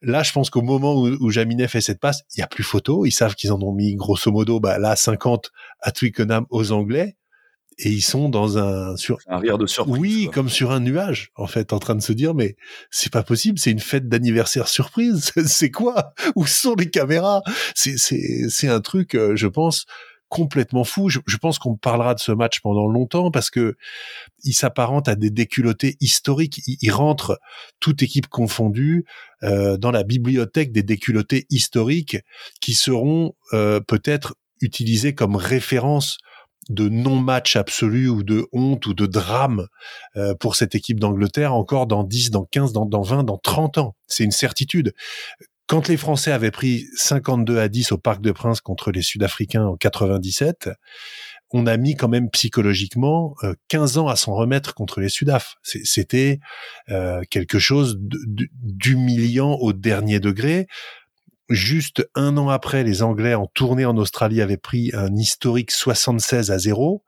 Là, 0.03 0.23
je 0.23 0.33
pense 0.33 0.49
qu'au 0.49 0.63
moment 0.63 0.95
où, 0.95 1.09
où, 1.09 1.31
Jaminet 1.31 1.69
fait 1.69 1.81
cette 1.81 2.01
passe, 2.01 2.23
il 2.35 2.41
y 2.41 2.43
a 2.43 2.47
plus 2.47 2.63
photo. 2.63 3.05
Ils 3.05 3.13
savent 3.13 3.35
qu'ils 3.35 3.53
en 3.53 3.61
ont 3.61 3.73
mis 3.73 3.95
grosso 3.95 4.31
modo, 4.31 4.61
bah, 4.61 4.79
là, 4.79 4.97
50 4.97 5.51
à 5.81 5.93
Twickenham 5.93 6.47
aux 6.51 6.73
Anglais. 6.73 7.17
Et 7.83 7.89
ils 7.89 8.03
sont 8.03 8.29
dans 8.29 8.59
un 8.59 8.97
sur 8.97 9.19
un 9.27 9.39
rire 9.39 9.57
de 9.57 9.67
surprise. 9.67 9.99
Oui, 9.99 10.29
comme 10.33 10.51
sur 10.51 10.71
un 10.71 10.81
nuage, 10.81 11.31
en 11.35 11.47
fait, 11.47 11.73
en 11.73 11.79
train 11.79 11.95
de 11.95 12.03
se 12.03 12.13
dire 12.13 12.35
mais 12.35 12.57
c'est 12.91 13.11
pas 13.11 13.23
possible, 13.23 13.59
c'est 13.59 13.71
une 13.71 13.81
fête 13.81 14.07
d'anniversaire 14.07 14.69
surprise. 14.69 15.33
c'est 15.47 15.71
quoi? 15.71 16.13
Où 16.35 16.47
sont 16.47 16.75
les 16.75 16.91
caméras? 16.91 17.43
C'est 17.75 17.97
c'est 17.97 18.51
c'est 18.51 18.69
un 18.69 18.81
truc, 18.81 19.15
euh, 19.15 19.35
je 19.35 19.47
pense, 19.47 19.87
complètement 20.31 20.85
fou. 20.85 21.11
Je, 21.11 21.37
pense 21.37 21.59
qu'on 21.59 21.77
parlera 21.77 22.15
de 22.15 22.21
ce 22.21 22.33
match 22.33 22.61
pendant 22.61 22.87
longtemps 22.87 23.31
parce 23.31 23.51
que 23.51 23.77
il 24.45 24.55
s'apparente 24.55 25.09
à 25.09 25.17
des 25.17 25.31
déculottés 25.31 25.97
historiques. 26.01 26.63
Il, 26.67 26.91
rentre 26.93 27.39
toute 27.81 28.03
équipe 28.03 28.29
confondue 28.29 29.05
euh, 29.43 29.77
dans 29.77 29.91
la 29.91 30.05
bibliothèque 30.05 30.73
des 30.73 30.85
déculottés 30.85 31.47
historiques 31.51 32.17
qui 32.61 32.75
seront 32.75 33.35
euh, 33.53 33.81
peut-être 33.81 34.37
utilisés 34.63 35.15
comme 35.15 35.37
référence 35.37 36.19
de 36.69 36.89
non-match 36.89 37.57
absolu 37.57 38.09
ou 38.09 38.23
de 38.23 38.47
honte 38.53 38.87
ou 38.87 38.95
de 38.95 39.07
drame 39.07 39.67
euh, 40.17 40.35
pour 40.35 40.55
cette 40.55 40.77
équipe 40.77 41.01
d'Angleterre 41.01 41.53
encore 41.55 41.87
dans 41.87 42.05
10, 42.05 42.31
dans 42.31 42.45
15, 42.45 42.73
dans, 42.73 42.87
dans 42.87 43.03
20, 43.03 43.25
dans 43.25 43.39
30 43.39 43.79
ans. 43.79 43.97
C'est 44.07 44.25
une 44.25 44.31
certitude. 44.31 44.95
Quand 45.71 45.87
les 45.87 45.97
Français 45.97 46.33
avaient 46.33 46.51
pris 46.51 46.89
52 46.97 47.61
à 47.61 47.69
10 47.69 47.93
au 47.93 47.97
Parc 47.97 48.21
de 48.21 48.33
Prince 48.33 48.61
contre 48.61 48.91
les 48.91 49.03
Sud-Africains 49.03 49.67
en 49.67 49.77
97, 49.77 50.69
on 51.53 51.65
a 51.65 51.77
mis 51.77 51.95
quand 51.95 52.09
même 52.09 52.29
psychologiquement 52.29 53.37
15 53.69 53.97
euh, 53.97 54.01
ans 54.01 54.09
à 54.09 54.17
s'en 54.17 54.35
remettre 54.35 54.75
contre 54.75 55.01
les 55.01 55.09
Sudaf. 55.09 55.59
C'était 55.63 56.41
euh, 56.89 57.23
quelque 57.31 57.61
chose 57.61 57.99
d'humiliant 58.01 59.53
au 59.61 59.73
dernier 59.73 60.19
degré. 60.19 60.67
Juste 61.51 62.05
un 62.17 62.37
an 62.37 62.49
après, 62.49 62.83
les 62.83 63.05
Anglais 63.05 63.35
en 63.35 63.47
tournée 63.47 63.85
en 63.85 63.97
Australie 63.97 64.43
avaient 64.43 64.57
pris 64.57 64.91
un 64.93 65.15
historique 65.15 65.71
76 65.71 66.51
à 66.51 66.59
0. 66.59 67.05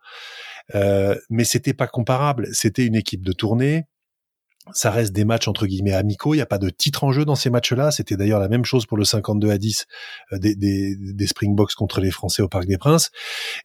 Euh, 0.76 1.16
mais 1.30 1.42
c'était 1.42 1.74
pas 1.74 1.88
comparable. 1.88 2.46
C'était 2.52 2.86
une 2.86 2.94
équipe 2.94 3.24
de 3.24 3.32
tournée 3.32 3.86
ça 4.72 4.92
reste 4.92 5.12
des 5.12 5.24
matchs 5.24 5.48
entre 5.48 5.66
guillemets 5.66 5.92
amicaux. 5.92 6.34
Il 6.34 6.36
n'y 6.36 6.42
a 6.42 6.46
pas 6.46 6.58
de 6.58 6.70
titre 6.70 7.02
en 7.02 7.10
jeu 7.10 7.24
dans 7.24 7.34
ces 7.34 7.50
matchs-là. 7.50 7.90
C'était 7.90 8.16
d'ailleurs 8.16 8.38
la 8.38 8.48
même 8.48 8.64
chose 8.64 8.86
pour 8.86 8.96
le 8.96 9.04
52 9.04 9.50
à 9.50 9.58
10 9.58 9.86
euh, 10.32 10.38
des, 10.38 10.54
des, 10.54 10.94
des, 10.96 11.26
Springboks 11.26 11.74
contre 11.74 12.00
les 12.00 12.12
Français 12.12 12.42
au 12.42 12.48
Parc 12.48 12.66
des 12.66 12.78
Princes. 12.78 13.10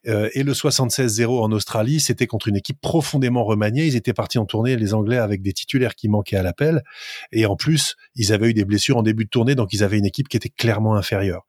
Euh, 0.08 0.28
et 0.34 0.42
le 0.42 0.52
76-0 0.52 1.40
en 1.40 1.52
Australie, 1.52 2.00
c'était 2.00 2.26
contre 2.26 2.48
une 2.48 2.56
équipe 2.56 2.80
profondément 2.80 3.44
remaniée. 3.44 3.86
Ils 3.86 3.94
étaient 3.94 4.12
partis 4.12 4.38
en 4.38 4.44
tournée, 4.44 4.76
les 4.76 4.92
Anglais, 4.92 5.18
avec 5.18 5.40
des 5.40 5.52
titulaires 5.52 5.94
qui 5.94 6.08
manquaient 6.08 6.36
à 6.36 6.42
l'appel. 6.42 6.82
Et 7.30 7.46
en 7.46 7.54
plus, 7.54 7.94
ils 8.16 8.32
avaient 8.32 8.50
eu 8.50 8.54
des 8.54 8.64
blessures 8.64 8.96
en 8.96 9.02
début 9.02 9.24
de 9.24 9.30
tournée, 9.30 9.54
donc 9.54 9.72
ils 9.72 9.84
avaient 9.84 9.98
une 9.98 10.06
équipe 10.06 10.28
qui 10.28 10.36
était 10.36 10.48
clairement 10.48 10.96
inférieure. 10.96 11.46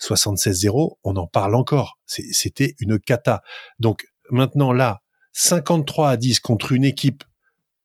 76-0, 0.00 0.96
on 1.02 1.16
en 1.16 1.26
parle 1.26 1.56
encore. 1.56 1.98
C'était 2.06 2.74
une 2.78 3.00
cata. 3.00 3.42
Donc 3.80 4.04
maintenant 4.30 4.72
là, 4.72 5.00
53 5.32 6.10
à 6.10 6.16
10 6.16 6.40
contre 6.40 6.72
une 6.72 6.84
équipe 6.84 7.24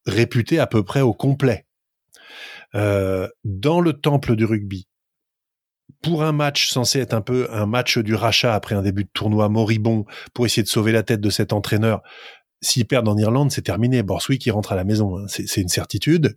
réputé 0.08 0.60
à 0.60 0.68
peu 0.68 0.84
près 0.84 1.02
au 1.02 1.14
complet. 1.14 1.66
Euh, 2.76 3.28
dans 3.44 3.80
le 3.80 3.94
temple 3.94 4.36
du 4.36 4.46
rugby, 4.46 4.88
pour 6.02 6.24
un 6.24 6.32
match 6.32 6.70
censé 6.70 7.00
être 7.00 7.14
un 7.14 7.22
peu 7.22 7.48
un 7.52 7.66
match 7.66 7.98
du 7.98 8.14
rachat 8.14 8.54
après 8.54 8.76
un 8.76 8.82
début 8.82 9.06
de 9.06 9.10
tournoi 9.14 9.50
moribond, 9.50 10.06
pour 10.34 10.46
essayer 10.46 10.64
de 10.64 10.68
sauver 10.68 10.92
la 10.92 11.04
tête 11.04 11.22
de 11.22 11.30
cet 11.30 11.54
entraîneur, 11.54 12.02
s'ils 12.62 12.86
perdent 12.86 13.08
en 13.08 13.18
Irlande, 13.18 13.52
c'est 13.52 13.62
terminé. 13.62 14.04
Borswick, 14.04 14.46
il 14.46 14.52
rentre 14.52 14.72
à 14.72 14.76
la 14.76 14.84
maison. 14.84 15.18
Hein. 15.18 15.26
C'est 15.28 15.62
une 15.62 15.70
certitude. 15.70 16.36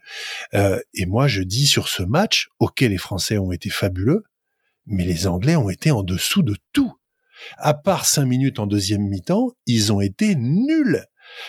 Euh, 0.54 0.78
et 0.94 1.06
moi, 1.06 1.28
je 1.28 1.42
dis 1.42 1.66
sur 1.66 1.88
ce 1.88 2.02
match, 2.02 2.48
ok, 2.58 2.80
les 2.80 2.98
Français 2.98 3.38
ont 3.38 3.52
été 3.52 3.70
fabuleux, 3.70 4.24
mais 4.86 5.04
les 5.04 5.26
Anglais 5.26 5.56
ont 5.56 5.70
été 5.70 5.90
en 5.90 6.02
dessous 6.02 6.42
de 6.42 6.56
tout. 6.72 6.92
À 7.56 7.72
part 7.72 8.04
cinq 8.04 8.26
minutes 8.26 8.58
en 8.58 8.66
deuxième 8.66 9.08
mi-temps, 9.08 9.52
ils 9.66 9.92
ont 9.92 10.00
été 10.00 10.34
nuls 10.34 11.06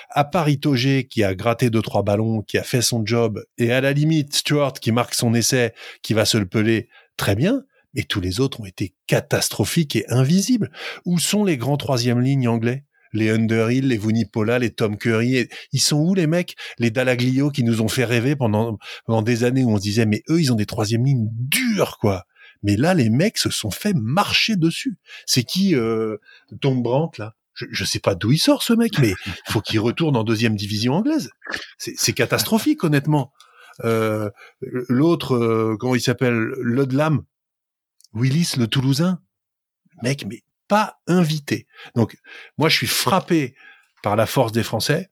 à 0.10 0.24
part 0.24 0.50
Itoge 0.50 1.04
qui 1.10 1.24
a 1.24 1.36
gratté 1.36 1.70
deux 1.70 1.82
trois 1.82 2.04
ballons, 2.04 2.42
qui 2.42 2.58
a 2.58 2.64
fait 2.64 2.82
son 2.82 3.06
job, 3.06 3.44
et 3.58 3.72
à 3.72 3.82
la 3.82 3.94
limite 3.94 4.34
Stuart 4.36 4.74
qui 4.74 4.92
marque 4.92 5.14
son 5.14 5.34
essai, 5.34 5.74
qui 6.02 6.14
va 6.14 6.26
se 6.26 6.38
le 6.38 6.46
peler, 6.48 6.90
très 7.18 7.36
bien. 7.36 7.64
Mais 7.94 8.04
tous 8.04 8.22
les 8.22 8.40
autres 8.40 8.62
ont 8.62 8.66
été 8.66 8.96
catastrophiques 9.06 9.98
et 9.98 10.06
invisibles. 10.10 10.72
Où 11.06 11.20
sont 11.20 11.44
les 11.44 11.58
grands 11.58 11.76
troisième 11.76 12.22
lignes 12.22 12.48
anglais? 12.48 12.86
Les 13.12 13.30
Underhill, 13.30 13.90
les 13.90 13.98
Vunipola, 13.98 14.60
les 14.60 14.72
Tom 14.72 14.98
Curry, 14.98 15.50
ils 15.74 15.82
sont 15.82 15.98
où 15.98 16.16
les 16.16 16.28
mecs? 16.28 16.56
Les 16.80 16.92
Dalaglio 16.92 17.50
qui 17.50 17.66
nous 17.66 17.82
ont 17.82 17.90
fait 17.90 18.06
rêver 18.06 18.38
pendant, 18.38 18.78
pendant 19.06 19.22
des 19.22 19.44
années 19.44 19.66
où 19.66 19.72
on 19.72 19.76
se 19.76 19.82
disait 19.82 20.06
mais 20.06 20.24
eux 20.30 20.40
ils 20.40 20.54
ont 20.54 20.56
des 20.56 20.66
troisième 20.66 21.06
lignes 21.06 21.28
dures 21.30 21.98
quoi. 22.00 22.24
Mais 22.64 22.78
là 22.78 22.94
les 22.94 23.10
mecs 23.10 23.38
se 23.38 23.50
sont 23.50 23.72
fait 23.72 23.94
marcher 23.94 24.56
dessus. 24.56 24.98
C'est 25.26 25.44
qui 25.44 25.76
euh, 25.76 26.16
Tom 26.62 26.82
Brandt 26.82 27.22
là? 27.22 27.36
Je, 27.54 27.66
je 27.72 27.84
sais 27.86 28.00
pas 28.00 28.16
d'où 28.16 28.32
il 28.32 28.38
sort 28.38 28.64
ce 28.64 28.74
mec, 28.74 28.98
mais 29.00 29.14
faut 29.48 29.62
qu'il 29.62 29.80
retourne 29.80 30.16
en 30.16 30.24
deuxième 30.24 30.56
division 30.56 30.94
anglaise. 30.94 31.30
C'est 31.78 32.14
catastrophique, 32.14 32.84
honnêtement. 32.84 33.32
Euh, 33.84 34.30
L'autre, 34.62 35.36
euh, 35.36 35.78
comment 35.80 35.96
il 35.96 36.02
s'appelle, 36.02 36.36
Ludlam, 36.62 37.24
Willis, 38.14 38.54
le 38.58 38.68
Toulousain, 38.68 39.20
mec, 40.04 40.26
mais 40.28 40.44
pas 40.68 41.02
invité. 41.08 41.68
Donc, 41.96 42.18
moi, 42.58 42.70
je 42.70 42.78
suis 42.78 42.88
frappé 42.88 43.56
par 44.04 44.16
la 44.16 44.26
force 44.26 44.52
des 44.52 44.64
Français, 44.64 45.10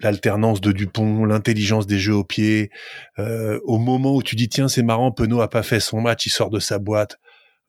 l'alternance 0.00 0.60
de 0.60 0.72
Dupont, 0.72 1.24
l'intelligence 1.24 1.86
des 1.86 1.98
jeux 1.98 2.14
au 2.14 2.24
pied. 2.24 2.70
Euh, 3.18 3.60
au 3.64 3.78
moment 3.78 4.14
où 4.14 4.22
tu 4.22 4.36
dis 4.36 4.48
tiens, 4.48 4.68
c'est 4.68 4.82
marrant, 4.82 5.12
Penaud 5.12 5.40
a 5.40 5.50
pas 5.50 5.62
fait 5.62 5.80
son 5.80 6.00
match, 6.00 6.26
il 6.26 6.30
sort 6.30 6.50
de 6.50 6.60
sa 6.60 6.78
boîte, 6.78 7.18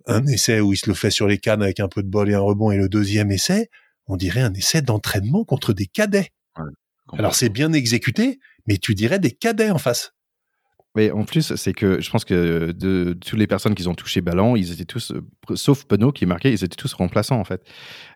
un 0.06 0.26
essai 0.28 0.60
où 0.60 0.74
il 0.74 0.78
se 0.78 0.90
le 0.90 0.94
fait 0.94 1.12
sur 1.12 1.28
les 1.28 1.38
cannes 1.38 1.62
avec 1.62 1.80
un 1.80 1.88
peu 1.90 2.02
de 2.02 2.10
bol 2.10 2.30
et 2.30 2.34
un 2.34 2.40
rebond, 2.40 2.72
et 2.72 2.78
le 2.78 2.90
deuxième 2.90 3.32
essai, 3.32 3.70
on 4.08 4.16
dirait 4.16 4.42
un 4.42 4.54
essai 4.54 4.82
d'entraînement 4.82 5.44
contre 5.44 5.74
des 5.74 5.86
cadets. 5.88 6.32
Alors 7.14 7.36
c'est 7.36 7.50
bien 7.50 7.72
exécuté, 7.74 8.40
mais 8.66 8.78
tu 8.78 8.96
dirais 8.96 9.20
des 9.20 9.32
cadets 9.32 9.72
en 9.72 9.78
face. 9.78 10.14
Mais 10.98 11.12
en 11.12 11.26
plus, 11.26 11.56
c'est 11.56 11.74
que 11.74 12.02
je 12.02 12.10
pense 12.10 12.26
que 12.26 12.72
de, 12.72 13.16
toutes 13.24 13.38
les 13.38 13.46
personnes 13.46 13.76
qui 13.76 13.88
ont 13.88 13.94
touché 13.94 14.20
ballon, 14.20 14.56
ils 14.56 14.72
étaient 14.72 14.84
tous, 14.84 15.12
euh, 15.12 15.22
sauf 15.56 15.86
Penaud 15.86 16.12
qui 16.12 16.26
marquait, 16.26 16.52
ils 16.52 16.64
étaient 16.64 16.76
tous 16.76 16.92
remplaçants 16.96 17.40
en 17.40 17.44
fait. 17.44 17.62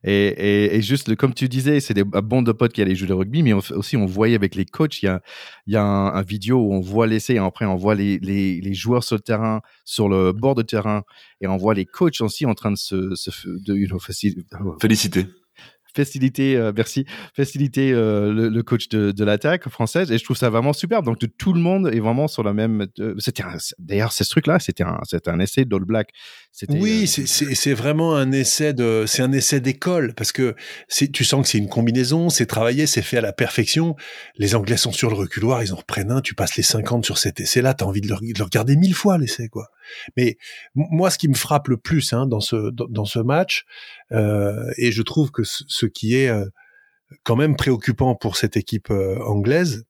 Et, 0.04 0.82
juste, 0.82 1.16
comme 1.16 1.36
tu 1.36 1.48
disais, 1.48 1.80
c'est 1.80 1.94
des 1.94 2.04
bandes 2.04 2.48
de 2.48 2.52
potes 2.52 2.74
qui 2.74 2.82
allaient 2.82 2.96
jouer 2.96 3.10
le 3.10 3.14
rugby, 3.14 3.44
mais 3.44 3.54
aussi 3.54 3.98
on 3.98 4.08
voyait 4.08 4.34
avec 4.34 4.56
les 4.56 4.66
coachs, 4.66 5.04
il 5.04 5.06
y 5.06 5.10
a, 5.10 5.22
il 5.68 5.74
y 5.74 5.76
a 5.76 5.84
un, 5.84 6.24
vidéo 6.24 6.58
où 6.58 6.74
on 6.74 6.80
voit 6.80 7.06
l'essai 7.06 7.36
et 7.36 7.38
après 7.38 7.66
on 7.66 7.76
voit 7.76 7.94
les, 7.94 8.18
les, 8.18 8.74
joueurs 8.74 9.04
sur 9.04 9.16
le 9.16 9.22
terrain, 9.22 9.62
sur 9.86 10.10
le 10.10 10.32
bord 10.32 10.56
de 10.56 10.64
terrain, 10.64 11.04
et 11.40 11.46
on 11.46 11.58
voit 11.58 11.76
les 11.76 11.86
coachs 11.86 12.20
aussi 12.22 12.48
en 12.48 12.56
train 12.56 12.72
de 12.72 12.78
se, 12.78 12.96
de, 12.96 13.88
féliciter 14.82 15.28
faciliter, 15.96 16.56
euh, 16.56 16.72
merci, 16.76 17.06
faciliter 17.36 17.92
euh, 17.92 18.50
le, 18.50 18.64
coach 18.64 18.90
de, 18.90 19.12
de 19.12 19.24
l'attaque 19.24 19.70
française. 19.70 20.12
Et 20.12 20.18
je 20.18 20.24
trouve 20.24 20.38
ça 20.38 20.50
vraiment 20.50 20.74
superbe. 20.74 21.06
Donc, 21.06 21.20
tout 21.38 21.54
le 21.54 21.60
monde 21.60 21.90
est 21.94 22.00
vraiment 22.00 22.28
sur 22.28 22.44
la 22.44 22.54
même. 22.54 22.88
Euh, 23.00 23.16
c'était 23.20 23.44
d'ailleurs, 23.80 24.12
ce 24.12 24.24
truc-là, 24.24 24.60
c'était 24.60 24.84
un, 24.84 25.00
un 25.28 25.40
essai 25.40 25.66
d'All 25.66 25.86
Black. 25.86 26.10
Oui, 26.70 27.08
c'est 27.08 27.74
vraiment 27.74 28.16
un 28.16 28.32
essai 28.32 28.74
de, 28.74 29.06
c'est 29.08 29.22
un 29.22 29.32
essai 29.32 29.60
d'école 29.60 30.14
parce 30.16 30.32
que 30.32 30.56
tu 31.14 31.24
sens 31.24 31.44
que 31.44 31.48
c'est 31.48 31.58
une 31.58 31.70
combinaison, 31.70 32.30
c'est 32.30 32.46
travaillé, 32.46 32.88
c'est 32.88 33.02
fait 33.02 33.18
à 33.18 33.22
la 33.22 33.34
perfection. 33.34 33.96
Les 34.38 34.56
Anglais 34.56 34.78
sont 34.78 34.92
sur 34.92 35.10
le 35.10 35.16
reculoir, 35.16 35.64
ils 35.64 35.74
en 35.74 35.78
reprennent 35.78 36.12
un. 36.12 36.22
Tu 36.22 36.36
passes 36.36 36.56
les 36.56 36.64
50 36.64 37.06
sur 37.06 37.18
cet 37.18 37.40
essai-là, 37.40 37.74
t'as 37.74 37.86
envie 37.86 38.02
de 38.02 38.08
le, 38.08 38.16
de 38.16 38.38
le 38.38 38.44
regarder 38.44 38.76
mille 38.76 38.96
fois 38.96 39.18
l'essai, 39.18 39.48
quoi. 39.48 39.70
Mais 40.18 40.38
moi, 40.76 41.10
ce 41.10 41.18
qui 41.18 41.28
me 41.28 41.34
frappe 41.34 41.68
le 41.68 41.78
plus 41.78 42.14
hein, 42.14 42.28
dans 42.28 42.40
ce 42.40 42.72
dans, 42.72 43.06
ce 43.06 43.20
match, 43.20 43.66
euh, 44.12 44.72
et 44.78 44.92
je 44.92 45.02
trouve 45.02 45.32
que 45.32 45.44
ce, 45.44 45.86
qui 45.86 46.16
est 46.16 46.30
euh, 46.30 46.46
quand 47.24 47.36
même 47.36 47.56
préoccupant 47.56 48.16
pour 48.16 48.38
cette 48.38 48.58
équipe 48.58 48.92
euh, 48.92 49.20
anglaise, 49.24 49.86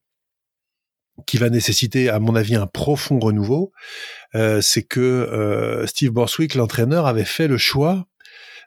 qui 1.28 1.38
va 1.38 1.50
nécessiter, 1.50 2.10
à 2.10 2.20
mon 2.20 2.36
avis, 2.36 2.56
un 2.56 2.68
profond 2.68 3.20
renouveau, 3.20 3.74
c'est 4.34 4.82
que 4.82 5.84
Steve 5.86 6.10
Borswick, 6.10 6.56
l'entraîneur, 6.56 7.06
avait 7.06 7.26
fait 7.26 7.48
le 7.48 7.58
choix 7.58 8.08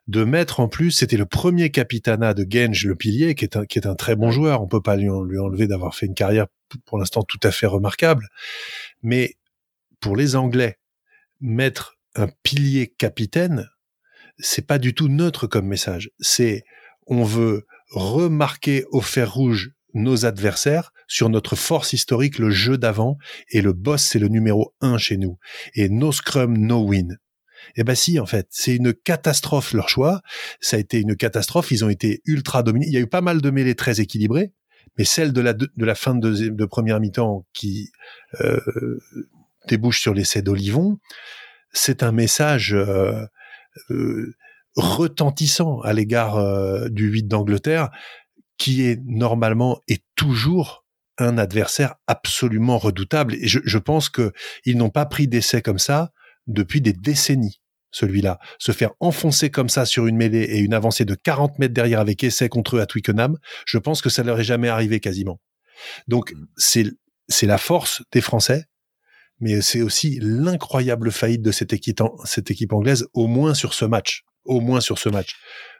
de 0.07 0.25
mettre 0.25 0.61
en 0.61 0.68
plus, 0.68 0.90
c'était 0.90 1.16
le 1.16 1.27
premier 1.27 1.70
capitana 1.70 2.35
de 2.35 2.47
Genge, 2.49 2.85
le 2.85 2.94
pilier, 2.94 3.35
qui 3.35 3.44
est 3.44 3.57
un, 3.57 3.64
qui 3.64 3.79
est 3.79 3.87
un 3.87 3.94
très 3.94 4.16
bon 4.16 4.31
joueur. 4.31 4.62
On 4.62 4.68
peut 4.68 4.83
pas 4.83 4.97
lui, 4.97 5.09
lui 5.27 5.38
enlever 5.38 5.66
d'avoir 5.66 5.94
fait 5.94 6.07
une 6.07 6.14
carrière 6.14 6.47
pour 6.85 6.99
l'instant 6.99 7.23
tout 7.23 7.40
à 7.42 7.51
fait 7.51 7.66
remarquable. 7.66 8.29
Mais 9.03 9.37
pour 10.01 10.16
les 10.16 10.37
Anglais, 10.37 10.79
mettre 11.44 11.98
un 12.16 12.28
pilier 12.42 12.88
capitaine, 12.88 13.68
c'est 14.38 14.66
pas 14.66 14.78
du 14.78 14.94
tout 14.94 15.09
neutre 15.09 15.46
comme 15.46 15.66
message. 15.66 16.11
C'est 16.18 16.64
on 17.07 17.22
veut 17.22 17.66
remarquer 17.90 18.85
au 18.90 19.00
fer 19.00 19.33
rouge 19.33 19.72
nos 19.92 20.24
adversaires 20.24 20.92
sur 21.07 21.28
notre 21.28 21.54
force 21.54 21.92
historique, 21.92 22.38
le 22.38 22.50
jeu 22.50 22.78
d'avant, 22.78 23.18
et 23.50 23.61
le 23.61 23.72
boss, 23.72 24.02
c'est 24.02 24.18
le 24.18 24.28
numéro 24.28 24.74
un 24.80 24.98
chez 24.98 25.18
nous. 25.18 25.38
Et 25.74 25.88
no 25.88 26.11
scrum, 26.11 26.57
no 26.57 26.83
win. 26.83 27.18
Eh 27.76 27.85
ben 27.85 27.94
si, 27.94 28.18
en 28.18 28.26
fait, 28.26 28.48
c'est 28.50 28.74
une 28.74 28.94
catastrophe 28.94 29.72
leur 29.74 29.88
choix. 29.88 30.22
Ça 30.61 30.76
a 30.76 30.80
été 30.80 31.00
une 31.00 31.14
catastrophe. 31.14 31.70
Ils 31.70 31.85
ont 31.85 31.88
été 31.88 32.22
ultra 32.24 32.62
dominés. 32.62 32.87
Il 32.87 32.92
y 32.92 32.96
a 32.96 33.00
eu 33.00 33.07
pas 33.07 33.20
mal 33.20 33.40
de 33.40 33.50
mêlées 33.50 33.74
très 33.74 34.00
équilibrées, 34.00 34.52
mais 34.98 35.04
celle 35.04 35.33
de 35.33 35.40
la 35.40 35.52
de, 35.52 35.68
la 35.76 35.94
fin 35.94 36.14
de, 36.14 36.48
de 36.48 36.64
première 36.64 37.00
mi-temps 37.00 37.46
qui 37.52 37.90
euh, 38.40 38.61
débouche 39.66 40.00
sur 40.00 40.14
l'essai 40.14 40.42
d'Olivon, 40.42 40.98
c'est 41.72 42.03
un 42.03 42.12
message 42.12 42.72
euh, 42.74 43.24
euh, 43.90 44.35
retentissant 44.77 45.81
à 45.81 45.92
l'égard 45.92 46.37
euh, 46.37 46.88
du 46.88 47.09
8 47.09 47.24
d'Angleterre, 47.24 47.90
qui 48.57 48.85
est 48.85 49.00
normalement 49.05 49.81
et 49.88 49.98
toujours 50.14 50.85
un 51.18 51.38
adversaire 51.38 51.94
absolument 52.07 52.79
redoutable. 52.79 53.35
Et 53.35 53.48
je, 53.48 53.61
je 53.64 53.79
pense 53.79 54.09
que 54.09 54.33
ils 54.64 54.77
n'ont 54.77 54.90
pas 54.90 55.07
pris 55.07 55.29
d'essai 55.29 55.62
comme 55.62 55.79
ça 55.79 56.12
depuis 56.46 56.81
des 56.81 56.92
décennies. 56.92 57.61
Celui-là, 57.90 58.40
se 58.59 58.72
faire 58.72 58.90
enfoncer 58.98 59.50
comme 59.50 59.68
ça 59.68 59.87
sur 59.87 60.09
une 60.09 60.16
mêlée 60.16 60.42
et 60.42 60.59
une 60.59 60.74
avancée 60.74 61.05
de 61.05 61.14
40 61.14 61.61
mètres 61.61 61.74
derrière 61.74 62.00
avec 62.00 62.24
essai 62.24 62.48
contre 62.48 62.77
eux 62.77 62.81
à 62.81 62.87
Twickenham, 62.87 63.38
je 63.66 63.79
pense 63.79 64.03
que 64.03 64.11
ça 64.11 64.24
leur 64.24 64.40
est 64.40 64.44
jamais 64.44 64.68
arrivé 64.68 64.98
quasiment. 64.98 65.40
Donc 66.09 66.33
mmh. 66.33 66.46
c'est 66.57 66.87
c'est 67.29 67.46
la 67.46 67.59
force 67.59 68.03
des 68.12 68.20
Français, 68.20 68.66
mais 69.41 69.61
c'est 69.61 69.82
aussi 69.82 70.18
l'incroyable 70.20 71.11
faillite 71.11 71.43
de 71.43 71.53
cette 71.53 71.72
équipe, 71.72 72.01
cette 72.24 72.51
équipe 72.51 72.72
anglaise, 72.72 73.07
au 73.12 73.26
moins 73.26 73.55
sur 73.55 73.74
ce 73.74 73.85
match. 73.85 74.24
Au 74.45 74.61
moins 74.61 74.80
sur 74.80 74.99
ce 74.99 75.09
match. 75.09 75.37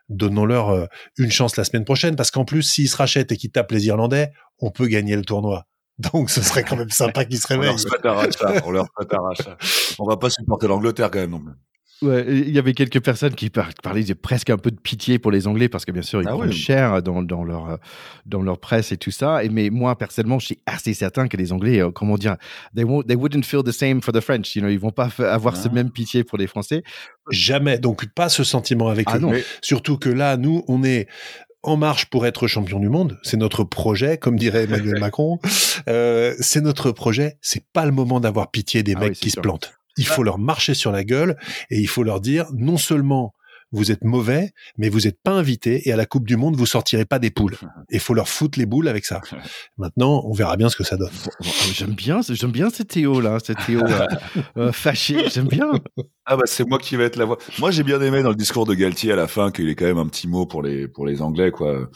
Donnons-leur 0.09 0.71
euh, 0.71 0.87
une 1.19 1.31
chance 1.31 1.57
la 1.57 1.65
semaine 1.65 1.85
prochaine, 1.85 2.17
parce 2.17 2.31
qu'en 2.31 2.45
plus, 2.45 2.63
s'ils 2.63 2.89
se 2.89 2.97
rachètent 2.97 3.33
et 3.33 3.37
qu'ils 3.37 3.51
tapent 3.51 3.73
les 3.73 3.87
Irlandais, 3.87 4.31
on 4.59 4.71
peut 4.71 4.87
gagner 4.87 5.17
le 5.17 5.23
tournoi. 5.23 5.67
Donc, 5.99 6.31
ce 6.31 6.43
serait 6.43 6.65
quand 6.65 6.77
même 6.77 6.91
sympa 6.91 7.25
qu'ils 7.25 7.39
se 7.39 7.47
réveillent. 7.47 7.77
On 8.65 8.71
leur 8.71 8.87
On 9.99 10.07
va 10.07 10.17
pas 10.17 10.31
supporter 10.31 10.67
l'Angleterre 10.67 11.11
quand 11.11 11.21
même 11.21 11.31
non 11.31 11.43
il 12.03 12.51
y 12.51 12.59
avait 12.59 12.75
quelques 12.75 13.01
personnes 13.01 13.35
qui 13.35 13.51
parlaient 13.51 14.05
de 14.05 14.15
presque 14.15 14.51
un 14.51 14.59
peu 14.59 14.71
de 14.71 14.79
pitié 14.79 15.19
pour 15.19 15.31
les 15.31 15.47
Anglais 15.47 15.69
parce 15.69 15.85
que 15.85 15.93
bien 15.93 16.03
sûr 16.03 16.23
ils 16.23 16.29
ah 16.29 16.51
cher 16.51 17.03
dans, 17.03 17.23
dans, 17.23 17.45
leur 17.45 17.79
dans 18.27 18.43
leur 18.43 18.59
presse 18.59 18.93
et 18.93 18.97
tout 18.97 19.11
ça. 19.11 19.45
Et 19.45 19.49
mais 19.49 19.71
moi 19.71 19.97
personnellement, 19.97 20.39
je 20.39 20.47
suis 20.47 20.59
assez 20.67 20.95
certain 20.95 21.29
que 21.29 21.37
les 21.37 21.53
Anglais, 21.53 21.81
euh, 21.81 21.91
comment 21.91 22.17
dire, 22.17 22.37
they 22.75 22.85
won't, 22.85 23.05
they 23.05 23.17
wouldn't 23.17 23.45
feel 23.45 23.63
the 23.63 23.73
same 23.73 24.03
for 24.03 24.13
the 24.13 24.21
French. 24.21 24.55
You 24.55 24.63
know, 24.63 24.71
ils 24.71 24.79
vont 24.79 24.91
pas 24.91 25.09
avoir 25.19 25.57
ce 25.57 25.69
ah. 25.69 25.73
même 25.73 25.91
pitié 25.91 26.25
pour 26.25 26.39
les 26.39 26.47
Français. 26.47 26.83
Jamais. 27.31 27.79
Donc 27.79 28.07
pas 28.15 28.29
ce 28.29 28.45
sentiment 28.45 28.89
avec 28.89 29.09
ah 29.11 29.19
eux. 29.19 29.45
Surtout 29.63 29.97
que 29.97 30.09
là, 30.09 30.37
nous, 30.37 30.65
on 30.69 30.83
est 30.85 31.09
en 31.63 31.77
marche 31.77 32.07
pour 32.07 32.27
être 32.27 32.47
champion 32.47 32.79
du 32.79 32.89
monde. 32.89 33.19
C'est 33.23 33.37
notre 33.37 33.65
projet, 33.65 34.19
comme 34.19 34.39
dirait 34.39 34.65
Emmanuel 34.65 34.99
Macron. 35.01 35.39
Euh, 35.89 36.35
c'est 36.39 36.61
notre 36.61 36.93
projet. 36.93 37.39
C'est 37.41 37.65
pas 37.73 37.87
le 37.87 37.93
moment 37.93 38.21
d'avoir 38.21 38.51
pitié 38.51 38.83
des 38.83 38.95
Ah 38.97 39.01
mecs 39.01 39.11
oui, 39.11 39.19
qui 39.19 39.31
se 39.31 39.41
plantent. 39.41 39.73
Il 39.97 40.07
faut 40.07 40.23
leur 40.23 40.39
marcher 40.39 40.75
sur 40.75 40.93
la 40.93 41.05
gueule 41.05 41.37
et 41.71 41.79
il 41.79 41.89
faut 41.89 42.03
leur 42.03 42.21
dire 42.21 42.47
non 42.53 42.77
seulement 42.77 43.35
vous 43.75 43.91
êtes 43.91 44.05
mauvais, 44.05 44.53
mais 44.79 44.89
vous 44.89 45.01
n'êtes 45.01 45.21
pas 45.21 45.33
invité 45.33 45.89
et 45.89 45.93
à 45.93 45.97
la 45.97 46.07
Coupe 46.07 46.27
du 46.27 46.37
Monde 46.37 46.55
vous 46.55 46.67
sortirez 46.67 47.05
pas 47.05 47.19
des 47.19 47.31
poules. 47.31 47.57
Il 47.91 47.99
faut 47.99 48.15
leur 48.15 48.29
foutre 48.29 48.59
les 48.59 48.67
boules 48.67 48.89
avec 48.89 49.05
ça. 49.05 49.21
Maintenant, 49.79 50.23
on 50.27 50.33
verra 50.33 50.57
bien 50.57 50.69
ce 50.69 50.77
que 50.77 50.85
ça 50.85 50.97
donne. 50.97 51.11
Bon, 51.25 51.51
J'aime 51.73 51.93
bien, 51.93 52.21
j'aime 52.23 52.53
bien 52.53 52.71
cette 52.71 52.89
Théo 52.89 53.21
là, 53.21 53.39
cette 53.43 53.59
Théo 53.67 53.83
euh, 53.83 54.07
euh, 54.57 54.73
fâché. 54.73 55.29
J'aime 55.29 55.49
bien. 55.49 55.73
Ah 56.25 56.37
bah 56.37 56.45
c'est 56.47 56.67
moi 56.67 56.79
qui 56.79 56.97
vais 56.97 57.05
être 57.05 57.17
la 57.17 57.25
voix. 57.25 57.39
Moi 57.59 57.71
j'ai 57.73 57.83
bien 57.83 58.01
aimé 58.01 58.23
dans 58.23 58.31
le 58.31 58.37
discours 58.37 58.65
de 58.65 58.75
Galtier 58.75 59.13
à 59.13 59.17
la 59.17 59.27
fin 59.27 59.51
qu'il 59.51 59.69
ait 59.69 59.75
quand 59.75 59.87
même 59.87 59.99
un 59.99 60.07
petit 60.07 60.29
mot 60.29 60.47
pour 60.47 60.63
les 60.63 60.87
pour 60.87 61.05
les 61.05 61.21
Anglais 61.21 61.51
quoi. 61.51 61.89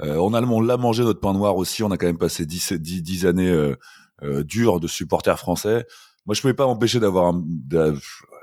Euh, 0.00 0.16
on 0.16 0.34
a 0.34 0.42
on 0.42 0.60
l'a 0.60 0.76
mangé 0.76 1.02
notre 1.02 1.20
pain 1.20 1.32
noir 1.32 1.56
aussi. 1.56 1.82
On 1.82 1.90
a 1.90 1.96
quand 1.96 2.06
même 2.06 2.18
passé 2.18 2.46
10 2.46 2.74
10, 2.74 3.02
10 3.02 3.26
années 3.26 3.50
euh, 3.50 3.74
euh, 4.22 4.44
dures 4.44 4.78
de 4.78 4.86
supporters 4.86 5.38
français. 5.38 5.84
Moi 6.26 6.34
je 6.34 6.40
pouvais 6.40 6.54
pas 6.54 6.66
m'empêcher 6.66 7.00
d'avoir 7.00 7.26
un 7.34 7.42
de- 7.46 7.96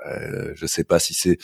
euh, 0.06 0.52
je 0.56 0.66
sais 0.66 0.84
pas 0.84 0.98
si 0.98 1.14
c'est 1.14 1.38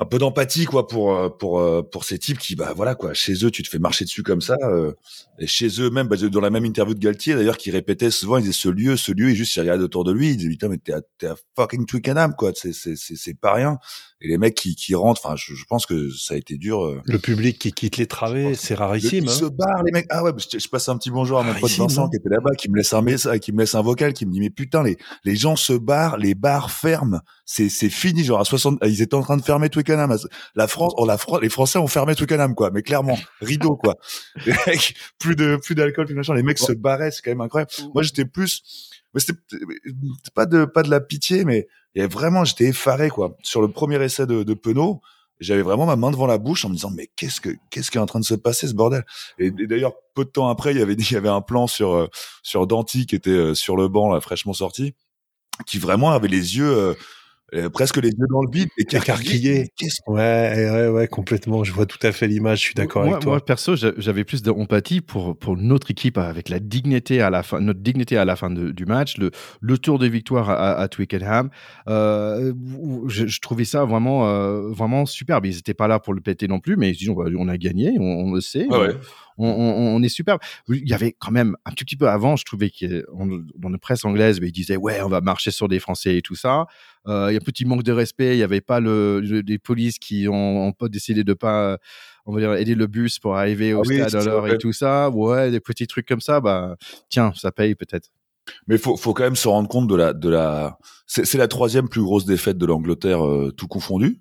un 0.00 0.04
peu 0.04 0.18
d'empathie 0.18 0.64
quoi 0.64 0.86
pour 0.86 1.12
euh, 1.16 1.28
pour 1.28 1.58
euh, 1.58 1.82
pour 1.82 2.04
ces 2.04 2.18
types 2.20 2.38
qui 2.38 2.54
bah 2.54 2.72
voilà 2.76 2.94
quoi 2.94 3.14
chez 3.14 3.44
eux 3.44 3.50
tu 3.50 3.64
te 3.64 3.68
fais 3.68 3.80
marcher 3.80 4.04
dessus 4.04 4.22
comme 4.22 4.40
ça 4.40 4.54
euh, 4.62 4.92
et 5.40 5.48
chez 5.48 5.66
eux 5.80 5.90
même 5.90 6.06
bah, 6.06 6.16
dans 6.16 6.40
la 6.40 6.50
même 6.50 6.64
interview 6.64 6.94
de 6.94 7.00
Galtier 7.00 7.34
d'ailleurs 7.34 7.56
qui 7.56 7.72
répétait 7.72 8.12
souvent 8.12 8.36
il 8.38 8.42
disait 8.42 8.52
ce 8.52 8.68
lieu 8.68 8.96
ce 8.96 9.10
lieu 9.10 9.30
et 9.30 9.34
juste 9.34 9.56
il 9.56 9.60
regardait 9.60 9.82
autour 9.82 10.04
de 10.04 10.12
lui 10.12 10.30
il 10.30 10.36
disait 10.36 10.50
putain 10.50 10.68
mais 10.68 10.78
t'es 10.78 10.92
à, 10.92 11.00
t'es 11.18 11.26
à 11.26 11.34
fucking 11.56 11.84
Twickenham 11.84 12.34
quoi 12.38 12.52
c'est 12.54 12.72
c'est 12.72 12.94
c'est 12.96 13.34
pas 13.34 13.54
rien 13.54 13.78
et 14.20 14.28
les 14.28 14.38
mecs 14.38 14.54
qui 14.54 14.74
qui 14.74 14.94
rentrent 14.94 15.24
enfin 15.24 15.36
je, 15.36 15.54
je 15.54 15.64
pense 15.66 15.86
que 15.86 16.10
ça 16.10 16.34
a 16.34 16.36
été 16.36 16.56
dur 16.56 16.84
euh, 16.84 17.00
Le 17.04 17.18
public 17.18 17.58
qui 17.58 17.72
quitte 17.72 17.96
les 17.98 18.06
travées, 18.06 18.54
c'est 18.54 18.74
rarissime. 18.74 19.24
ils 19.24 19.30
hein. 19.30 19.32
se 19.32 19.44
barrent 19.44 19.82
les 19.84 19.92
mecs. 19.92 20.06
Ah 20.10 20.24
ouais 20.24 20.32
je, 20.36 20.58
je 20.58 20.68
passe 20.68 20.88
un 20.88 20.96
petit 20.98 21.10
bonjour 21.10 21.38
à 21.38 21.42
mon 21.42 21.52
pote 21.52 21.62
Rarissime, 21.62 21.84
Vincent 21.84 22.06
hein. 22.06 22.10
qui 22.10 22.16
était 22.16 22.28
là-bas 22.28 22.54
qui 22.56 22.68
me 22.70 22.76
laisse 22.76 22.92
un 22.92 23.02
message 23.02 23.38
qui 23.40 23.52
me 23.52 23.58
laisse 23.60 23.74
un 23.74 23.82
vocal 23.82 24.12
qui 24.12 24.26
me 24.26 24.32
dit 24.32 24.40
mais 24.40 24.50
putain 24.50 24.82
les 24.82 24.96
les 25.24 25.36
gens 25.36 25.56
se 25.56 25.72
barrent 25.72 26.16
les 26.16 26.34
bars 26.34 26.70
ferment. 26.70 27.20
C'est 27.44 27.68
c'est 27.68 27.90
fini 27.90 28.24
genre 28.24 28.40
à 28.40 28.44
60 28.44 28.78
ils 28.84 29.02
étaient 29.02 29.14
en 29.14 29.22
train 29.22 29.36
de 29.36 29.42
fermer 29.42 29.68
Twickenham. 29.70 30.16
La 30.54 30.66
France 30.66 30.92
oh, 30.96 31.06
la 31.06 31.16
Fran- 31.16 31.38
les 31.38 31.48
Français 31.48 31.78
ont 31.78 31.86
fermé 31.86 32.14
Twickenham 32.14 32.54
quoi. 32.54 32.70
Mais 32.72 32.82
clairement 32.82 33.18
rideau 33.40 33.76
quoi. 33.76 33.96
Les 34.46 34.54
mecs 34.66 34.94
plus 35.18 35.36
de 35.36 35.56
plus 35.62 35.74
d'alcool 35.74 36.06
plus 36.06 36.14
machin 36.14 36.34
les 36.34 36.42
mecs 36.42 36.58
se 36.58 36.72
barraient 36.72 37.10
c'est 37.10 37.22
quand 37.22 37.30
même 37.30 37.40
incroyable. 37.40 37.70
Moi 37.94 38.02
j'étais 38.02 38.24
plus 38.24 38.62
c'était 39.16 39.38
pas 40.34 40.46
de 40.46 40.64
pas 40.64 40.82
de 40.82 40.90
la 40.90 41.00
pitié 41.00 41.44
mais 41.44 41.66
avait 41.96 42.06
vraiment 42.06 42.44
j'étais 42.44 42.66
effaré 42.66 43.10
quoi. 43.10 43.36
Sur 43.42 43.60
le 43.60 43.68
premier 43.68 44.02
essai 44.02 44.26
de, 44.26 44.42
de 44.42 44.54
Penaud 44.54 45.00
j'avais 45.40 45.62
vraiment 45.62 45.86
ma 45.86 45.96
main 45.96 46.10
devant 46.10 46.26
la 46.26 46.38
bouche 46.38 46.64
en 46.64 46.68
me 46.68 46.74
disant 46.74 46.90
mais 46.90 47.08
qu'est-ce 47.16 47.40
que 47.40 47.50
qu'est-ce 47.70 47.90
qui 47.90 47.98
est 47.98 48.00
en 48.00 48.06
train 48.06 48.20
de 48.20 48.24
se 48.24 48.34
passer 48.34 48.66
ce 48.68 48.74
bordel? 48.74 49.04
Et, 49.38 49.46
et 49.46 49.66
d'ailleurs 49.66 49.94
peu 50.14 50.24
de 50.24 50.30
temps 50.30 50.48
après 50.48 50.72
il 50.72 50.78
y 50.78 50.82
avait 50.82 50.94
il 50.98 51.12
y 51.12 51.16
avait 51.16 51.28
un 51.28 51.40
plan 51.40 51.66
sur 51.66 51.94
euh, 51.94 52.08
sur 52.42 52.66
Danty 52.66 53.06
qui 53.06 53.14
était 53.14 53.30
euh, 53.30 53.54
sur 53.54 53.76
le 53.76 53.88
banc 53.88 54.12
là 54.12 54.20
fraîchement 54.20 54.52
sorti 54.52 54.94
qui 55.66 55.78
vraiment 55.78 56.10
avait 56.10 56.28
les 56.28 56.56
yeux 56.56 56.70
euh, 56.70 56.94
euh, 57.54 57.70
presque 57.70 57.96
les 57.96 58.10
yeux 58.10 58.26
dans 58.30 58.42
le 58.42 58.50
vide 58.50 58.68
Écarquillés. 58.78 59.70
Ouais, 60.06 60.70
ouais, 60.70 60.88
ouais, 60.88 61.08
complètement. 61.08 61.64
Je 61.64 61.72
vois 61.72 61.86
tout 61.86 61.98
à 62.02 62.12
fait 62.12 62.26
l'image. 62.26 62.58
Je 62.58 62.64
suis 62.64 62.74
d'accord 62.74 63.02
avec 63.02 63.20
toi. 63.20 63.32
Moi, 63.32 63.44
perso, 63.44 63.74
j'a- 63.76 63.92
j'avais 63.96 64.24
plus 64.24 64.42
d'empathie 64.42 65.00
pour, 65.00 65.36
pour 65.36 65.56
notre 65.56 65.90
équipe 65.90 66.18
avec 66.18 66.48
la 66.48 66.60
dignité 66.60 67.20
à 67.22 67.30
la 67.30 67.42
fin, 67.42 67.60
notre 67.60 67.80
dignité 67.80 68.16
à 68.18 68.24
la 68.24 68.36
fin 68.36 68.50
de- 68.50 68.70
du 68.70 68.84
match, 68.86 69.16
le, 69.18 69.30
le 69.60 69.78
tour 69.78 69.98
de 69.98 70.06
victoire 70.06 70.50
à, 70.50 70.72
à 70.78 70.88
Twickenham. 70.88 71.50
Euh, 71.88 72.52
je, 73.06 73.26
je 73.26 73.40
trouvais 73.40 73.64
ça 73.64 73.84
vraiment, 73.84 74.28
euh, 74.28 74.68
vraiment 74.70 75.06
superbe. 75.06 75.46
Ils 75.46 75.56
n'étaient 75.56 75.74
pas 75.74 75.88
là 75.88 75.98
pour 75.98 76.14
le 76.14 76.20
péter 76.20 76.48
non 76.48 76.60
plus, 76.60 76.76
mais 76.76 76.90
ils 76.90 76.96
disent, 76.96 77.08
on, 77.10 77.16
on 77.18 77.48
a 77.48 77.56
gagné, 77.56 77.92
on, 77.98 78.02
on 78.26 78.32
le 78.32 78.40
sait. 78.40 78.66
Ouais, 78.66 78.78
ouais. 78.78 78.96
On, 79.38 79.46
on- 79.48 79.96
on 79.96 80.02
est 80.02 80.08
superbe. 80.08 80.40
Il 80.68 80.88
y 80.88 80.92
avait 80.94 81.12
quand 81.18 81.30
même 81.30 81.56
un 81.64 81.70
tout 81.70 81.84
petit 81.84 81.96
peu 81.96 82.08
avant, 82.08 82.36
je 82.36 82.44
trouvais 82.44 82.70
que 82.70 83.06
dans 83.56 83.68
la 83.68 83.78
presse 83.78 84.04
anglaise, 84.04 84.40
mais 84.40 84.48
ils 84.48 84.52
disaient 84.52 84.76
ouais, 84.76 85.00
on 85.02 85.08
va 85.08 85.20
marcher 85.20 85.50
sur 85.50 85.68
des 85.68 85.78
Français 85.78 86.16
et 86.16 86.22
tout 86.22 86.34
ça. 86.34 86.66
Euh, 87.06 87.28
Il 87.30 87.34
y 87.34 87.36
a 87.36 87.40
un 87.40 87.44
petit 87.44 87.64
manque 87.64 87.82
de 87.84 87.92
respect. 87.92 88.34
Il 88.34 88.38
n'y 88.38 88.42
avait 88.42 88.60
pas 88.60 88.80
le, 88.80 89.20
le- 89.20 89.40
les 89.40 89.58
polices 89.58 89.98
qui 89.98 90.28
ont, 90.28 90.66
ont 90.66 90.72
pas 90.72 90.88
décidé 90.88 91.24
de 91.24 91.32
pas, 91.34 91.78
on 92.26 92.32
va 92.34 92.40
dire, 92.40 92.52
aider 92.54 92.74
le 92.74 92.86
bus 92.86 93.18
pour 93.18 93.36
arriver 93.36 93.72
au 93.74 93.80
Ah 93.80 93.84
oui, 93.86 93.96
stade 93.96 94.14
à 94.16 94.20
c'est 94.20 94.26
l'heure 94.26 94.46
et 94.48 94.58
tout 94.58 94.72
ça. 94.72 95.08
Ouais, 95.10 95.50
des 95.50 95.60
petits 95.60 95.86
trucs 95.86 96.06
comme 96.06 96.20
ça. 96.20 96.40
Bah 96.40 96.76
tiens, 97.08 97.32
ça 97.36 97.52
paye 97.52 97.74
peut-être. 97.74 98.10
Mais 98.66 98.78
faut, 98.78 98.96
faut 98.96 99.12
quand 99.14 99.24
même 99.24 99.36
se 99.36 99.46
rendre 99.46 99.68
compte 99.68 99.88
de 99.88 99.94
la, 99.94 100.12
de 100.14 100.28
la. 100.28 100.78
C'est 101.06 101.24
c'est 101.26 101.38
la 101.38 101.48
troisième 101.48 101.88
plus 101.88 102.02
grosse 102.02 102.24
défaite 102.24 102.58
de 102.58 102.66
l'Angleterre, 102.66 103.24
euh, 103.26 103.52
tout 103.56 103.68
confondu. 103.68 104.20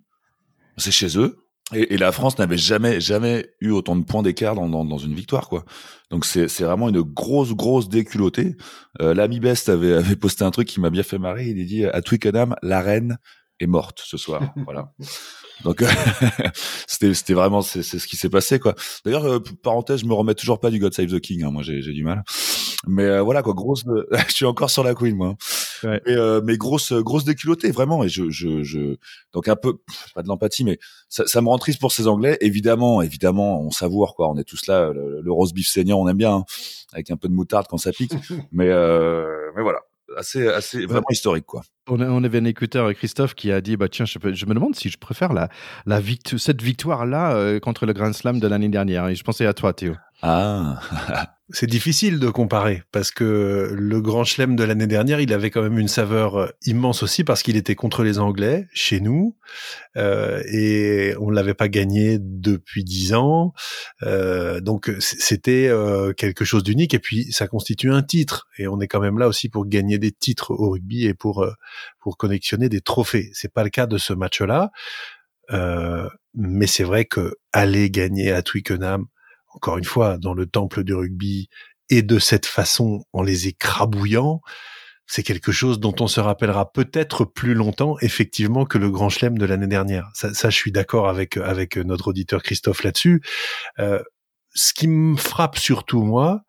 C'est 0.78 0.92
chez 0.92 1.18
eux. 1.18 1.38
Et, 1.74 1.96
et 1.96 1.98
la 1.98 2.12
France 2.12 2.38
n'avait 2.40 2.58
jamais, 2.58 3.02
jamais 3.02 3.50
eu 3.60 3.72
autant 3.72 3.96
de 3.96 4.06
points 4.06 4.24
d'écart 4.24 4.56
dans, 4.56 4.70
dans, 4.70 4.86
dans 4.86 4.98
une 4.98 5.14
victoire, 5.14 5.50
quoi. 5.50 5.66
Donc 6.10 6.26
c'est, 6.26 6.48
c'est 6.48 6.64
vraiment 6.64 6.88
une 6.88 7.02
grosse, 7.02 7.54
grosse 7.54 7.90
déculottée. 7.90 8.56
Euh, 9.02 9.14
L'ami 9.14 9.42
Best 9.42 9.68
avait, 9.68 9.94
avait 9.94 10.16
posté 10.16 10.46
un 10.46 10.52
truc 10.52 10.68
qui 10.68 10.80
m'a 10.80 10.90
bien 10.90 11.04
fait 11.04 11.18
marrer. 11.18 11.48
Il 11.48 11.62
a 11.62 11.66
dit 11.66 11.86
à 11.86 12.02
Twickenham, 12.02 12.56
la 12.62 12.82
reine 12.82 13.18
est 13.60 13.68
morte 13.68 14.02
ce 14.06 14.16
soir. 14.16 14.54
voilà. 14.64 14.94
Donc 15.66 15.84
c'était, 16.88 17.14
c'était 17.14 17.34
vraiment, 17.34 17.62
c'est, 17.62 17.84
c'est 17.84 18.00
ce 18.00 18.08
qui 18.08 18.16
s'est 18.16 18.30
passé, 18.30 18.60
quoi. 18.60 18.76
D'ailleurs, 19.04 19.26
euh, 19.26 19.40
parenthèse, 19.62 20.02
je 20.02 20.06
me 20.06 20.14
remets 20.14 20.36
toujours 20.36 20.62
pas 20.62 20.70
du 20.70 20.80
God 20.80 20.94
Save 20.94 21.08
the 21.12 21.20
King. 21.20 21.44
Hein, 21.44 21.52
moi, 21.52 21.64
j'ai, 21.64 21.82
j'ai 21.82 21.94
du 21.94 22.06
mal. 22.06 22.24
Mais 22.86 23.04
euh, 23.06 23.22
voilà 23.22 23.42
quoi, 23.42 23.54
grosse. 23.54 23.84
je 24.28 24.34
suis 24.34 24.46
encore 24.46 24.70
sur 24.70 24.84
la 24.84 24.94
Queen 24.94 25.16
moi. 25.16 25.36
Ouais. 25.84 26.02
Mais, 26.06 26.16
euh, 26.16 26.42
mais 26.44 26.58
grosse, 26.58 26.94
grosse 26.94 27.24
déculottée 27.24 27.72
vraiment. 27.72 28.04
Et 28.04 28.10
je, 28.10 28.30
je, 28.30 28.64
je, 28.64 28.98
donc 29.34 29.48
un 29.48 29.56
peu 29.56 29.78
pff, 29.78 30.14
pas 30.14 30.22
de 30.22 30.28
l'empathie, 30.28 30.64
mais 30.64 30.78
ça, 31.10 31.26
ça 31.28 31.42
me 31.42 31.48
rend 31.48 31.58
triste 31.58 31.80
pour 31.80 31.92
ces 31.92 32.08
Anglais. 32.08 32.38
Évidemment, 32.42 33.02
évidemment, 33.02 33.62
on 33.62 33.72
savoure 33.72 34.16
quoi. 34.16 34.30
On 34.30 34.38
est 34.38 34.44
tous 34.44 34.68
là. 34.68 34.92
Le, 34.94 35.22
le 35.22 35.32
roast 35.32 35.54
beef 35.56 35.68
saignant, 35.68 36.00
on 36.00 36.08
aime 36.08 36.18
bien, 36.18 36.34
hein, 36.36 36.44
avec 36.94 37.10
un 37.12 37.18
peu 37.18 37.28
de 37.28 37.34
moutarde 37.34 37.66
quand 37.70 37.78
ça 37.78 37.92
pique. 37.92 38.12
mais, 38.52 38.70
euh, 38.70 39.28
mais 39.56 39.64
voilà, 39.64 39.80
assez, 40.16 40.48
assez 40.48 40.86
vraiment 40.86 41.08
historique 41.12 41.46
quoi. 41.46 41.62
On, 41.90 42.00
a- 42.00 42.08
on 42.10 42.24
avait 42.24 42.38
un 42.40 42.46
écouteur, 42.46 42.94
Christophe, 42.94 43.34
qui 43.34 43.52
a 43.52 43.60
dit 43.62 43.76
bah 43.78 43.88
tiens, 43.90 44.06
je, 44.06 44.20
peux- 44.20 44.34
je 44.34 44.46
me 44.46 44.54
demande 44.54 44.76
si 44.76 44.90
je 44.90 44.98
préfère 44.98 45.34
la, 45.34 45.50
la 45.86 46.00
victu- 46.00 46.38
cette 46.38 46.62
victoire 46.62 47.06
là 47.08 47.60
contre 47.60 47.86
le 47.88 47.94
Grand 47.94 48.14
Slam 48.14 48.40
de 48.40 48.48
l'année 48.48 48.70
dernière. 48.70 49.08
Et 49.08 49.16
je 49.16 49.24
pensais 49.24 49.46
à 49.48 49.54
toi, 49.54 49.74
Théo. 49.74 49.96
Ah, 50.22 50.80
C'est 51.50 51.68
difficile 51.68 52.20
de 52.20 52.30
comparer 52.30 52.84
parce 52.92 53.10
que 53.10 53.72
le 53.74 54.02
Grand 54.02 54.26
Chelem 54.26 54.58
de 54.58 54.66
l'année 54.66 54.88
dernière, 54.88 55.22
il 55.22 55.32
avait 55.32 55.50
quand 55.50 55.62
même 55.62 55.80
une 55.80 55.88
saveur 55.88 56.36
euh, 56.36 56.48
immense 56.66 57.04
aussi 57.04 57.24
parce 57.24 57.42
qu'il 57.42 57.56
était 57.56 57.76
contre 57.76 58.04
les 58.04 58.20
Anglais 58.20 58.68
chez 58.74 59.00
nous 59.00 59.38
euh, 59.96 60.44
et 60.52 61.14
on 61.22 61.30
l'avait 61.30 61.54
pas 61.54 61.70
gagné 61.70 62.18
depuis 62.20 62.84
dix 62.84 63.14
ans. 63.14 63.54
Euh, 64.04 64.60
donc 64.60 64.92
c'était 65.00 65.70
euh, 65.70 66.12
quelque 66.12 66.44
chose 66.44 66.64
d'unique 66.64 66.94
et 66.94 67.00
puis 67.00 67.32
ça 67.32 67.48
constitue 67.48 67.94
un 67.94 68.04
titre 68.04 68.50
et 68.58 68.68
on 68.68 68.82
est 68.82 68.88
quand 68.90 69.00
même 69.00 69.18
là 69.18 69.30
aussi 69.30 69.48
pour 69.48 69.68
gagner 69.68 70.00
des 70.00 70.12
titres 70.12 70.52
au 70.52 70.72
rugby 70.72 71.06
et 71.06 71.14
pour 71.14 71.44
euh, 71.44 71.54
pour 72.02 72.18
connexionner 72.18 72.68
des 72.68 72.82
trophées. 72.82 73.30
C'est 73.32 73.54
pas 73.54 73.64
le 73.64 73.70
cas 73.70 73.86
de 73.86 73.98
ce 73.98 74.12
match-là, 74.12 74.72
mais 76.34 76.68
c'est 76.68 76.84
vrai 76.84 77.06
que 77.06 77.36
aller 77.54 77.90
gagner 77.90 78.34
à 78.34 78.42
Twickenham 78.42 79.06
encore 79.58 79.80
une 79.80 79.86
fois, 79.86 80.20
dans 80.20 80.36
le 80.36 80.46
temple 80.46 80.84
du 80.84 80.94
rugby, 80.94 81.50
et 81.90 82.04
de 82.04 82.20
cette 82.20 82.46
façon, 82.46 83.06
en 83.12 83.24
les 83.24 83.48
écrabouillant, 83.48 84.42
c'est 85.08 85.24
quelque 85.24 85.52
chose 85.52 85.80
dont 85.80 85.96
on 86.00 86.08
se 86.08 86.20
rappellera 86.20 86.72
peut-être 86.72 87.26
plus 87.26 87.56
longtemps, 87.56 87.98
effectivement, 88.02 88.66
que 88.66 88.78
le 88.78 88.92
Grand 88.92 89.10
Chelem 89.10 89.38
de 89.40 89.46
l'année 89.46 89.68
dernière. 89.68 90.10
Ça, 90.14 90.32
ça, 90.36 90.52
je 90.52 90.56
suis 90.56 90.72
d'accord 90.72 91.10
avec 91.10 91.38
avec 91.38 91.78
notre 91.78 92.10
auditeur 92.10 92.44
Christophe 92.44 92.84
là-dessus. 92.84 93.24
Euh, 93.80 94.00
ce 94.54 94.74
qui 94.74 94.88
me 94.88 95.16
frappe 95.16 95.58
surtout 95.58 96.04
moi, 96.04 96.42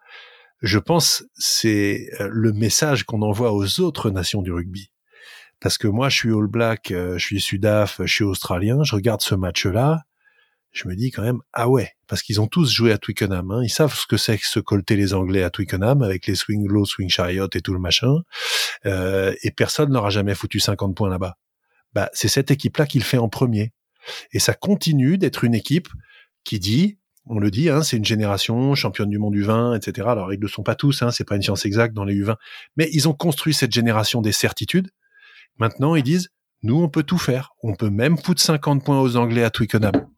je 0.61 0.79
pense, 0.79 1.25
c'est 1.37 2.11
euh, 2.21 2.29
le 2.31 2.53
message 2.53 3.05
qu'on 3.05 3.23
envoie 3.23 3.53
aux 3.55 3.81
autres 3.81 4.11
nations 4.11 4.43
du 4.43 4.53
rugby. 4.53 4.91
Parce 5.61 5.79
que 5.79 5.89
moi, 5.89 6.11
je 6.11 6.17
suis 6.17 6.33
All 6.35 6.47
Black, 6.47 6.91
euh, 6.91 7.17
je 7.17 7.25
suis 7.25 7.41
Sudaf, 7.41 8.03
je 8.05 8.13
suis 8.13 8.25
Australien, 8.25 8.83
je 8.83 8.95
regarde 8.95 9.23
ce 9.23 9.35
match-là, 9.35 10.03
je 10.73 10.89
me 10.89 10.95
dis 10.95 11.11
quand 11.11 11.23
même 11.23 11.41
ah 11.53 11.69
ouais 11.69 11.93
parce 12.07 12.23
qu'ils 12.23 12.41
ont 12.41 12.47
tous 12.47 12.71
joué 12.71 12.93
à 12.93 12.99
Twickenham 12.99 13.51
hein. 13.51 13.61
ils 13.63 13.71
savent 13.71 13.95
ce 13.95 14.07
que 14.07 14.17
c'est 14.17 14.39
que 14.39 14.47
se 14.47 14.61
colter 14.61 14.97
les 14.97 15.15
Anglais 15.15 15.43
à 15.43 15.51
Twickenham 15.51 16.03
avec 16.03 16.27
les 16.27 16.35
swing 16.35 16.67
low 16.69 16.85
swing 16.85 17.09
chariot 17.09 17.49
et 17.55 17.61
tout 17.61 17.73
le 17.73 17.81
machin 17.81 18.17
euh, 18.87 19.35
et 19.43 19.51
personne 19.51 19.91
n'aura 19.91 20.11
jamais 20.11 20.35
foutu 20.35 20.61
50 20.61 20.95
points 20.95 21.09
là-bas 21.09 21.37
bah 21.95 22.11
c'est 22.13 22.29
cette 22.29 22.51
équipe 22.51 22.77
là 22.77 22.87
qui 22.87 22.99
le 22.99 23.05
fait 23.05 23.19
en 23.19 23.29
premier 23.29 23.73
et 24.33 24.39
ça 24.39 24.55
continue 24.55 25.19
d'être 25.19 25.45
une 25.45 25.55
équipe 25.55 25.89
qui 26.45 26.59
dit 26.59 26.99
on 27.31 27.39
le 27.39 27.51
dit, 27.51 27.69
hein, 27.69 27.83
c'est 27.83 27.99
une 27.99 28.07
génération 28.07 28.75
championne 28.75 29.11
du 29.11 29.19
monde 29.19 29.35
du 29.35 29.43
vin, 29.43 29.75
etc. 29.75 30.09
Alors 30.09 30.33
ils 30.33 30.39
ne 30.39 30.43
le 30.43 30.49
sont 30.49 30.63
pas 30.63 30.75
tous, 30.75 31.03
hein, 31.03 31.11
c'est 31.11 31.29
pas 31.29 31.37
une 31.37 31.43
science 31.43 31.67
exacte 31.67 31.93
dans 31.93 32.05
les 32.05 32.15
U20, 32.15 32.37
mais 32.77 32.89
ils 32.93 33.07
ont 33.07 33.13
construit 33.13 33.53
cette 33.53 33.73
génération 33.73 34.23
des 34.23 34.33
certitudes. 34.33 34.89
Maintenant, 35.59 35.95
ils 35.95 36.03
disent, 36.03 36.31
nous, 36.63 36.83
on 36.83 36.89
peut 36.89 37.03
tout 37.03 37.19
faire. 37.19 37.53
On 37.63 37.75
peut 37.75 37.91
même 37.91 38.17
foutre 38.17 38.41
50 38.41 38.85
points 38.85 39.01
aux 39.01 39.17
Anglais 39.17 39.45
à 39.45 39.51
Twickenham. 39.51 40.09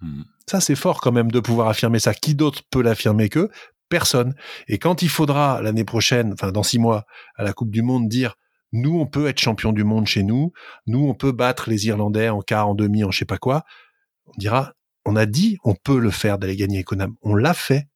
Hmm. 0.00 0.22
Ça, 0.46 0.60
c'est 0.60 0.74
fort 0.74 1.00
quand 1.00 1.12
même 1.12 1.30
de 1.30 1.40
pouvoir 1.40 1.68
affirmer 1.68 1.98
ça. 1.98 2.14
Qui 2.14 2.34
d'autre 2.34 2.62
peut 2.70 2.82
l'affirmer 2.82 3.28
que? 3.28 3.50
Personne. 3.88 4.34
Et 4.68 4.78
quand 4.78 5.02
il 5.02 5.08
faudra 5.08 5.62
l'année 5.62 5.84
prochaine, 5.84 6.32
enfin 6.32 6.52
dans 6.52 6.62
six 6.62 6.78
mois, 6.78 7.04
à 7.36 7.44
la 7.44 7.52
Coupe 7.52 7.70
du 7.70 7.82
Monde, 7.82 8.08
dire 8.08 8.34
nous, 8.72 8.98
on 8.98 9.06
peut 9.06 9.28
être 9.28 9.38
champion 9.38 9.72
du 9.72 9.84
monde 9.84 10.08
chez 10.08 10.24
nous, 10.24 10.52
nous, 10.88 11.06
on 11.06 11.14
peut 11.14 11.30
battre 11.30 11.70
les 11.70 11.86
Irlandais 11.86 12.28
en 12.28 12.40
quart, 12.40 12.68
en 12.68 12.74
demi, 12.74 13.04
en 13.04 13.12
je 13.12 13.18
sais 13.18 13.24
pas 13.24 13.38
quoi, 13.38 13.62
on 14.26 14.32
dira 14.36 14.72
on 15.04 15.16
a 15.16 15.26
dit, 15.26 15.58
on 15.64 15.74
peut 15.74 15.98
le 15.98 16.10
faire 16.10 16.38
d'aller 16.38 16.56
gagner 16.56 16.80
Econam. 16.80 17.14
On 17.22 17.34
l'a 17.34 17.54
fait. 17.54 17.88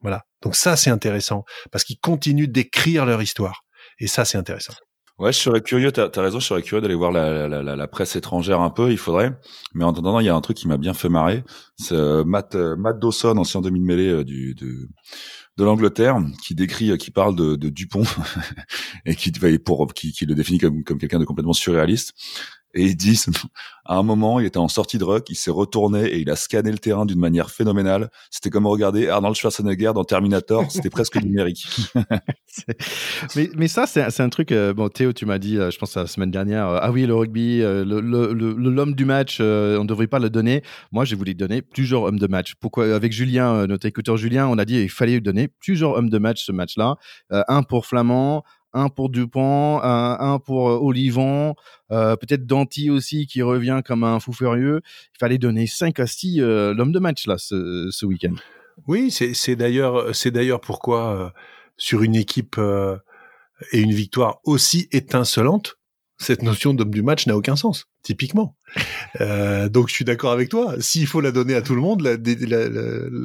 Voilà. 0.00 0.24
Donc 0.42 0.54
ça, 0.54 0.76
c'est 0.76 0.90
intéressant 0.90 1.44
parce 1.70 1.84
qu'ils 1.84 1.98
continuent 1.98 2.48
d'écrire 2.48 3.04
leur 3.04 3.20
histoire. 3.20 3.64
Et 3.98 4.06
ça, 4.06 4.24
c'est 4.24 4.38
intéressant. 4.38 4.74
Ouais, 5.20 5.34
je 5.34 5.38
serais 5.38 5.60
curieux, 5.60 5.92
t'as 5.92 6.08
as 6.16 6.22
raison, 6.22 6.40
je 6.40 6.46
serais 6.46 6.62
curieux 6.62 6.80
d'aller 6.80 6.94
voir 6.94 7.12
la, 7.12 7.46
la, 7.46 7.62
la, 7.62 7.76
la, 7.76 7.86
presse 7.86 8.16
étrangère 8.16 8.62
un 8.62 8.70
peu, 8.70 8.90
il 8.90 8.96
faudrait. 8.96 9.38
Mais 9.74 9.84
en 9.84 9.90
attendant, 9.92 10.18
il 10.18 10.24
y 10.24 10.30
a 10.30 10.34
un 10.34 10.40
truc 10.40 10.56
qui 10.56 10.66
m'a 10.66 10.78
bien 10.78 10.94
fait 10.94 11.10
marrer. 11.10 11.44
C'est 11.76 11.94
euh, 11.94 12.24
Matt, 12.24 12.54
euh, 12.54 12.74
Matt 12.74 12.98
Dawson, 12.98 13.36
ancien 13.36 13.60
demi-mêlée 13.60 14.08
euh, 14.08 14.24
du, 14.24 14.54
de, 14.54 14.88
de 15.58 15.64
l'Angleterre, 15.64 16.16
qui 16.42 16.54
décrit, 16.54 16.96
qui 16.96 17.10
parle 17.10 17.36
de, 17.36 17.54
de 17.54 17.68
Dupont, 17.68 18.04
et 19.04 19.14
qui, 19.14 19.30
pour, 19.62 19.92
qui, 19.92 20.12
qui 20.12 20.24
le 20.24 20.34
définit 20.34 20.58
comme, 20.58 20.84
comme 20.84 20.96
quelqu'un 20.96 21.18
de 21.18 21.26
complètement 21.26 21.52
surréaliste. 21.52 22.14
Et 22.74 22.84
ils 22.84 22.96
disent, 22.96 23.26
à 23.84 23.96
un 23.96 24.02
moment, 24.02 24.38
il 24.40 24.46
était 24.46 24.58
en 24.58 24.68
sortie 24.68 24.98
de 24.98 25.04
rock, 25.04 25.28
il 25.30 25.34
s'est 25.34 25.50
retourné 25.50 26.04
et 26.04 26.18
il 26.18 26.30
a 26.30 26.36
scanné 26.36 26.70
le 26.70 26.78
terrain 26.78 27.06
d'une 27.06 27.18
manière 27.18 27.50
phénoménale. 27.50 28.10
C'était 28.30 28.50
comme 28.50 28.66
regarder 28.66 29.08
Arnold 29.08 29.34
Schwarzenegger 29.34 29.92
dans 29.94 30.04
Terminator, 30.04 30.70
c'était 30.70 30.90
presque 30.90 31.16
numérique. 31.16 31.66
mais, 33.56 33.68
ça, 33.68 33.86
c'est 33.86 34.20
un 34.20 34.28
truc, 34.28 34.52
euh, 34.52 34.88
Théo, 34.88 35.12
tu 35.12 35.26
m'as 35.26 35.38
dit, 35.38 35.58
euh, 35.58 35.70
je 35.70 35.78
pense 35.78 35.96
la 35.96 36.06
semaine 36.06 36.30
dernière, 36.30 36.68
euh, 36.68 36.78
ah 36.80 36.90
oui, 36.92 37.06
le 37.06 37.14
rugby, 37.14 37.60
l'homme 37.60 38.94
du 38.94 39.04
match, 39.04 39.40
on 39.40 39.44
ne 39.44 39.86
devrait 39.86 40.06
pas 40.06 40.18
le 40.18 40.30
donner. 40.30 40.62
Moi, 40.92 41.04
j'ai 41.04 41.16
voulu 41.16 41.34
donner 41.34 41.62
plusieurs 41.62 42.02
hommes 42.02 42.18
de 42.18 42.26
match. 42.26 42.54
Pourquoi 42.60 42.94
Avec 42.94 43.12
Julien, 43.12 43.66
notre 43.66 43.86
écouteur 43.86 44.16
Julien, 44.16 44.46
on 44.46 44.58
a 44.58 44.64
dit 44.64 44.76
il 44.76 44.90
fallait 44.90 45.14
lui 45.14 45.22
donner 45.22 45.48
plusieurs 45.48 45.96
hommes 45.96 46.10
de 46.10 46.18
match 46.18 46.44
ce 46.44 46.52
match-là. 46.52 46.96
un 47.30 47.62
pour 47.62 47.86
Flamand, 47.86 48.44
un 48.72 48.88
pour 48.88 49.10
Dupont, 49.10 49.80
un, 49.82 50.38
pour 50.38 50.70
euh, 50.70 50.78
Olivon, 50.80 51.54
euh, 51.90 52.16
peut-être 52.16 52.46
Danti 52.46 52.90
aussi 52.90 53.26
qui 53.26 53.42
revient 53.42 53.80
comme 53.84 54.04
un 54.04 54.20
fou 54.20 54.32
furieux. 54.32 54.80
Il 55.14 55.18
fallait 55.18 55.38
donner 55.38 55.66
5 55.66 55.98
à 56.00 56.06
6 56.06 56.40
euh, 56.40 56.74
l'homme 56.74 56.92
de 56.92 56.98
match 56.98 57.26
là 57.26 57.36
ce, 57.38 57.88
ce 57.90 58.06
week-end. 58.06 58.34
Oui, 58.86 59.10
c'est 59.10 59.56
d'ailleurs 59.56 60.14
c'est 60.14 60.30
d'ailleurs 60.30 60.60
pourquoi 60.60 61.34
sur 61.76 62.02
une 62.02 62.14
équipe 62.14 62.58
et 62.58 63.80
une 63.80 63.92
victoire 63.92 64.40
aussi 64.44 64.88
étincelante, 64.90 65.76
cette 66.20 66.42
notion 66.42 66.74
d'homme 66.74 66.90
du 66.90 67.02
match 67.02 67.26
n'a 67.26 67.36
aucun 67.36 67.56
sens, 67.56 67.86
typiquement. 68.02 68.54
Euh, 69.20 69.70
donc 69.70 69.88
je 69.88 69.94
suis 69.94 70.04
d'accord 70.04 70.32
avec 70.32 70.50
toi. 70.50 70.74
S'il 70.78 71.06
faut 71.06 71.22
la 71.22 71.32
donner 71.32 71.54
à 71.54 71.62
tout 71.62 71.74
le 71.74 71.80
monde, 71.80 72.02
la, 72.02 72.16
la, 72.16 72.68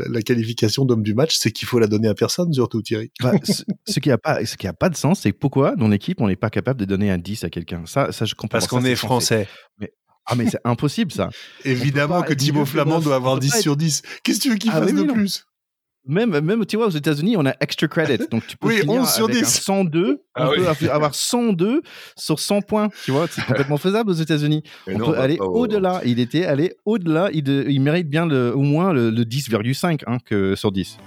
la, 0.09 0.21
qualification 0.21 0.85
d'homme 0.85 1.03
du 1.03 1.13
match, 1.13 1.35
c'est 1.35 1.51
qu'il 1.51 1.67
faut 1.67 1.77
la 1.77 1.87
donner 1.87 2.07
à 2.07 2.15
personne, 2.15 2.53
surtout 2.53 2.81
Thierry. 2.81 3.11
Bah, 3.21 3.33
ce, 3.43 3.99
qui 3.99 4.09
a 4.11 4.17
pas, 4.17 4.45
ce 4.45 4.55
qui 4.55 4.65
a 4.65 4.73
pas 4.73 4.89
de 4.89 4.95
sens, 4.95 5.19
c'est 5.19 5.33
pourquoi 5.33 5.75
dans 5.75 5.89
l'équipe 5.89 6.21
on 6.21 6.27
n'est 6.27 6.37
pas 6.37 6.49
capable 6.49 6.79
de 6.79 6.85
donner 6.85 7.11
un 7.11 7.17
10 7.17 7.43
à 7.43 7.49
quelqu'un. 7.49 7.83
Ça, 7.85 8.13
ça 8.13 8.23
je 8.23 8.33
comprends. 8.33 8.57
Parce 8.57 8.67
qu'on 8.67 8.85
est 8.85 8.95
français. 8.95 9.47
Mais, 9.79 9.91
ah 10.25 10.35
mais 10.35 10.49
c'est 10.49 10.61
impossible 10.63 11.11
ça. 11.11 11.29
Évidemment 11.65 12.21
que 12.23 12.33
Thibaut 12.33 12.65
Flamand 12.65 13.01
doit 13.01 13.15
avoir 13.15 13.39
10 13.39 13.59
sur 13.59 13.75
10. 13.75 14.03
Qu'est-ce 14.23 14.37
que 14.37 14.43
tu 14.43 14.49
veux 14.51 14.55
qu'il 14.55 14.71
ah, 14.73 14.81
fasse 14.81 14.93
de 14.93 15.03
plus? 15.03 15.45
Même, 16.08 16.39
même, 16.39 16.66
tu 16.66 16.78
vois, 16.78 16.88
aux 16.88 16.91
États-Unis, 16.91 17.36
on 17.38 17.45
a 17.45 17.53
extra 17.60 17.88
credit. 17.88 18.28
Donc, 18.30 18.45
tu 18.47 18.58
peux 18.58 18.68
oui, 18.68 18.80
finir 18.80 19.01
11 19.01 19.10
sur 19.10 19.26
avec 19.26 19.38
10. 19.38 19.62
102. 19.62 20.22
Ah 20.36 20.49
on 20.49 20.76
peut 20.76 20.91
avoir 20.91 21.16
102 21.16 21.82
sur 22.16 22.39
100 22.39 22.62
points. 22.62 22.89
Tu 23.03 23.12
vois, 23.12 23.28
c'est 23.30 23.45
complètement 23.45 23.78
faisable 23.78 24.10
aux 24.10 24.16
États-Unis. 24.16 24.64
On 24.88 24.97
peut 24.97 25.18
aller 25.18 25.38
au-delà. 25.39 26.01
Il 26.06 26.20
était 26.20 26.45
allé 26.45 26.76
au-delà. 26.86 27.30
Il, 27.34 27.47
il, 27.47 27.82
mérite 27.82 28.10
bien 28.10 28.26
le, 28.26 28.56
au 28.56 28.62
moins 28.62 28.93
le, 28.93 29.10
le 29.10 29.24
10,5 29.24 30.01
hein, 30.08 30.18
que 30.26 30.56
sur 30.56 30.72
10. 30.72 30.97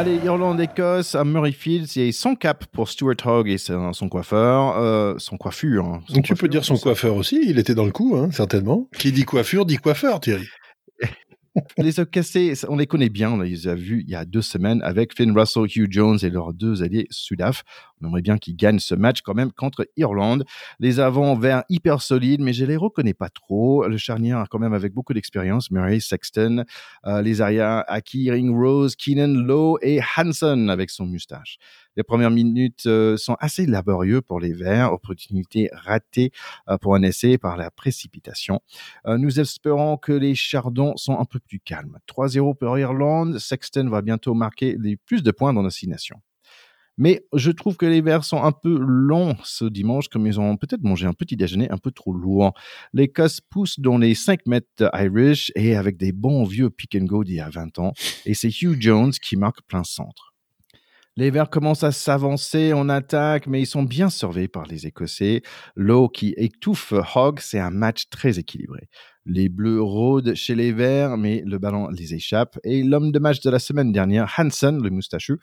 Allez, 0.00 0.18
Irlande-Écosse 0.24 1.14
à 1.14 1.24
Murrayfield, 1.24 1.86
c'est 1.86 2.10
son 2.12 2.34
cap 2.34 2.64
pour 2.72 2.88
Stuart 2.88 3.16
Hogg 3.26 3.50
et 3.50 3.58
son 3.58 4.08
coiffeur, 4.08 4.78
euh, 4.78 5.16
son 5.18 5.36
coiffure. 5.36 5.84
Hein, 5.84 6.00
Donc 6.08 6.24
tu 6.24 6.34
peux 6.34 6.48
dire 6.48 6.64
son 6.64 6.78
coiffeur 6.78 7.16
aussi, 7.16 7.38
il 7.46 7.58
était 7.58 7.74
dans 7.74 7.84
le 7.84 7.92
coup, 7.92 8.16
hein, 8.16 8.30
certainement. 8.32 8.88
Qui 8.96 9.12
dit 9.12 9.26
coiffure 9.26 9.66
dit 9.66 9.76
coiffeur, 9.76 10.18
Thierry. 10.20 10.46
Les 11.78 11.92
cassés, 12.10 12.54
on 12.68 12.76
les 12.76 12.86
connaît 12.86 13.08
bien, 13.08 13.32
on 13.32 13.40
les 13.40 13.66
a 13.66 13.74
vus 13.74 14.04
il 14.06 14.10
y 14.10 14.14
a 14.14 14.24
deux 14.24 14.42
semaines 14.42 14.80
avec 14.82 15.16
Finn 15.16 15.36
Russell, 15.36 15.64
Hugh 15.64 15.90
Jones 15.90 16.18
et 16.22 16.30
leurs 16.30 16.52
deux 16.52 16.82
alliés 16.82 17.06
Sudaf. 17.10 17.64
On 18.00 18.06
aimerait 18.06 18.22
bien 18.22 18.38
qu'ils 18.38 18.56
gagnent 18.56 18.78
ce 18.78 18.94
match 18.94 19.20
quand 19.22 19.34
même 19.34 19.52
contre 19.52 19.86
Irlande. 19.96 20.44
Les 20.78 21.00
avants 21.00 21.36
vers 21.36 21.64
hyper 21.68 22.02
solides, 22.02 22.40
mais 22.40 22.52
je 22.52 22.64
les 22.64 22.76
reconnais 22.76 23.14
pas 23.14 23.28
trop. 23.28 23.86
Le 23.86 23.96
charnier 23.96 24.40
quand 24.50 24.58
même 24.58 24.72
avec 24.72 24.92
beaucoup 24.92 25.12
d'expérience, 25.12 25.70
Murray, 25.70 26.00
Sexton, 26.00 26.64
euh, 27.06 27.20
les 27.20 27.40
arrières 27.40 27.84
Aki, 27.88 28.30
Ring 28.30 28.56
Rose, 28.56 28.94
Keenan, 28.94 29.42
Lowe 29.42 29.78
et 29.82 30.00
Hanson 30.16 30.68
avec 30.68 30.90
son 30.90 31.06
moustache. 31.06 31.58
Les 31.96 32.02
premières 32.02 32.30
minutes 32.30 32.86
euh, 32.86 33.16
sont 33.16 33.36
assez 33.40 33.66
laborieux 33.66 34.20
pour 34.20 34.40
les 34.40 34.52
Verts, 34.52 34.92
opportunité 34.92 35.70
ratée 35.72 36.32
euh, 36.68 36.78
pour 36.78 36.94
un 36.94 37.02
essai 37.02 37.38
par 37.38 37.56
la 37.56 37.70
précipitation. 37.70 38.60
nous 39.06 39.40
espérons 39.40 39.96
que 39.96 40.12
les 40.12 40.34
Chardons 40.34 40.96
sont 40.96 41.18
un 41.18 41.24
peu 41.24 41.38
plus 41.38 41.60
calmes. 41.60 41.98
3-0 42.08 42.56
pour 42.56 42.78
Irlande, 42.78 43.38
Sexton 43.38 43.88
va 43.88 44.02
bientôt 44.02 44.34
marquer 44.34 44.76
les 44.78 44.96
plus 44.96 45.22
de 45.22 45.30
points 45.30 45.52
dans 45.52 45.62
nos 45.62 45.70
six 45.70 45.88
nations. 45.88 46.20
Mais 47.00 47.24
je 47.32 47.50
trouve 47.50 47.78
que 47.78 47.86
les 47.86 48.02
Verts 48.02 48.24
sont 48.24 48.42
un 48.42 48.52
peu 48.52 48.76
longs 48.78 49.34
ce 49.42 49.64
dimanche, 49.64 50.08
comme 50.08 50.26
ils 50.26 50.38
ont 50.38 50.58
peut-être 50.58 50.82
mangé 50.82 51.06
un 51.06 51.14
petit 51.14 51.34
déjeuner 51.34 51.70
un 51.70 51.78
peu 51.78 51.90
trop 51.90 52.12
lourd. 52.12 52.52
L'Écosse 52.92 53.40
pousse 53.40 53.80
dans 53.80 53.96
les 53.96 54.14
5 54.14 54.44
mètres 54.44 54.90
Irish 54.92 55.50
et 55.54 55.76
avec 55.76 55.96
des 55.96 56.12
bons 56.12 56.44
vieux 56.44 56.68
pick 56.68 56.94
and 56.96 57.06
go 57.06 57.24
d'il 57.24 57.36
y 57.36 57.40
a 57.40 57.48
20 57.48 57.78
ans. 57.78 57.94
Et 58.26 58.34
c'est 58.34 58.50
Hugh 58.50 58.76
Jones 58.78 59.12
qui 59.12 59.36
marque 59.36 59.62
plein 59.62 59.82
centre. 59.82 60.29
Les 61.16 61.30
Verts 61.30 61.50
commencent 61.50 61.82
à 61.82 61.92
s'avancer 61.92 62.72
en 62.72 62.88
attaque, 62.88 63.46
mais 63.46 63.60
ils 63.60 63.66
sont 63.66 63.82
bien 63.82 64.10
surveillés 64.10 64.48
par 64.48 64.64
les 64.64 64.86
Écossais. 64.86 65.42
Lowe 65.74 66.08
qui 66.08 66.34
étouffe 66.36 66.94
Hogg, 67.14 67.40
c'est 67.40 67.58
un 67.58 67.70
match 67.70 68.08
très 68.10 68.38
équilibré. 68.38 68.88
Les 69.26 69.48
Bleus 69.48 69.82
rôdent 69.82 70.34
chez 70.34 70.54
les 70.54 70.72
Verts, 70.72 71.18
mais 71.18 71.42
le 71.44 71.58
ballon 71.58 71.88
les 71.88 72.14
échappe. 72.14 72.58
Et 72.64 72.82
l'homme 72.82 73.12
de 73.12 73.18
match 73.18 73.40
de 73.40 73.50
la 73.50 73.58
semaine 73.58 73.92
dernière, 73.92 74.32
Hansen, 74.38 74.82
le 74.82 74.88
moustachu, 74.90 75.38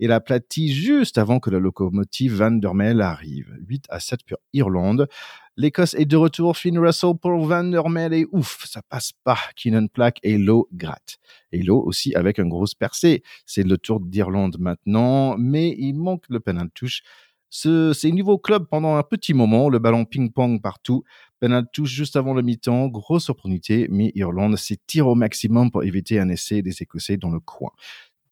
il 0.00 0.12
aplati 0.12 0.72
juste 0.72 1.16
avant 1.18 1.40
que 1.40 1.50
la 1.50 1.58
locomotive 1.58 2.34
Van 2.34 2.50
der 2.50 2.74
Mel 2.74 3.00
arrive. 3.00 3.48
8 3.68 3.86
à 3.88 4.00
7 4.00 4.20
pour 4.28 4.38
Irlande. 4.52 5.08
L'Écosse 5.56 5.94
est 5.94 6.06
de 6.06 6.16
retour. 6.16 6.56
Finn 6.56 6.78
Russell 6.78 7.14
pour 7.20 7.38
Van 7.44 7.64
der 7.64 7.88
Mel 7.88 8.14
et 8.14 8.26
ouf, 8.32 8.64
ça 8.66 8.80
passe 8.88 9.12
pas. 9.24 9.38
Keenan 9.54 9.86
Plaque 9.88 10.18
et 10.22 10.38
Lowe 10.38 10.66
gratte. 10.72 11.18
Et 11.52 11.62
Lowe 11.62 11.82
aussi 11.84 12.14
avec 12.14 12.38
un 12.38 12.46
gros 12.46 12.64
percé. 12.78 13.22
C'est 13.44 13.62
le 13.62 13.76
tour 13.76 14.00
d'Irlande 14.00 14.56
maintenant, 14.58 15.36
mais 15.36 15.74
il 15.78 15.92
manque 15.94 16.24
le 16.30 16.40
penalty 16.40 16.72
touche. 16.74 17.02
C'est 17.50 18.10
niveau 18.10 18.38
club 18.38 18.66
pendant 18.70 18.96
un 18.96 19.02
petit 19.02 19.34
moment, 19.34 19.68
le 19.68 19.78
ballon 19.78 20.06
ping-pong 20.06 20.62
partout. 20.62 21.04
Penalty 21.38 21.68
touche 21.72 21.90
juste 21.90 22.16
avant 22.16 22.32
le 22.32 22.40
mi-temps, 22.40 22.88
grosse 22.88 23.28
opportunité, 23.28 23.88
mais 23.90 24.10
Irlande 24.14 24.56
s'étire 24.56 25.06
au 25.06 25.14
maximum 25.14 25.70
pour 25.70 25.84
éviter 25.84 26.18
un 26.18 26.30
essai 26.30 26.62
des 26.62 26.82
Écossais 26.82 27.18
dans 27.18 27.28
le 27.28 27.40
coin. 27.40 27.70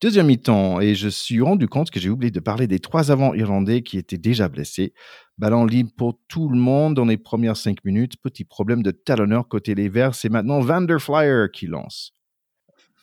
Deuxième 0.00 0.28
mi-temps, 0.28 0.80
et 0.80 0.94
je 0.94 1.10
suis 1.10 1.42
rendu 1.42 1.68
compte 1.68 1.90
que 1.90 2.00
j'ai 2.00 2.08
oublié 2.08 2.30
de 2.30 2.40
parler 2.40 2.66
des 2.66 2.78
trois 2.78 3.10
avants 3.10 3.34
irlandais 3.34 3.82
qui 3.82 3.98
étaient 3.98 4.16
déjà 4.16 4.48
blessés. 4.48 4.94
Ballon 5.36 5.66
libre 5.66 5.90
pour 5.94 6.18
tout 6.26 6.48
le 6.48 6.56
monde 6.56 6.94
dans 6.94 7.04
les 7.04 7.18
premières 7.18 7.58
cinq 7.58 7.84
minutes. 7.84 8.16
Petit 8.22 8.44
problème 8.44 8.82
de 8.82 8.92
talonneur 8.92 9.46
côté 9.46 9.74
les 9.74 9.90
Verts, 9.90 10.14
c'est 10.14 10.30
maintenant 10.30 10.60
Vanderflyer 10.60 11.48
qui 11.52 11.66
lance. 11.66 12.14